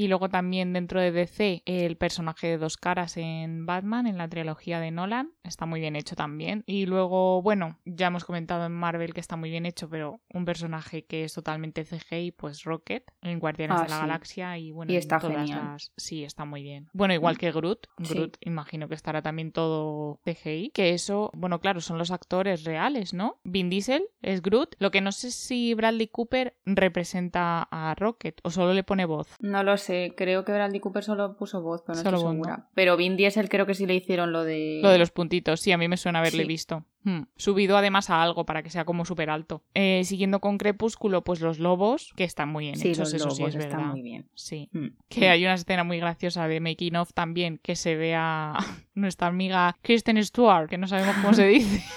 Y 0.00 0.08
luego 0.08 0.30
también 0.30 0.72
dentro 0.72 0.98
de 0.98 1.12
DC 1.12 1.62
el 1.66 1.98
personaje 1.98 2.46
de 2.46 2.56
dos 2.56 2.78
caras 2.78 3.18
en 3.18 3.66
Batman, 3.66 4.06
en 4.06 4.16
la 4.16 4.28
trilogía 4.28 4.80
de 4.80 4.90
Nolan, 4.90 5.32
está 5.44 5.66
muy 5.66 5.78
bien 5.78 5.94
hecho 5.94 6.16
también. 6.16 6.62
Y 6.64 6.86
luego, 6.86 7.42
bueno, 7.42 7.78
ya 7.84 8.06
hemos 8.06 8.24
comentado 8.24 8.64
en 8.64 8.72
Marvel 8.72 9.12
que 9.12 9.20
está 9.20 9.36
muy 9.36 9.50
bien 9.50 9.66
hecho, 9.66 9.90
pero 9.90 10.22
un 10.32 10.46
personaje 10.46 11.04
que 11.04 11.24
es 11.24 11.34
totalmente 11.34 11.84
CGI, 11.84 12.30
pues 12.32 12.64
Rocket, 12.64 13.12
en 13.20 13.38
Guardianes 13.40 13.76
Ah, 13.78 13.82
de 13.82 13.88
la 13.90 13.96
sí. 13.96 14.00
Galaxia 14.00 14.56
y 14.56 14.70
bueno, 14.70 14.90
Y 14.90 14.94
en 14.96 15.00
está 15.00 15.18
todas 15.18 15.36
genial. 15.36 15.64
las- 15.72 15.92
Sí, 15.98 16.24
está 16.24 16.46
muy 16.46 16.62
bien. 16.62 16.88
Bueno, 16.94 17.12
igual 17.12 17.36
que 17.36 17.52
Groot, 17.52 17.86
Sí. 18.02 18.14
Groot 18.14 18.38
imagino 18.40 18.88
que 18.88 18.94
estará 18.94 19.20
también 19.20 19.52
todo 19.52 20.18
CGI, 20.24 20.70
que 20.70 20.94
eso, 20.94 21.30
bueno, 21.34 21.60
claro, 21.60 21.82
son 21.82 21.98
los 21.98 22.10
actores 22.10 22.64
reales, 22.64 23.12
¿no? 23.12 23.38
Vin 23.44 23.68
Diesel 23.68 24.04
es 24.22 24.40
Groot, 24.40 24.76
lo 24.78 24.90
que 24.90 25.02
no 25.02 25.12
sé 25.12 25.30
si 25.30 25.74
Bradley 25.74 26.08
Cooper 26.08 26.56
representa 26.64 27.68
a 27.70 27.94
Rocket 27.96 28.40
o 28.44 28.50
solo 28.50 28.72
le 28.72 28.82
pone 28.82 29.04
voz. 29.04 29.28
No 29.40 29.62
lo 29.62 29.76
sé, 29.76 29.89
creo 30.16 30.44
que 30.44 30.52
Bradley 30.52 30.80
Cooper 30.80 31.04
solo 31.04 31.36
puso 31.36 31.60
voz, 31.62 31.82
pero 31.86 31.96
no 31.96 32.02
Solo 32.02 32.16
estoy 32.18 32.26
voz, 32.28 32.36
¿no? 32.38 32.44
segura. 32.44 32.68
Pero 32.74 32.96
Vin 32.96 33.16
Diesel 33.16 33.48
creo 33.48 33.66
que 33.66 33.74
sí 33.74 33.86
le 33.86 33.94
hicieron 33.94 34.32
lo 34.32 34.44
de... 34.44 34.80
Lo 34.82 34.90
de 34.90 34.98
los 34.98 35.10
puntitos, 35.10 35.60
sí, 35.60 35.72
a 35.72 35.78
mí 35.78 35.88
me 35.88 35.96
suena 35.96 36.18
haberle 36.20 36.42
Sí. 36.42 36.48
visto. 36.48 36.84
Hmm. 37.02 37.22
Subido 37.36 37.76
además 37.78 38.10
a 38.10 38.22
algo 38.22 38.44
para 38.44 38.62
que 38.62 38.68
sea 38.70 38.84
como 38.84 39.04
súper 39.04 39.30
alto. 39.30 39.62
Eh, 39.74 40.02
siguiendo 40.04 40.40
con 40.40 40.58
Crepúsculo, 40.58 41.24
pues 41.24 41.40
los 41.40 41.58
lobos, 41.58 42.12
que 42.16 42.24
están 42.24 42.48
muy 42.50 42.64
bien 42.66 42.76
Sí, 42.76 42.88
hechos, 42.88 42.98
los 43.12 43.14
eso 43.14 43.24
lobos 43.24 43.36
sí 43.36 43.44
es 43.44 43.54
están 43.54 43.70
verdad. 43.78 43.90
muy 43.92 44.02
bien. 44.02 44.28
Sí. 44.34 44.68
Mm. 44.72 44.86
Que 45.08 45.28
hay 45.30 45.44
una 45.44 45.54
escena 45.54 45.82
muy 45.84 45.98
graciosa 45.98 46.46
de 46.46 46.60
Making 46.60 46.96
of 46.96 47.12
también, 47.14 47.58
que 47.62 47.74
se 47.76 47.96
ve 47.96 48.14
a 48.14 48.54
nuestra 48.94 49.28
amiga 49.28 49.76
Kristen 49.82 50.22
Stewart, 50.24 50.68
que 50.68 50.78
no 50.78 50.86
sabemos 50.86 51.16
cómo 51.16 51.32
se 51.34 51.46
dice. 51.46 51.82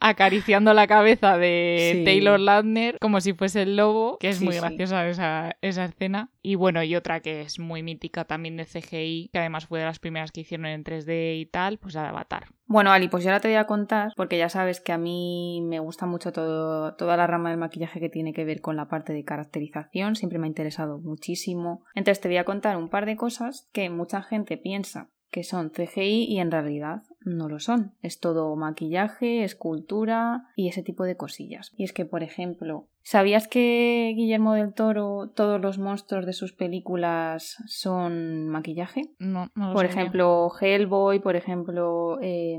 acariciando 0.00 0.74
la 0.74 0.86
cabeza 0.86 1.38
de 1.38 1.92
Sí. 1.94 2.04
Taylor 2.04 2.38
Lautner 2.40 2.98
como 3.00 3.20
si 3.20 3.32
fuese 3.32 3.62
el 3.62 3.76
lobo, 3.76 4.18
que 4.18 4.30
es 4.30 4.38
Sí, 4.38 4.44
muy 4.44 4.56
graciosa 4.56 5.08
esa, 5.08 5.56
esa 5.62 5.84
escena. 5.84 6.30
Y 6.42 6.54
bueno, 6.54 6.82
y 6.82 6.94
otra 6.94 7.20
que 7.20 7.40
es 7.42 7.58
muy 7.58 7.82
mítica 7.82 8.24
también 8.24 8.56
de 8.56 8.64
CGI, 8.66 9.30
que 9.32 9.38
además 9.38 9.66
fue 9.66 9.80
de 9.80 9.84
las 9.86 9.98
primeras 9.98 10.30
que 10.30 10.42
hicieron 10.42 10.66
en 10.66 10.84
3D 10.84 11.38
y 11.40 11.46
tal, 11.46 11.78
pues 11.78 11.94
la 11.94 12.02
de 12.02 12.08
Avatar. 12.08 12.46
Bueno, 12.68 12.90
Ali, 12.92 13.08
pues 13.08 13.22
yo 13.24 13.30
ahora 13.30 13.40
te 13.40 13.48
voy 13.48 13.56
a 13.56 13.66
contar, 13.66 14.12
porque 14.16 14.38
ya 14.38 14.48
sabes 14.48 14.80
que 14.80 14.92
a 14.92 14.98
mí 14.98 15.60
me 15.64 15.78
gusta 15.78 16.06
mucho 16.06 16.32
todo, 16.32 16.94
toda 16.94 17.16
la 17.16 17.26
rama 17.26 17.50
del 17.50 17.58
maquillaje 17.58 18.00
que 18.00 18.08
tiene 18.08 18.32
que 18.32 18.44
ver 18.44 18.60
con 18.60 18.76
la 18.76 18.88
parte 18.88 19.12
de 19.12 19.24
caracterización, 19.24 20.16
siempre 20.16 20.38
me 20.38 20.46
ha 20.46 20.48
interesado 20.48 20.98
muchísimo. 20.98 21.84
Entonces 21.94 22.20
te 22.20 22.28
voy 22.28 22.38
a 22.38 22.44
contar 22.44 22.76
un 22.76 22.88
par 22.88 23.06
de 23.06 23.16
cosas 23.16 23.68
que 23.72 23.88
mucha 23.90 24.22
gente 24.22 24.56
piensa 24.56 25.08
que 25.30 25.42
son 25.42 25.70
CGI 25.70 26.24
y 26.24 26.38
en 26.38 26.50
realidad 26.50 27.02
no 27.26 27.48
lo 27.48 27.58
son. 27.60 27.92
Es 28.00 28.20
todo 28.20 28.56
maquillaje, 28.56 29.44
escultura 29.44 30.44
y 30.56 30.68
ese 30.68 30.82
tipo 30.82 31.04
de 31.04 31.16
cosillas. 31.16 31.72
Y 31.76 31.84
es 31.84 31.92
que, 31.92 32.04
por 32.06 32.22
ejemplo, 32.22 32.86
¿sabías 33.02 33.48
que 33.48 34.12
Guillermo 34.16 34.54
del 34.54 34.72
Toro, 34.72 35.30
todos 35.34 35.60
los 35.60 35.78
monstruos 35.78 36.24
de 36.24 36.32
sus 36.32 36.52
películas 36.54 37.56
son 37.66 38.48
maquillaje? 38.48 39.02
No, 39.18 39.48
no 39.54 39.68
lo 39.68 39.72
Por 39.74 39.86
sabía. 39.86 40.00
ejemplo, 40.02 40.50
Hellboy, 40.60 41.18
por 41.18 41.36
ejemplo, 41.36 42.18
eh, 42.22 42.58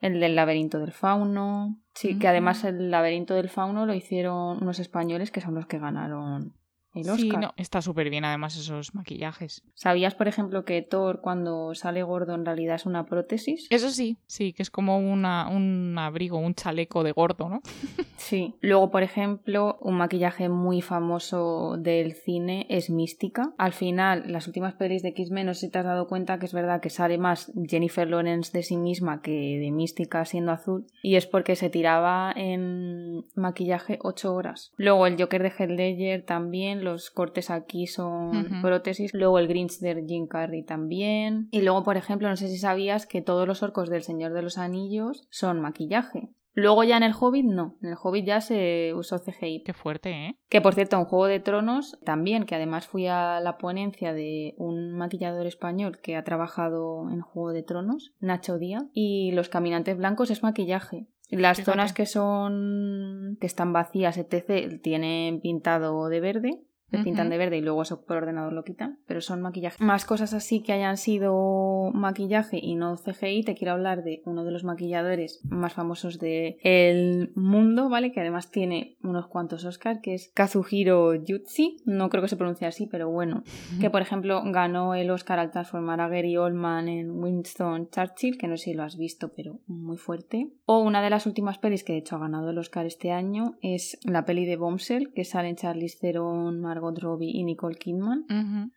el 0.00 0.20
del 0.20 0.36
laberinto 0.36 0.78
del 0.78 0.92
fauno. 0.92 1.78
Sí, 1.94 2.18
que 2.18 2.28
además 2.28 2.62
Mm. 2.64 2.66
el 2.68 2.90
laberinto 2.90 3.34
del 3.34 3.48
fauno 3.48 3.86
lo 3.86 3.94
hicieron 3.94 4.62
unos 4.62 4.78
españoles 4.80 5.30
que 5.30 5.40
son 5.40 5.54
los 5.54 5.66
que 5.66 5.78
ganaron 5.78 6.52
el 6.94 7.02
Oscar. 7.02 7.18
Sí, 7.18 7.28
no, 7.30 7.54
está 7.56 7.82
súper 7.82 8.10
bien 8.10 8.24
además 8.24 8.56
esos 8.56 8.94
maquillajes. 8.94 9.62
¿Sabías, 9.74 10.14
por 10.14 10.28
ejemplo, 10.28 10.64
que 10.64 10.82
Thor 10.82 11.20
cuando 11.20 11.74
sale 11.74 12.02
gordo 12.02 12.34
en 12.34 12.44
realidad 12.44 12.76
es 12.76 12.86
una 12.86 13.04
prótesis? 13.06 13.66
Eso 13.70 13.90
sí, 13.90 14.18
sí, 14.26 14.52
que 14.52 14.62
es 14.62 14.70
como 14.70 14.98
una, 14.98 15.48
un 15.48 15.96
abrigo, 15.98 16.38
un 16.38 16.54
chaleco 16.54 17.02
de 17.02 17.12
gordo, 17.12 17.48
¿no? 17.48 17.62
Sí. 18.16 18.54
Luego, 18.62 18.90
por 18.90 19.02
ejemplo, 19.02 19.76
un 19.82 19.98
maquillaje 19.98 20.48
muy 20.48 20.80
famoso 20.80 21.76
del 21.76 22.14
cine 22.14 22.66
es 22.70 22.88
Mística. 22.88 23.52
Al 23.58 23.74
final, 23.74 24.24
las 24.32 24.46
últimas 24.46 24.72
pelis 24.72 25.02
de 25.02 25.10
X-Men, 25.10 25.44
no 25.44 25.52
sé 25.52 25.66
si 25.66 25.70
te 25.70 25.80
has 25.80 25.84
dado 25.84 26.08
cuenta 26.08 26.38
que 26.38 26.46
es 26.46 26.54
verdad 26.54 26.80
que 26.80 26.88
sale 26.88 27.18
más 27.18 27.52
Jennifer 27.68 28.08
Lawrence 28.08 28.50
de 28.56 28.62
sí 28.62 28.78
misma 28.78 29.20
que 29.20 29.58
de 29.58 29.70
Mística 29.70 30.24
siendo 30.24 30.52
azul. 30.52 30.86
Y 31.02 31.16
es 31.16 31.26
porque 31.26 31.54
se 31.54 31.68
tiraba 31.68 32.32
en 32.34 33.24
maquillaje 33.34 33.98
8 34.02 34.34
horas. 34.34 34.72
Luego 34.76 35.06
el 35.06 35.20
Joker 35.20 35.42
de 35.42 35.50
Heath 35.50 35.70
Ledger 35.70 36.22
también, 36.22 36.82
los 36.84 37.10
cortes 37.10 37.50
aquí 37.50 37.86
son 37.86 38.60
prótesis. 38.62 39.12
Luego 39.14 39.38
el 39.38 39.48
Grinch 39.48 39.78
de 39.80 40.04
Jim 40.06 40.26
Carrey 40.26 40.62
también. 40.62 41.48
Y 41.50 41.62
luego, 41.62 41.82
por 41.82 41.96
ejemplo, 41.96 42.28
no 42.28 42.36
sé 42.36 42.48
si 42.48 42.58
sabías 42.58 43.06
que 43.06 43.22
todos 43.22 43.48
los 43.48 43.62
orcos 43.62 43.90
del 43.90 44.02
Señor 44.02 44.32
de 44.32 44.42
los 44.42 44.58
Anillos 44.58 45.26
son 45.30 45.60
maquillaje. 45.60 46.30
Luego 46.56 46.84
ya 46.84 46.96
en 46.96 47.02
el 47.02 47.14
Hobbit 47.18 47.44
no, 47.44 47.76
en 47.82 47.90
el 47.90 47.96
Hobbit 48.00 48.26
ya 48.26 48.40
se 48.40 48.94
usó 48.94 49.18
CGI. 49.18 49.64
Qué 49.64 49.72
fuerte, 49.72 50.10
¿eh? 50.10 50.36
Que 50.48 50.60
por 50.60 50.74
cierto, 50.74 50.96
en 50.96 51.04
Juego 51.04 51.26
de 51.26 51.40
Tronos 51.40 51.98
también, 52.04 52.46
que 52.46 52.54
además 52.54 52.86
fui 52.86 53.08
a 53.08 53.40
la 53.40 53.58
ponencia 53.58 54.12
de 54.12 54.54
un 54.56 54.92
maquillador 54.92 55.46
español 55.46 55.98
que 56.00 56.14
ha 56.14 56.22
trabajado 56.22 57.10
en 57.10 57.22
Juego 57.22 57.52
de 57.52 57.64
Tronos, 57.64 58.14
Nacho 58.20 58.56
Díaz, 58.58 58.84
y 58.92 59.32
los 59.32 59.48
caminantes 59.48 59.96
blancos 59.96 60.30
es 60.30 60.44
maquillaje. 60.44 61.08
Las 61.28 61.56
Fíjate. 61.56 61.72
zonas 61.72 61.92
que 61.92 62.06
son 62.06 63.36
que 63.40 63.48
están 63.48 63.72
vacías, 63.72 64.16
etc., 64.16 64.80
tienen 64.80 65.40
pintado 65.40 66.08
de 66.08 66.20
verde, 66.20 66.62
se 66.96 67.04
pintan 67.04 67.30
de 67.30 67.38
verde 67.38 67.58
y 67.58 67.60
luego 67.60 67.82
eso 67.82 68.04
por 68.04 68.16
ordenador 68.16 68.52
lo 68.52 68.64
quitan, 68.64 68.98
pero 69.06 69.20
son 69.20 69.42
maquillaje. 69.42 69.82
Más 69.82 70.04
cosas 70.04 70.34
así 70.34 70.62
que 70.62 70.72
hayan 70.72 70.96
sido 70.96 71.90
maquillaje 71.92 72.58
y 72.60 72.74
no 72.74 72.96
CGI, 72.96 73.42
te 73.44 73.54
quiero 73.54 73.72
hablar 73.72 74.04
de 74.04 74.22
uno 74.24 74.44
de 74.44 74.50
los 74.50 74.64
maquilladores 74.64 75.40
más 75.44 75.74
famosos 75.74 76.18
del 76.18 77.32
mundo, 77.34 77.88
¿vale? 77.88 78.12
Que 78.12 78.20
además 78.20 78.50
tiene 78.50 78.96
unos 79.02 79.26
cuantos 79.26 79.64
Oscar, 79.64 80.00
que 80.00 80.14
es 80.14 80.30
Kazuhiro 80.34 81.14
Yutsi, 81.14 81.76
no 81.84 82.10
creo 82.10 82.22
que 82.22 82.28
se 82.28 82.36
pronuncie 82.36 82.66
así, 82.66 82.86
pero 82.86 83.08
bueno, 83.10 83.42
que 83.80 83.90
por 83.90 84.02
ejemplo 84.02 84.42
ganó 84.44 84.94
el 84.94 85.10
Oscar 85.10 85.38
al 85.38 85.50
transformar 85.50 86.00
a 86.00 86.08
Gary 86.08 86.36
Oldman 86.36 86.88
en 86.88 87.10
Winston 87.10 87.88
Churchill, 87.90 88.38
que 88.38 88.48
no 88.48 88.56
sé 88.56 88.64
si 88.64 88.74
lo 88.74 88.82
has 88.82 88.96
visto, 88.96 89.32
pero 89.34 89.60
muy 89.66 89.96
fuerte. 89.96 90.50
O 90.66 90.78
una 90.78 91.02
de 91.02 91.10
las 91.10 91.26
últimas 91.26 91.58
pelis 91.58 91.84
que 91.84 91.92
de 91.92 91.98
hecho 91.98 92.16
ha 92.16 92.20
ganado 92.20 92.50
el 92.50 92.58
Oscar 92.58 92.86
este 92.86 93.10
año 93.10 93.56
es 93.60 93.98
la 94.04 94.24
peli 94.24 94.44
de 94.46 94.56
Bombshell, 94.56 95.12
que 95.12 95.24
salen 95.24 95.56
Charlize 95.56 95.98
Theron, 96.00 96.60
Margot 96.60 96.83
Robbie 96.92 97.30
y 97.30 97.44
Nicole 97.44 97.76
Kidman. 97.76 98.26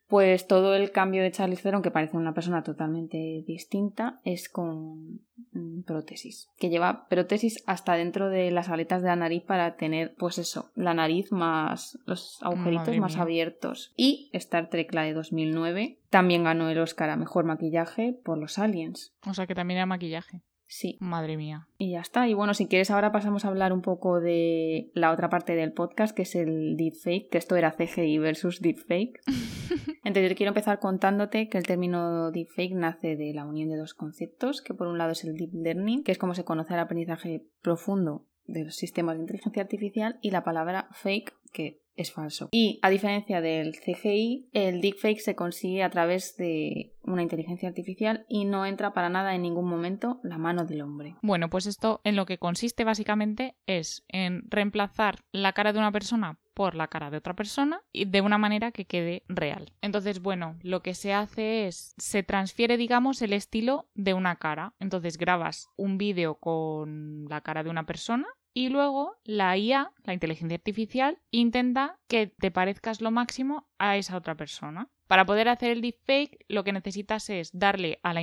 Pues 0.07 0.47
todo 0.47 0.75
el 0.75 0.91
cambio 0.91 1.21
de 1.21 1.31
Charlize 1.31 1.63
Theron, 1.63 1.81
que 1.81 1.91
parece 1.91 2.17
una 2.17 2.33
persona 2.33 2.63
totalmente 2.63 3.43
distinta, 3.45 4.19
es 4.23 4.49
con 4.49 5.21
mm, 5.51 5.81
prótesis. 5.85 6.47
Que 6.57 6.69
lleva 6.69 7.07
prótesis 7.09 7.63
hasta 7.65 7.93
dentro 7.95 8.29
de 8.29 8.51
las 8.51 8.69
aletas 8.69 9.01
de 9.01 9.09
la 9.09 9.15
nariz 9.15 9.43
para 9.43 9.75
tener, 9.75 10.15
pues 10.17 10.37
eso, 10.37 10.71
la 10.75 10.93
nariz 10.93 11.31
más. 11.31 11.97
los 12.05 12.37
agujeritos 12.41 12.87
Madre 12.87 12.99
más 13.01 13.13
mía. 13.15 13.23
abiertos. 13.23 13.93
Y 13.97 14.29
Star 14.33 14.69
Trek, 14.69 14.93
la 14.93 15.03
de 15.03 15.13
2009, 15.13 15.99
también 16.09 16.43
ganó 16.43 16.69
el 16.69 16.79
Oscar 16.79 17.09
a 17.09 17.17
mejor 17.17 17.45
maquillaje 17.45 18.17
por 18.23 18.37
los 18.37 18.59
aliens. 18.59 19.13
O 19.25 19.33
sea 19.33 19.47
que 19.47 19.55
también 19.55 19.79
era 19.79 19.85
maquillaje. 19.85 20.41
Sí, 20.69 20.97
Madre 20.99 21.37
mía. 21.37 21.67
y 21.77 21.91
ya 21.91 22.01
está. 22.01 22.27
Y 22.27 22.33
bueno, 22.33 22.53
si 22.53 22.67
quieres, 22.67 22.91
ahora 22.91 23.11
pasamos 23.13 23.45
a 23.45 23.47
hablar 23.47 23.71
un 23.71 23.81
poco 23.81 24.19
de 24.19 24.91
la 24.93 25.11
otra 25.11 25.29
parte 25.29 25.55
del 25.55 25.71
podcast, 25.71 26.15
que 26.15 26.23
es 26.23 26.35
el 26.35 26.75
deepfake, 26.75 27.29
que 27.29 27.37
esto 27.37 27.55
era 27.55 27.71
CGI 27.71 28.17
versus 28.17 28.61
deepfake. 28.61 29.21
Entonces, 30.03 30.29
yo 30.29 30.35
quiero 30.35 30.49
empezar 30.49 30.79
contándote 30.79 31.47
que 31.47 31.57
el 31.57 31.65
término 31.65 32.31
deepfake 32.31 32.73
nace 32.73 33.15
de 33.15 33.33
la 33.33 33.45
unión 33.45 33.69
de 33.69 33.77
dos 33.77 33.93
conceptos, 33.93 34.61
que 34.61 34.73
por 34.73 34.87
un 34.87 34.97
lado 34.97 35.11
es 35.11 35.23
el 35.23 35.35
deep 35.35 35.53
learning, 35.53 36.03
que 36.03 36.11
es 36.11 36.17
como 36.17 36.35
se 36.35 36.43
conoce 36.43 36.73
el 36.73 36.79
aprendizaje 36.79 37.45
profundo 37.61 38.25
de 38.45 38.65
los 38.65 38.75
sistemas 38.75 39.15
de 39.15 39.21
inteligencia 39.21 39.63
artificial, 39.63 40.19
y 40.21 40.31
la 40.31 40.43
palabra 40.43 40.89
fake, 40.91 41.33
que 41.53 41.81
es 41.97 42.11
falso. 42.11 42.49
Y 42.51 42.79
a 42.81 42.89
diferencia 42.89 43.41
del 43.41 43.73
CGI, 43.73 44.49
el 44.53 44.81
deepfake 44.81 45.19
se 45.19 45.35
consigue 45.35 45.83
a 45.83 45.89
través 45.89 46.37
de 46.37 46.93
una 47.03 47.23
inteligencia 47.23 47.67
artificial 47.67 48.25
y 48.29 48.45
no 48.45 48.65
entra 48.65 48.93
para 48.93 49.09
nada 49.09 49.33
en 49.35 49.41
ningún 49.41 49.67
momento 49.67 50.19
la 50.23 50.37
mano 50.37 50.65
del 50.65 50.81
hombre. 50.81 51.15
Bueno, 51.21 51.49
pues 51.49 51.65
esto 51.65 52.01
en 52.03 52.15
lo 52.15 52.25
que 52.25 52.37
consiste 52.37 52.83
básicamente 52.83 53.55
es 53.65 54.05
en 54.07 54.43
reemplazar 54.49 55.19
la 55.31 55.53
cara 55.53 55.73
de 55.73 55.79
una 55.79 55.91
persona 55.91 56.39
por 56.53 56.73
la 56.73 56.87
cara 56.87 57.11
de 57.11 57.17
otra 57.17 57.35
persona 57.35 57.81
y 57.91 58.05
de 58.05 58.21
una 58.21 58.39
manera 58.39 58.71
que 58.71 58.85
quede 58.85 59.21
real. 59.27 59.73
Entonces, 59.81 60.23
bueno, 60.23 60.57
lo 60.63 60.81
que 60.81 60.95
se 60.95 61.13
hace 61.13 61.67
es 61.67 61.93
se 61.97 62.23
transfiere, 62.23 62.77
digamos, 62.77 63.21
el 63.21 63.33
estilo 63.33 63.87
de 63.93 64.15
una 64.15 64.37
cara. 64.37 64.73
Entonces 64.79 65.19
grabas 65.19 65.69
un 65.75 65.99
vídeo 65.99 66.35
con 66.39 67.25
la 67.29 67.41
cara 67.41 67.63
de 67.63 67.69
una 67.69 67.85
persona 67.85 68.25
y 68.57 68.69
luego 68.69 69.15
la 69.23 69.55
IA, 69.55 69.91
la 70.03 70.15
inteligencia 70.15 70.55
artificial, 70.55 71.19
intenta 71.29 71.99
que 72.07 72.33
te 72.39 72.49
parezcas 72.49 73.01
lo 73.01 73.11
máximo 73.11 73.69
a 73.77 73.97
esa 73.97 74.17
otra 74.17 74.33
persona. 74.33 74.89
Para 75.05 75.27
poder 75.27 75.47
hacer 75.47 75.69
el 75.69 75.81
deepfake, 75.81 76.43
lo 76.47 76.63
que 76.63 76.73
necesitas 76.73 77.29
es 77.29 77.51
darle 77.53 77.99
a 78.01 78.15
la, 78.15 78.21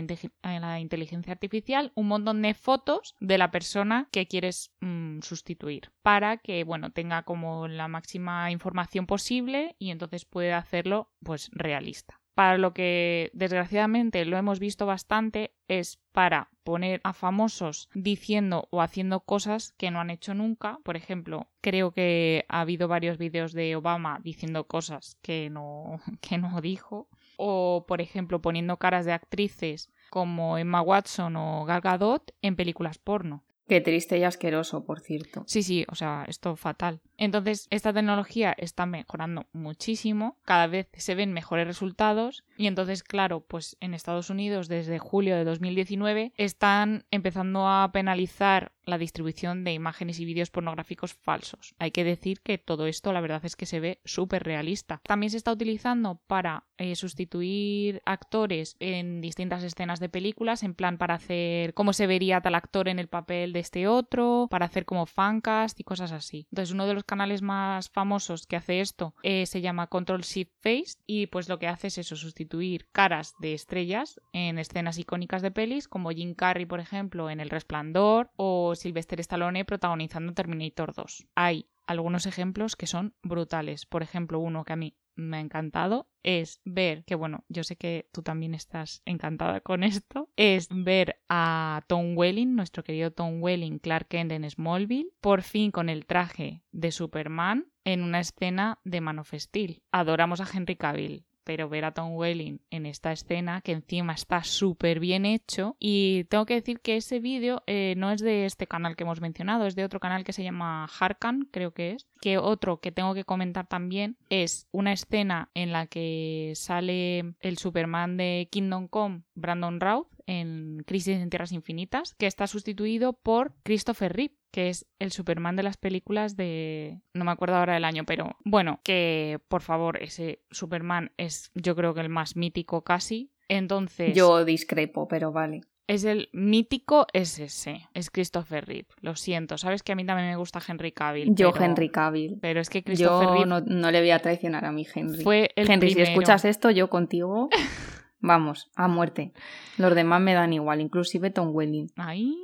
inteligencia 0.80 1.32
artificial 1.32 1.92
un 1.94 2.08
montón 2.08 2.42
de 2.42 2.52
fotos 2.54 3.14
de 3.20 3.38
la 3.38 3.52
persona 3.52 4.08
que 4.10 4.26
quieres 4.26 4.74
mm, 4.80 5.20
sustituir 5.20 5.92
para 6.02 6.38
que, 6.38 6.64
bueno, 6.64 6.90
tenga 6.90 7.22
como 7.22 7.68
la 7.68 7.86
máxima 7.86 8.50
información 8.50 9.06
posible 9.06 9.76
y 9.78 9.90
entonces 9.90 10.24
pueda 10.24 10.58
hacerlo, 10.58 11.12
pues, 11.22 11.48
realista. 11.52 12.23
Para 12.34 12.58
lo 12.58 12.74
que 12.74 13.30
desgraciadamente 13.32 14.24
lo 14.24 14.36
hemos 14.36 14.58
visto 14.58 14.86
bastante 14.86 15.54
es 15.68 16.00
para 16.12 16.50
poner 16.64 17.00
a 17.04 17.12
famosos 17.12 17.88
diciendo 17.94 18.66
o 18.70 18.82
haciendo 18.82 19.20
cosas 19.20 19.72
que 19.76 19.90
no 19.90 20.00
han 20.00 20.10
hecho 20.10 20.34
nunca. 20.34 20.78
Por 20.82 20.96
ejemplo, 20.96 21.48
creo 21.60 21.92
que 21.92 22.44
ha 22.48 22.60
habido 22.60 22.88
varios 22.88 23.18
vídeos 23.18 23.52
de 23.52 23.76
Obama 23.76 24.18
diciendo 24.22 24.66
cosas 24.66 25.16
que 25.22 25.48
no, 25.48 26.00
que 26.20 26.38
no 26.38 26.60
dijo. 26.60 27.08
O, 27.36 27.84
por 27.86 28.00
ejemplo, 28.00 28.40
poniendo 28.40 28.78
caras 28.78 29.06
de 29.06 29.12
actrices 29.12 29.92
como 30.10 30.58
Emma 30.58 30.82
Watson 30.82 31.36
o 31.36 31.64
Gal 31.64 31.80
Gadot 31.80 32.32
en 32.42 32.56
películas 32.56 32.98
porno. 32.98 33.44
Qué 33.66 33.80
triste 33.80 34.18
y 34.18 34.24
asqueroso, 34.24 34.84
por 34.84 35.00
cierto. 35.00 35.44
Sí, 35.46 35.62
sí, 35.62 35.86
o 35.88 35.94
sea, 35.94 36.24
esto 36.28 36.54
fatal. 36.56 37.00
Entonces, 37.16 37.66
esta 37.70 37.92
tecnología 37.92 38.54
está 38.58 38.84
mejorando 38.84 39.46
muchísimo, 39.52 40.36
cada 40.44 40.66
vez 40.66 40.88
se 40.94 41.14
ven 41.14 41.32
mejores 41.32 41.66
resultados 41.66 42.44
y 42.56 42.66
entonces, 42.66 43.02
claro, 43.02 43.40
pues 43.40 43.76
en 43.80 43.94
Estados 43.94 44.30
Unidos 44.30 44.68
desde 44.68 44.98
julio 44.98 45.36
de 45.36 45.44
2019 45.44 46.32
están 46.36 47.04
empezando 47.10 47.66
a 47.68 47.90
penalizar 47.92 48.72
la 48.84 48.98
distribución 48.98 49.64
de 49.64 49.72
imágenes 49.72 50.20
y 50.20 50.24
vídeos 50.24 50.50
pornográficos 50.50 51.14
falsos. 51.14 51.74
Hay 51.78 51.90
que 51.90 52.04
decir 52.04 52.40
que 52.40 52.58
todo 52.58 52.86
esto 52.86 53.12
la 53.12 53.20
verdad 53.20 53.44
es 53.44 53.56
que 53.56 53.66
se 53.66 53.80
ve 53.80 54.00
súper 54.04 54.44
realista. 54.44 55.00
También 55.04 55.30
se 55.30 55.38
está 55.38 55.52
utilizando 55.52 56.20
para 56.26 56.64
eh, 56.78 56.96
sustituir 56.96 58.02
actores 58.04 58.76
en 58.80 59.20
distintas 59.20 59.62
escenas 59.62 60.00
de 60.00 60.08
películas, 60.08 60.62
en 60.62 60.74
plan 60.74 60.98
para 60.98 61.14
hacer 61.14 61.74
cómo 61.74 61.92
se 61.92 62.06
vería 62.06 62.40
tal 62.40 62.54
actor 62.54 62.88
en 62.88 62.98
el 62.98 63.08
papel 63.08 63.52
de 63.52 63.60
este 63.60 63.86
otro, 63.86 64.48
para 64.50 64.66
hacer 64.66 64.84
como 64.84 65.06
fancast 65.06 65.78
y 65.80 65.84
cosas 65.84 66.12
así. 66.12 66.46
Entonces 66.50 66.74
uno 66.74 66.86
de 66.86 66.94
los 66.94 67.04
canales 67.04 67.42
más 67.42 67.90
famosos 67.90 68.46
que 68.46 68.56
hace 68.56 68.80
esto 68.80 69.14
eh, 69.22 69.46
se 69.46 69.60
llama 69.60 69.86
Control 69.86 70.22
Shift 70.22 70.52
Face 70.60 70.96
y 71.06 71.26
pues 71.28 71.48
lo 71.48 71.58
que 71.58 71.68
hace 71.68 71.88
es 71.88 71.98
eso, 71.98 72.16
sustituir 72.16 72.88
caras 72.92 73.34
de 73.38 73.54
estrellas 73.54 74.20
en 74.32 74.58
escenas 74.58 74.98
icónicas 74.98 75.42
de 75.42 75.50
pelis 75.50 75.88
como 75.88 76.10
Jim 76.10 76.34
Carrey 76.34 76.66
por 76.66 76.80
ejemplo 76.80 77.30
en 77.30 77.40
El 77.40 77.50
Resplandor 77.50 78.30
o 78.36 78.74
Sylvester 78.74 79.20
Stallone 79.20 79.64
protagonizando 79.64 80.34
Terminator 80.34 80.94
2. 80.94 81.26
Hay 81.34 81.66
algunos 81.86 82.26
ejemplos 82.26 82.76
que 82.76 82.86
son 82.86 83.14
brutales. 83.22 83.86
Por 83.86 84.02
ejemplo, 84.02 84.38
uno 84.38 84.64
que 84.64 84.72
a 84.72 84.76
mí 84.76 84.96
me 85.16 85.38
ha 85.38 85.40
encantado 85.40 86.08
es 86.22 86.60
ver, 86.64 87.04
que 87.04 87.14
bueno, 87.14 87.44
yo 87.48 87.64
sé 87.64 87.76
que 87.76 88.08
tú 88.12 88.22
también 88.22 88.54
estás 88.54 89.02
encantada 89.04 89.60
con 89.60 89.84
esto, 89.84 90.30
es 90.36 90.68
ver 90.70 91.20
a 91.28 91.82
Tom 91.86 92.16
Welling, 92.16 92.56
nuestro 92.56 92.82
querido 92.82 93.12
Tom 93.12 93.42
Welling, 93.42 93.78
Clark 93.78 94.08
Kent 94.08 94.32
en 94.32 94.48
Smallville, 94.48 95.10
por 95.20 95.42
fin 95.42 95.70
con 95.70 95.88
el 95.88 96.06
traje 96.06 96.62
de 96.72 96.90
Superman 96.92 97.66
en 97.84 98.02
una 98.02 98.20
escena 98.20 98.80
de 98.84 99.00
Man 99.00 99.18
of 99.18 99.34
Steel. 99.34 99.82
Adoramos 99.92 100.40
a 100.40 100.48
Henry 100.50 100.76
Cavill, 100.76 101.26
pero 101.44 101.68
ver 101.68 101.84
a 101.84 101.92
Tom 101.92 102.14
Welling 102.14 102.60
en 102.70 102.86
esta 102.86 103.12
escena, 103.12 103.60
que 103.60 103.72
encima 103.72 104.14
está 104.14 104.42
súper 104.42 105.00
bien 105.00 105.24
hecho. 105.26 105.76
Y 105.78 106.24
tengo 106.24 106.46
que 106.46 106.54
decir 106.54 106.80
que 106.80 106.96
ese 106.96 107.20
vídeo 107.20 107.62
eh, 107.66 107.94
no 107.96 108.10
es 108.10 108.20
de 108.20 108.46
este 108.46 108.66
canal 108.66 108.96
que 108.96 109.04
hemos 109.04 109.20
mencionado, 109.20 109.66
es 109.66 109.76
de 109.76 109.84
otro 109.84 110.00
canal 110.00 110.24
que 110.24 110.32
se 110.32 110.42
llama 110.42 110.86
Harkan, 110.98 111.48
creo 111.50 111.72
que 111.72 111.92
es. 111.92 112.06
Que 112.20 112.38
otro 112.38 112.80
que 112.80 112.92
tengo 112.92 113.14
que 113.14 113.24
comentar 113.24 113.66
también 113.66 114.16
es 114.30 114.66
una 114.72 114.92
escena 114.92 115.50
en 115.54 115.72
la 115.72 115.86
que 115.86 116.52
sale 116.56 117.34
el 117.40 117.58
Superman 117.58 118.16
de 118.16 118.48
Kingdom 118.50 118.88
Come, 118.88 119.22
Brandon 119.34 119.80
Routh, 119.80 120.08
en 120.26 120.82
Crisis 120.86 121.18
en 121.18 121.30
Tierras 121.30 121.52
Infinitas, 121.52 122.14
que 122.14 122.26
está 122.26 122.46
sustituido 122.46 123.12
por 123.12 123.54
Christopher 123.62 124.14
Reeve 124.14 124.34
que 124.54 124.68
es 124.68 124.86
el 125.00 125.10
Superman 125.10 125.56
de 125.56 125.64
las 125.64 125.76
películas 125.76 126.36
de... 126.36 127.00
no 127.12 127.24
me 127.24 127.32
acuerdo 127.32 127.56
ahora 127.56 127.74
del 127.74 127.84
año, 127.84 128.04
pero 128.04 128.36
bueno, 128.44 128.78
que 128.84 129.40
por 129.48 129.62
favor, 129.62 130.00
ese 130.00 130.44
Superman 130.52 131.10
es 131.16 131.50
yo 131.56 131.74
creo 131.74 131.92
que 131.92 132.02
el 132.02 132.08
más 132.08 132.36
mítico 132.36 132.84
casi. 132.84 133.32
Entonces... 133.48 134.14
Yo 134.14 134.44
discrepo, 134.44 135.08
pero 135.08 135.32
vale. 135.32 135.62
Es 135.88 136.04
el 136.04 136.28
mítico 136.32 137.08
es 137.12 137.40
ese, 137.40 137.88
es 137.94 138.10
Christopher 138.10 138.64
Reeve. 138.64 138.86
Lo 139.00 139.16
siento, 139.16 139.58
sabes 139.58 139.82
que 139.82 139.90
a 139.90 139.96
mí 139.96 140.06
también 140.06 140.28
me 140.28 140.36
gusta 140.36 140.60
Henry 140.64 140.92
Cavill. 140.92 141.34
Yo 141.34 141.52
Henry 141.52 141.88
Cavill. 141.88 142.38
Pero 142.40 142.60
es 142.60 142.70
que 142.70 142.84
Christopher 142.84 143.26
yo 143.26 143.34
Reeve 143.34 143.46
no, 143.46 143.60
no, 143.60 143.90
le 143.90 143.98
voy 143.98 144.12
a 144.12 144.20
traicionar 144.20 144.64
a 144.66 144.70
mi 144.70 144.86
Henry. 144.94 145.24
Fue 145.24 145.50
el 145.56 145.68
Henry, 145.68 145.88
primero. 145.88 146.06
si 146.06 146.12
escuchas 146.12 146.44
esto, 146.44 146.70
yo 146.70 146.88
contigo, 146.88 147.48
vamos, 148.20 148.70
a 148.76 148.86
muerte. 148.86 149.32
Los 149.78 149.96
demás 149.96 150.20
me 150.20 150.32
dan 150.32 150.52
igual, 150.52 150.80
inclusive 150.80 151.30
Tom 151.30 151.48
Welling. 151.52 151.88
Ahí 151.96 152.43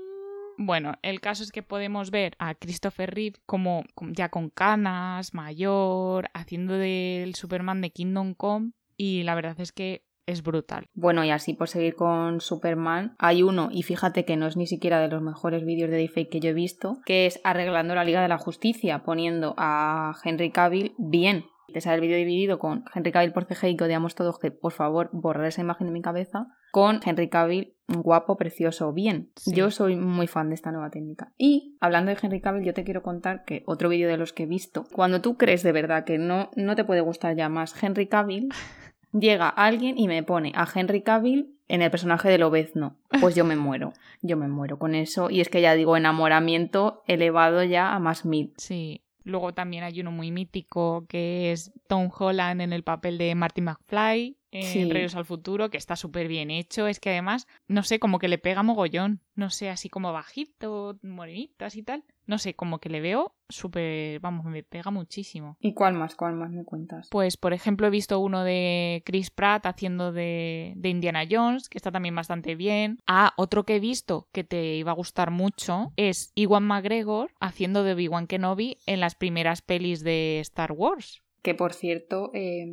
bueno, 0.62 0.92
el 1.00 1.22
caso 1.22 1.42
es 1.42 1.52
que 1.52 1.62
podemos 1.62 2.10
ver 2.10 2.34
a 2.38 2.54
Christopher 2.54 3.14
Reeve 3.14 3.38
como 3.46 3.82
ya 4.10 4.28
con 4.28 4.50
canas, 4.50 5.32
mayor, 5.32 6.28
haciendo 6.34 6.74
del 6.74 7.34
Superman 7.34 7.80
de 7.80 7.90
Kingdom 7.90 8.34
Come 8.34 8.72
y 8.98 9.22
la 9.22 9.34
verdad 9.34 9.58
es 9.58 9.72
que 9.72 10.04
es 10.26 10.42
brutal. 10.42 10.84
Bueno, 10.92 11.24
y 11.24 11.30
así 11.30 11.54
por 11.54 11.68
seguir 11.68 11.94
con 11.94 12.42
Superman, 12.42 13.14
hay 13.18 13.42
uno, 13.42 13.70
y 13.72 13.84
fíjate 13.84 14.26
que 14.26 14.36
no 14.36 14.46
es 14.46 14.58
ni 14.58 14.66
siquiera 14.66 15.00
de 15.00 15.08
los 15.08 15.22
mejores 15.22 15.64
vídeos 15.64 15.88
de 15.88 15.96
deepfake 15.96 16.28
que 16.28 16.40
yo 16.40 16.50
he 16.50 16.54
visto, 16.54 16.98
que 17.06 17.24
es 17.24 17.40
arreglando 17.42 17.94
la 17.94 18.04
Liga 18.04 18.20
de 18.20 18.28
la 18.28 18.36
Justicia, 18.36 19.02
poniendo 19.02 19.54
a 19.56 20.12
Henry 20.22 20.50
Cavill 20.50 20.94
bien. 20.98 21.46
Te 21.72 21.80
sale 21.80 21.94
el 21.94 22.00
vídeo 22.02 22.18
dividido 22.18 22.58
con 22.58 22.84
Henry 22.94 23.12
Cavill 23.12 23.32
por 23.32 23.46
CGI, 23.46 23.78
que 23.78 23.84
odiamos 23.84 24.14
todos 24.14 24.38
que 24.38 24.50
por 24.50 24.72
favor 24.72 25.08
borrar 25.14 25.46
esa 25.46 25.62
imagen 25.62 25.86
de 25.86 25.94
mi 25.94 26.02
cabeza, 26.02 26.48
con 26.70 27.00
Henry 27.04 27.28
Cavill 27.28 27.74
guapo, 27.98 28.36
precioso, 28.36 28.92
bien. 28.92 29.30
Sí. 29.36 29.52
Yo 29.54 29.70
soy 29.70 29.96
muy 29.96 30.26
fan 30.26 30.48
de 30.48 30.54
esta 30.54 30.70
nueva 30.70 30.90
técnica. 30.90 31.32
Y 31.36 31.76
hablando 31.80 32.10
de 32.10 32.18
Henry 32.20 32.40
Cavill, 32.40 32.64
yo 32.64 32.74
te 32.74 32.84
quiero 32.84 33.02
contar 33.02 33.44
que 33.44 33.62
otro 33.66 33.88
vídeo 33.88 34.08
de 34.08 34.16
los 34.16 34.32
que 34.32 34.44
he 34.44 34.46
visto, 34.46 34.86
cuando 34.92 35.20
tú 35.20 35.36
crees 35.36 35.62
de 35.62 35.72
verdad 35.72 36.04
que 36.04 36.18
no, 36.18 36.50
no 36.56 36.76
te 36.76 36.84
puede 36.84 37.00
gustar 37.00 37.36
ya 37.36 37.48
más 37.48 37.80
Henry 37.82 38.06
Cavill, 38.06 38.48
llega 39.12 39.48
alguien 39.48 39.98
y 39.98 40.08
me 40.08 40.22
pone 40.22 40.52
a 40.54 40.66
Henry 40.72 41.02
Cavill 41.02 41.56
en 41.68 41.82
el 41.82 41.90
personaje 41.90 42.28
de 42.28 42.38
Lobezno. 42.38 42.96
Pues 43.20 43.34
yo 43.34 43.44
me 43.44 43.56
muero, 43.56 43.92
yo 44.22 44.36
me 44.36 44.48
muero 44.48 44.78
con 44.78 44.94
eso. 44.94 45.30
Y 45.30 45.40
es 45.40 45.48
que 45.48 45.60
ya 45.60 45.74
digo, 45.74 45.96
enamoramiento 45.96 47.02
elevado 47.06 47.62
ya 47.62 47.94
a 47.94 47.98
más 47.98 48.24
mil. 48.24 48.52
Sí. 48.56 49.02
Luego 49.22 49.52
también 49.52 49.84
hay 49.84 50.00
uno 50.00 50.10
muy 50.10 50.32
mítico 50.32 51.04
que 51.06 51.52
es 51.52 51.72
Tom 51.86 52.10
Holland 52.16 52.62
en 52.62 52.72
el 52.72 52.82
papel 52.82 53.18
de 53.18 53.34
Marty 53.34 53.60
McFly 53.60 54.39
en 54.52 54.62
Sí. 54.64 54.84
Regreso 54.84 55.18
al 55.18 55.24
Futuro, 55.24 55.70
que 55.70 55.76
está 55.76 55.96
súper 55.96 56.28
bien 56.28 56.50
hecho. 56.50 56.86
Es 56.86 57.00
que 57.00 57.10
además, 57.10 57.46
no 57.68 57.82
sé, 57.82 57.98
como 57.98 58.18
que 58.18 58.28
le 58.28 58.38
pega 58.38 58.62
mogollón. 58.62 59.20
No 59.34 59.48
sé, 59.50 59.70
así 59.70 59.88
como 59.88 60.12
bajito, 60.12 60.98
morenitas 61.02 61.76
y 61.76 61.82
tal. 61.82 62.04
No 62.26 62.38
sé, 62.38 62.54
como 62.54 62.78
que 62.78 62.88
le 62.90 63.00
veo 63.00 63.34
súper, 63.48 64.20
vamos, 64.20 64.44
me 64.46 64.62
pega 64.62 64.90
muchísimo. 64.90 65.56
¿Y 65.60 65.74
cuál 65.74 65.94
más? 65.94 66.14
¿Cuál 66.14 66.34
más 66.34 66.50
me 66.50 66.64
cuentas? 66.64 67.08
Pues, 67.10 67.36
por 67.36 67.52
ejemplo, 67.52 67.86
he 67.86 67.90
visto 67.90 68.20
uno 68.20 68.44
de 68.44 69.02
Chris 69.04 69.30
Pratt 69.30 69.66
haciendo 69.66 70.12
de, 70.12 70.74
de 70.76 70.88
Indiana 70.88 71.24
Jones, 71.28 71.68
que 71.68 71.78
está 71.78 71.90
también 71.90 72.14
bastante 72.14 72.54
bien. 72.54 73.00
Ah, 73.06 73.32
otro 73.36 73.64
que 73.64 73.76
he 73.76 73.80
visto 73.80 74.28
que 74.32 74.44
te 74.44 74.76
iba 74.76 74.92
a 74.92 74.94
gustar 74.94 75.30
mucho 75.30 75.92
es 75.96 76.32
Iwan 76.34 76.64
McGregor 76.64 77.32
haciendo 77.40 77.82
de 77.82 77.94
Obi-Wan 77.94 78.26
Kenobi 78.26 78.78
en 78.86 79.00
las 79.00 79.14
primeras 79.14 79.62
pelis 79.62 80.04
de 80.04 80.38
Star 80.40 80.72
Wars. 80.72 81.22
Que 81.42 81.54
por 81.54 81.72
cierto, 81.72 82.30
eh, 82.34 82.66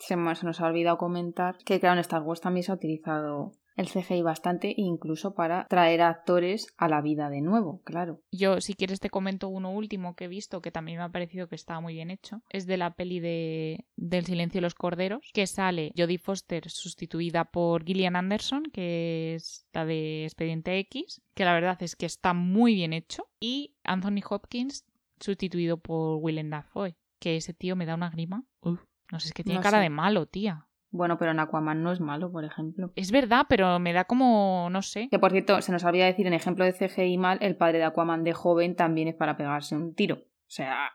se, 0.00 0.16
nos 0.16 0.60
ha 0.60 0.66
olvidado 0.66 0.98
comentar 0.98 1.56
que 1.64 1.80
claro, 1.80 1.94
en 1.94 2.00
Star 2.00 2.22
Wars 2.22 2.40
también 2.40 2.64
se 2.64 2.72
ha 2.72 2.76
utilizado 2.76 3.52
el 3.76 3.88
CGI 3.88 4.22
bastante, 4.22 4.72
incluso 4.76 5.34
para 5.34 5.66
traer 5.68 6.00
a 6.00 6.08
actores 6.08 6.66
a 6.78 6.88
la 6.88 7.02
vida 7.02 7.28
de 7.28 7.42
nuevo, 7.42 7.82
claro. 7.84 8.22
Yo, 8.32 8.60
si 8.60 8.74
quieres, 8.74 9.00
te 9.00 9.10
comento 9.10 9.48
uno 9.48 9.70
último 9.70 10.16
que 10.16 10.24
he 10.24 10.28
visto 10.28 10.62
que 10.62 10.70
también 10.70 10.98
me 10.98 11.04
ha 11.04 11.10
parecido 11.10 11.48
que 11.48 11.56
estaba 11.56 11.80
muy 11.80 11.94
bien 11.94 12.10
hecho. 12.10 12.42
Es 12.48 12.66
de 12.66 12.78
la 12.78 12.94
peli 12.94 13.20
de 13.20 13.84
del 13.96 14.24
silencio 14.24 14.58
de 14.58 14.62
los 14.62 14.74
corderos, 14.74 15.30
que 15.32 15.46
sale 15.46 15.92
Jodie 15.96 16.18
Foster 16.18 16.70
sustituida 16.70 17.44
por 17.44 17.84
Gillian 17.84 18.16
Anderson, 18.16 18.64
que 18.72 19.34
es 19.34 19.66
la 19.72 19.84
de 19.84 20.24
Expediente 20.24 20.78
X, 20.78 21.20
que 21.34 21.44
la 21.44 21.54
verdad 21.54 21.82
es 21.82 21.96
que 21.96 22.06
está 22.06 22.32
muy 22.32 22.74
bien 22.74 22.92
hecho, 22.92 23.28
y 23.40 23.74
Anthony 23.84 24.22
Hopkins 24.28 24.86
sustituido 25.20 25.78
por 25.78 26.16
Willem 26.22 26.50
Dafoe, 26.50 26.96
que 27.18 27.36
ese 27.36 27.54
tío 27.54 27.76
me 27.76 27.86
da 27.86 27.94
una 27.94 28.10
grima. 28.10 28.44
Uf, 28.60 28.80
no 29.10 29.20
sé, 29.20 29.28
es 29.28 29.34
que 29.34 29.44
tiene 29.44 29.58
No 29.58 29.62
cara 29.62 29.78
sé. 29.78 29.82
de 29.84 29.90
malo, 29.90 30.26
tía. 30.26 30.66
Bueno, 30.90 31.18
pero 31.18 31.32
en 31.32 31.40
Aquaman 31.40 31.82
no 31.82 31.92
es 31.92 32.00
malo, 32.00 32.30
por 32.30 32.44
ejemplo. 32.44 32.92
Es 32.96 33.10
verdad, 33.10 33.46
pero 33.48 33.78
me 33.78 33.92
da 33.92 34.04
como, 34.04 34.68
no 34.70 34.82
sé. 34.82 35.08
Que 35.10 35.18
por 35.18 35.32
cierto, 35.32 35.60
se 35.60 35.72
nos 35.72 35.84
olvida 35.84 36.06
decir 36.06 36.26
en 36.26 36.32
ejemplo 36.32 36.64
de 36.64 36.72
CGI 36.72 37.18
mal, 37.18 37.38
el 37.42 37.56
padre 37.56 37.78
de 37.78 37.84
Aquaman 37.84 38.24
de 38.24 38.32
joven 38.32 38.76
también 38.76 39.08
es 39.08 39.14
para 39.14 39.36
pegarse 39.36 39.76
un 39.76 39.94
tiro. 39.94 40.16
O 40.16 40.48
sea. 40.50 40.90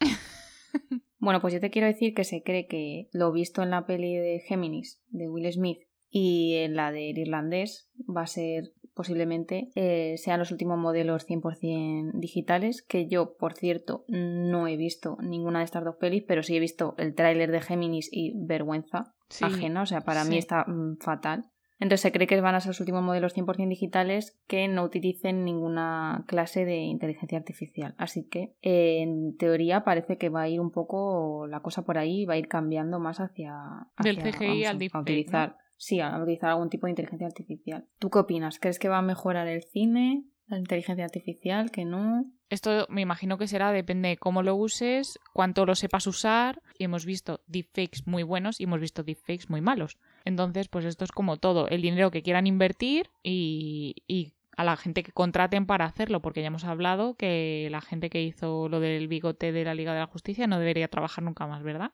bueno, 1.18 1.40
pues 1.40 1.54
yo 1.54 1.60
te 1.60 1.70
quiero 1.70 1.86
decir 1.88 2.14
que 2.14 2.24
se 2.24 2.42
cree 2.42 2.66
que 2.66 3.08
lo 3.12 3.32
visto 3.32 3.62
en 3.62 3.70
la 3.70 3.86
peli 3.86 4.14
de 4.16 4.40
Géminis 4.40 5.02
de 5.08 5.28
Will 5.28 5.52
Smith 5.52 5.80
y 6.10 6.54
en 6.58 6.76
la 6.76 6.92
del 6.92 7.18
irlandés 7.18 7.90
va 7.98 8.22
a 8.22 8.26
ser 8.26 8.72
posiblemente 8.94 9.70
eh, 9.74 10.14
sean 10.18 10.38
los 10.38 10.50
últimos 10.50 10.78
modelos 10.78 11.26
100% 11.28 12.12
digitales 12.14 12.82
que 12.82 13.06
yo 13.06 13.36
por 13.36 13.54
cierto 13.54 14.04
no 14.08 14.68
he 14.68 14.76
visto 14.76 15.16
ninguna 15.20 15.58
de 15.58 15.64
estas 15.64 15.84
dos 15.84 15.96
pelis 15.96 16.24
pero 16.26 16.42
sí 16.42 16.56
he 16.56 16.60
visto 16.60 16.94
el 16.98 17.14
tráiler 17.14 17.50
de 17.50 17.60
Géminis 17.60 18.08
y 18.12 18.32
vergüenza 18.34 19.14
Sí, 19.28 19.44
ajena 19.44 19.82
o 19.82 19.86
sea 19.86 20.02
para 20.02 20.24
mí 20.24 20.38
está 20.38 20.64
mm, 20.64 20.98
fatal. 20.98 21.50
Entonces 21.80 22.02
se 22.02 22.12
cree 22.12 22.26
que 22.26 22.40
van 22.40 22.54
a 22.54 22.60
ser 22.60 22.68
los 22.68 22.80
últimos 22.80 23.02
modelos 23.02 23.36
100% 23.36 23.68
digitales 23.68 24.38
que 24.46 24.68
no 24.68 24.84
utilicen 24.84 25.44
ninguna 25.44 26.24
clase 26.28 26.64
de 26.64 26.76
inteligencia 26.76 27.36
artificial. 27.36 27.94
Así 27.98 28.24
que 28.28 28.54
eh, 28.62 29.02
en 29.02 29.36
teoría 29.36 29.82
parece 29.82 30.16
que 30.16 30.28
va 30.28 30.42
a 30.42 30.48
ir 30.48 30.60
un 30.60 30.70
poco 30.70 31.46
la 31.48 31.60
cosa 31.60 31.84
por 31.84 31.98
ahí, 31.98 32.26
va 32.26 32.34
a 32.34 32.38
ir 32.38 32.48
cambiando 32.48 33.00
más 33.00 33.18
hacia, 33.18 33.88
Del 34.02 34.18
CGI 34.18 34.46
vamos, 34.46 34.66
al 34.66 34.78
deepfake, 34.78 34.94
a 34.94 35.00
utilizar 35.00 35.56
sí, 35.76 36.00
a 36.00 36.16
utilizar 36.20 36.50
algún 36.50 36.70
tipo 36.70 36.86
de 36.86 36.92
inteligencia 36.92 37.26
artificial. 37.26 37.86
¿Tú 37.98 38.10
qué 38.10 38.18
opinas? 38.18 38.58
¿Crees 38.58 38.78
que 38.78 38.88
va 38.88 38.98
a 38.98 39.02
mejorar 39.02 39.48
el 39.48 39.62
cine? 39.62 40.24
¿La 40.46 40.58
inteligencia 40.58 41.04
artificial? 41.04 41.70
¿Que 41.70 41.84
no? 41.84 42.26
Esto 42.50 42.86
me 42.90 43.00
imagino 43.00 43.38
que 43.38 43.48
será, 43.48 43.72
depende 43.72 44.10
de 44.10 44.16
cómo 44.16 44.42
lo 44.42 44.54
uses, 44.54 45.18
cuánto 45.32 45.64
lo 45.64 45.74
sepas 45.74 46.06
usar. 46.06 46.60
Y 46.78 46.84
hemos 46.84 47.06
visto 47.06 47.40
deepfakes 47.46 48.02
muy 48.06 48.22
buenos 48.22 48.60
y 48.60 48.64
hemos 48.64 48.80
visto 48.80 49.02
deepfakes 49.02 49.48
muy 49.48 49.60
malos. 49.60 49.98
Entonces, 50.24 50.68
pues 50.68 50.84
esto 50.84 51.04
es 51.04 51.12
como 51.12 51.38
todo, 51.38 51.68
el 51.68 51.82
dinero 51.82 52.10
que 52.10 52.22
quieran 52.22 52.46
invertir 52.46 53.10
y, 53.22 53.96
y 54.06 54.34
a 54.56 54.64
la 54.64 54.76
gente 54.76 55.02
que 55.02 55.12
contraten 55.12 55.66
para 55.66 55.84
hacerlo, 55.84 56.20
porque 56.20 56.40
ya 56.40 56.48
hemos 56.48 56.64
hablado 56.64 57.14
que 57.14 57.68
la 57.70 57.80
gente 57.80 58.10
que 58.10 58.22
hizo 58.22 58.68
lo 58.68 58.80
del 58.80 59.08
bigote 59.08 59.52
de 59.52 59.64
la 59.64 59.74
Liga 59.74 59.92
de 59.92 60.00
la 60.00 60.06
Justicia 60.06 60.46
no 60.46 60.58
debería 60.58 60.88
trabajar 60.88 61.24
nunca 61.24 61.46
más, 61.46 61.62
¿verdad? 61.62 61.92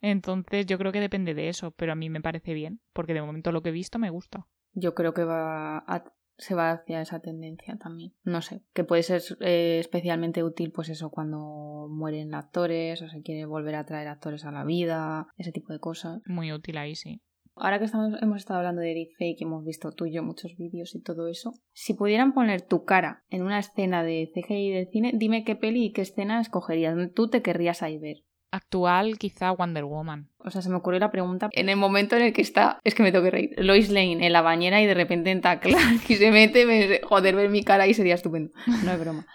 Entonces 0.00 0.66
yo 0.66 0.78
creo 0.78 0.92
que 0.92 1.00
depende 1.00 1.34
de 1.34 1.48
eso, 1.48 1.70
pero 1.72 1.92
a 1.92 1.96
mí 1.96 2.10
me 2.10 2.20
parece 2.20 2.54
bien, 2.54 2.80
porque 2.92 3.14
de 3.14 3.22
momento 3.22 3.52
lo 3.52 3.62
que 3.62 3.70
he 3.70 3.72
visto 3.72 3.98
me 3.98 4.10
gusta. 4.10 4.46
Yo 4.72 4.94
creo 4.94 5.14
que 5.14 5.24
va 5.24 5.84
se 6.38 6.54
va 6.54 6.72
hacia 6.72 7.00
esa 7.00 7.20
tendencia 7.20 7.76
también. 7.76 8.12
No 8.24 8.42
sé, 8.42 8.62
que 8.74 8.84
puede 8.84 9.02
ser 9.02 9.22
eh, 9.40 9.78
especialmente 9.80 10.44
útil 10.44 10.72
pues 10.72 10.88
eso 10.88 11.10
cuando 11.10 11.88
mueren 11.90 12.34
actores 12.34 13.00
o 13.02 13.08
se 13.08 13.22
quiere 13.22 13.46
volver 13.46 13.74
a 13.74 13.86
traer 13.86 14.08
actores 14.08 14.44
a 14.44 14.52
la 14.52 14.64
vida, 14.64 15.28
ese 15.36 15.52
tipo 15.52 15.72
de 15.72 15.80
cosas. 15.80 16.20
Muy 16.26 16.52
útil 16.52 16.76
ahí, 16.78 16.94
sí. 16.94 17.22
Ahora 17.58 17.78
que 17.78 17.86
estamos, 17.86 18.20
hemos 18.20 18.36
estado 18.36 18.58
hablando 18.58 18.82
de 18.82 18.92
deepfake, 18.92 19.40
hemos 19.40 19.64
visto 19.64 19.90
tú 19.92 20.04
y 20.04 20.12
yo 20.12 20.22
muchos 20.22 20.54
vídeos 20.58 20.94
y 20.94 21.00
todo 21.00 21.26
eso, 21.26 21.54
si 21.72 21.94
pudieran 21.94 22.34
poner 22.34 22.60
tu 22.60 22.84
cara 22.84 23.24
en 23.30 23.42
una 23.42 23.58
escena 23.58 24.02
de 24.02 24.30
CGI 24.34 24.70
del 24.72 24.88
cine, 24.88 25.12
dime 25.14 25.42
qué 25.42 25.56
peli 25.56 25.86
y 25.86 25.92
qué 25.92 26.02
escena 26.02 26.38
escogerías, 26.42 26.94
tú 27.14 27.30
te 27.30 27.40
querrías 27.40 27.82
ahí 27.82 27.96
ver. 27.96 28.25
Actual, 28.56 29.18
quizá 29.18 29.50
Wonder 29.50 29.84
Woman. 29.84 30.30
O 30.38 30.50
sea, 30.50 30.62
se 30.62 30.70
me 30.70 30.76
ocurrió 30.76 30.98
la 30.98 31.10
pregunta 31.10 31.48
en 31.52 31.68
el 31.68 31.76
momento 31.76 32.16
en 32.16 32.22
el 32.22 32.32
que 32.32 32.42
está, 32.42 32.80
es 32.84 32.94
que 32.94 33.02
me 33.02 33.12
tengo 33.12 33.24
que 33.24 33.30
reír, 33.30 33.54
Lois 33.58 33.90
Lane 33.90 34.24
en 34.24 34.32
la 34.32 34.40
bañera 34.40 34.80
y 34.80 34.86
de 34.86 34.94
repente 34.94 35.30
entra 35.30 35.60
Clark 35.60 36.00
y 36.08 36.14
se 36.14 36.30
mete, 36.30 36.64
me, 36.64 37.00
joder, 37.02 37.36
ver 37.36 37.50
mi 37.50 37.62
cara 37.62 37.84
ahí 37.84 37.94
sería 37.94 38.14
estupendo. 38.14 38.52
No 38.84 38.92
es 38.92 39.00
broma. 39.00 39.26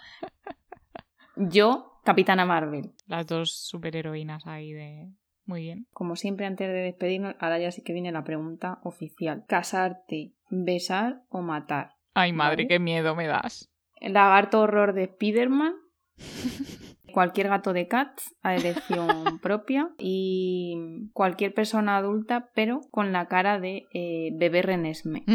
Yo, 1.36 2.00
Capitana 2.04 2.44
Marvel. 2.44 2.90
Las 3.06 3.26
dos 3.26 3.52
superheroínas 3.52 4.46
ahí 4.46 4.72
de 4.72 5.12
muy 5.44 5.62
bien. 5.62 5.86
Como 5.92 6.16
siempre, 6.16 6.46
antes 6.46 6.68
de 6.68 6.74
despedirnos, 6.74 7.34
ahora 7.38 7.58
ya 7.58 7.70
sí 7.72 7.82
que 7.82 7.92
viene 7.92 8.12
la 8.12 8.24
pregunta 8.24 8.78
oficial. 8.84 9.44
¿Casarte, 9.46 10.32
besar 10.50 11.22
o 11.28 11.42
matar? 11.42 11.94
Ay, 12.14 12.32
madre, 12.32 12.68
qué 12.68 12.78
miedo 12.78 13.14
me 13.14 13.26
das. 13.26 13.70
El 14.00 14.14
lagarto 14.14 14.60
horror 14.60 14.94
de 14.94 15.06
Spiderman. 15.06 15.74
cualquier 17.12 17.48
gato 17.48 17.72
de 17.72 17.88
Cats 17.88 18.34
a 18.42 18.54
elección 18.56 19.38
propia 19.42 19.90
y 19.98 21.08
cualquier 21.12 21.54
persona 21.54 21.96
adulta, 21.96 22.50
pero 22.54 22.80
con 22.90 23.12
la 23.12 23.28
cara 23.28 23.60
de 23.60 23.86
eh, 23.92 24.30
bebé 24.34 24.62
Renesme. 24.62 25.24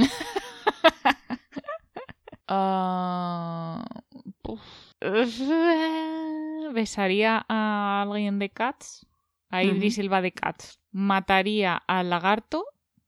Ah, 2.50 3.84
besaría 6.74 7.46
a 7.50 8.04
alguien 8.04 8.40
de 8.40 8.50
Cats 8.50 9.06
a 9.50 9.64
Idris 9.64 9.96
Silva 9.96 10.22
de 10.22 10.32
Cats. 10.32 10.80
Mataría 10.92 11.76
al 11.76 12.10
lagarto 12.10 12.66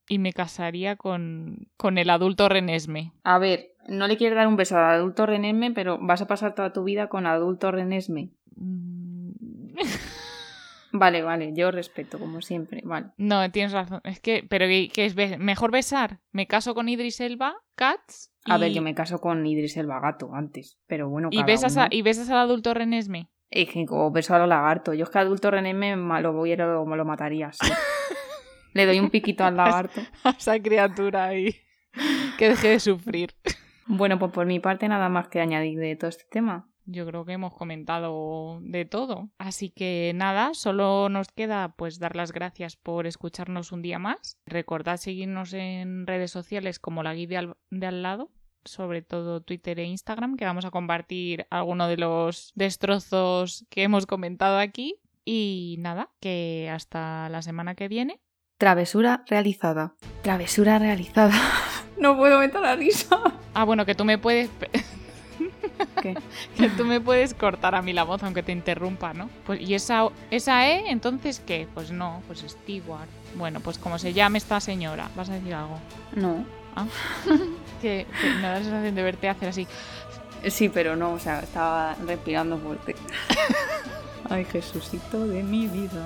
y 0.08 0.20
me 0.20 0.34
casaría 0.34 0.96
con, 0.96 1.68
con 1.78 1.98
el 1.98 2.10
adulto 2.10 2.50
Renesme. 2.50 3.14
A 3.24 3.38
ver, 3.38 3.74
no 3.88 4.08
le 4.08 4.18
quiero 4.18 4.36
dar 4.36 4.48
un 4.48 4.56
beso 4.56 4.78
al 4.78 4.96
adulto 4.96 5.26
Renesme, 5.26 5.72
pero 5.72 5.98
vas 6.02 6.22
a 6.22 6.28
pasar 6.28 6.56
toda 6.56 6.74
tu 6.74 6.84
vida 6.84 7.08
con 7.08 7.26
adulto 7.26 7.72
Renesme. 7.72 8.32
Mm. 8.60 9.32
vale, 10.94 11.22
vale, 11.22 11.54
yo 11.56 11.72
respeto, 11.72 12.20
como 12.20 12.42
siempre, 12.42 12.82
vale. 12.84 13.08
No, 13.18 13.50
tienes 13.52 13.72
razón. 13.72 14.02
Es 14.04 14.20
que, 14.20 14.46
pero 14.48 14.68
¿qué 14.68 15.06
es 15.06 15.16
mejor 15.40 15.72
besar? 15.72 16.20
¿Me 16.32 16.48
caso 16.48 16.76
con 16.76 16.90
Idris 16.90 17.20
Elba, 17.20 17.56
Cats? 17.76 18.32
A 18.46 18.58
ver, 18.58 18.72
yo 18.72 18.82
me 18.82 18.96
caso 18.96 19.20
con 19.20 19.46
Idris 19.46 19.78
Elba 19.78 20.00
Gato 20.00 20.34
antes, 20.34 20.80
pero 20.88 21.10
bueno. 21.10 21.30
¿Y, 21.32 21.44
besas, 21.44 21.78
¿Y 21.92 22.02
besas 22.02 22.30
al 22.30 22.38
adulto 22.38 22.74
Renesme? 22.74 23.30
o 23.90 24.12
beso 24.12 24.36
a 24.36 24.40
los 24.40 24.48
lagartos. 24.48 24.96
Yo 24.96 25.04
es 25.04 25.10
que 25.10 25.20
adulto 25.20 25.52
René 25.52 25.74
me 25.74 25.96
lo 26.22 26.34
voy 26.34 26.56
lo, 26.56 26.86
me 26.86 26.98
lo 26.98 27.06
mataría. 27.06 27.52
Le 28.74 28.86
doy 28.86 29.00
un 29.00 29.10
piquito 29.10 29.44
al 29.44 29.58
lagarto. 29.58 30.02
A 30.24 30.32
esa 30.32 30.60
criatura 30.60 31.26
ahí. 31.26 31.56
Que 32.38 32.50
deje 32.50 32.70
de 32.70 32.80
sufrir. 32.80 33.34
Bueno, 33.88 34.20
pues 34.20 34.32
por 34.32 34.46
mi 34.46 34.60
parte 34.60 34.88
nada 34.88 35.10
más 35.10 35.28
que 35.30 35.40
añadir 35.40 35.80
de 35.80 35.96
todo 35.96 36.10
este 36.10 36.26
tema. 36.30 36.69
Yo 36.92 37.06
creo 37.06 37.24
que 37.24 37.34
hemos 37.34 37.54
comentado 37.54 38.60
de 38.62 38.86
todo. 38.86 39.30
Así 39.38 39.70
que 39.70 40.12
nada, 40.16 40.54
solo 40.54 41.08
nos 41.10 41.28
queda 41.30 41.76
pues 41.78 42.00
dar 42.00 42.16
las 42.16 42.32
gracias 42.32 42.76
por 42.76 43.06
escucharnos 43.06 43.72
un 43.72 43.84
día 43.84 44.00
más. 44.00 44.40
Recordad 44.46 44.98
seguirnos 44.98 45.54
en 45.54 46.08
redes 46.08 46.32
sociales 46.32 46.80
como 46.80 47.04
la 47.04 47.14
guía 47.14 47.54
de 47.70 47.86
al 47.86 48.02
lado 48.02 48.32
sobre 48.66 49.02
todo 49.02 49.42
Twitter 49.42 49.80
e 49.80 49.86
Instagram, 49.86 50.36
que 50.36 50.46
vamos 50.46 50.66
a 50.66 50.72
compartir 50.72 51.48
algunos 51.50 51.90
de 51.90 51.98
los 51.98 52.52
destrozos 52.56 53.66
que 53.70 53.84
hemos 53.84 54.06
comentado 54.06 54.58
aquí. 54.58 55.00
Y 55.26 55.78
nada, 55.80 56.10
que 56.20 56.70
hasta 56.72 57.30
la 57.30 57.42
semana 57.42 57.76
que 57.76 57.88
viene. 57.88 58.20
Travesura 58.58 59.24
realizada. 59.28 59.96
Travesura 60.22 60.80
realizada. 60.80 61.40
no 61.98 62.18
puedo 62.18 62.40
meter 62.40 62.62
la 62.62 62.76
risa. 62.76 63.18
Ah, 63.54 63.64
bueno, 63.64 63.86
que 63.86 63.96
tú 63.96 64.06
me 64.06 64.18
puedes... 64.18 64.50
¿Qué? 66.02 66.16
que 66.58 66.70
tú 66.70 66.86
me 66.86 67.00
puedes 67.02 67.34
cortar 67.34 67.76
a 67.76 67.82
mí 67.82 67.94
la 67.94 68.04
voz 68.04 68.24
aunque 68.24 68.44
te 68.44 68.52
interrumpa, 68.52 69.14
¿no? 69.14 69.30
Pues, 69.46 69.62
¿Y 69.62 69.74
esa, 69.74 70.08
esa 70.32 70.68
E 70.68 70.90
entonces 70.90 71.42
qué? 71.46 71.68
Pues 71.74 71.92
no, 71.92 72.22
pues 72.28 72.46
Stewart. 72.48 73.08
Bueno, 73.36 73.60
pues 73.60 73.78
como 73.78 74.00
se 74.00 74.14
llame 74.14 74.38
esta 74.38 74.60
señora, 74.60 75.10
¿vas 75.16 75.30
a 75.30 75.34
decir 75.34 75.54
algo? 75.54 75.80
No. 76.16 76.46
Ah. 76.76 76.86
que, 77.82 78.06
me 78.38 78.42
da 78.42 78.54
la 78.54 78.64
sensación 78.64 78.96
de 78.96 79.04
verte 79.04 79.30
hacer 79.30 79.50
así. 79.50 79.68
Sí, 80.48 80.70
pero 80.70 80.96
no, 80.96 81.14
o 81.14 81.20
sea, 81.20 81.42
estaba 81.42 81.96
respirando 82.06 82.58
fuerte. 82.58 82.96
Ay, 84.30 84.46
Jesucito 84.46 85.28
de 85.28 85.44
mi 85.44 85.68
vida. 85.68 86.06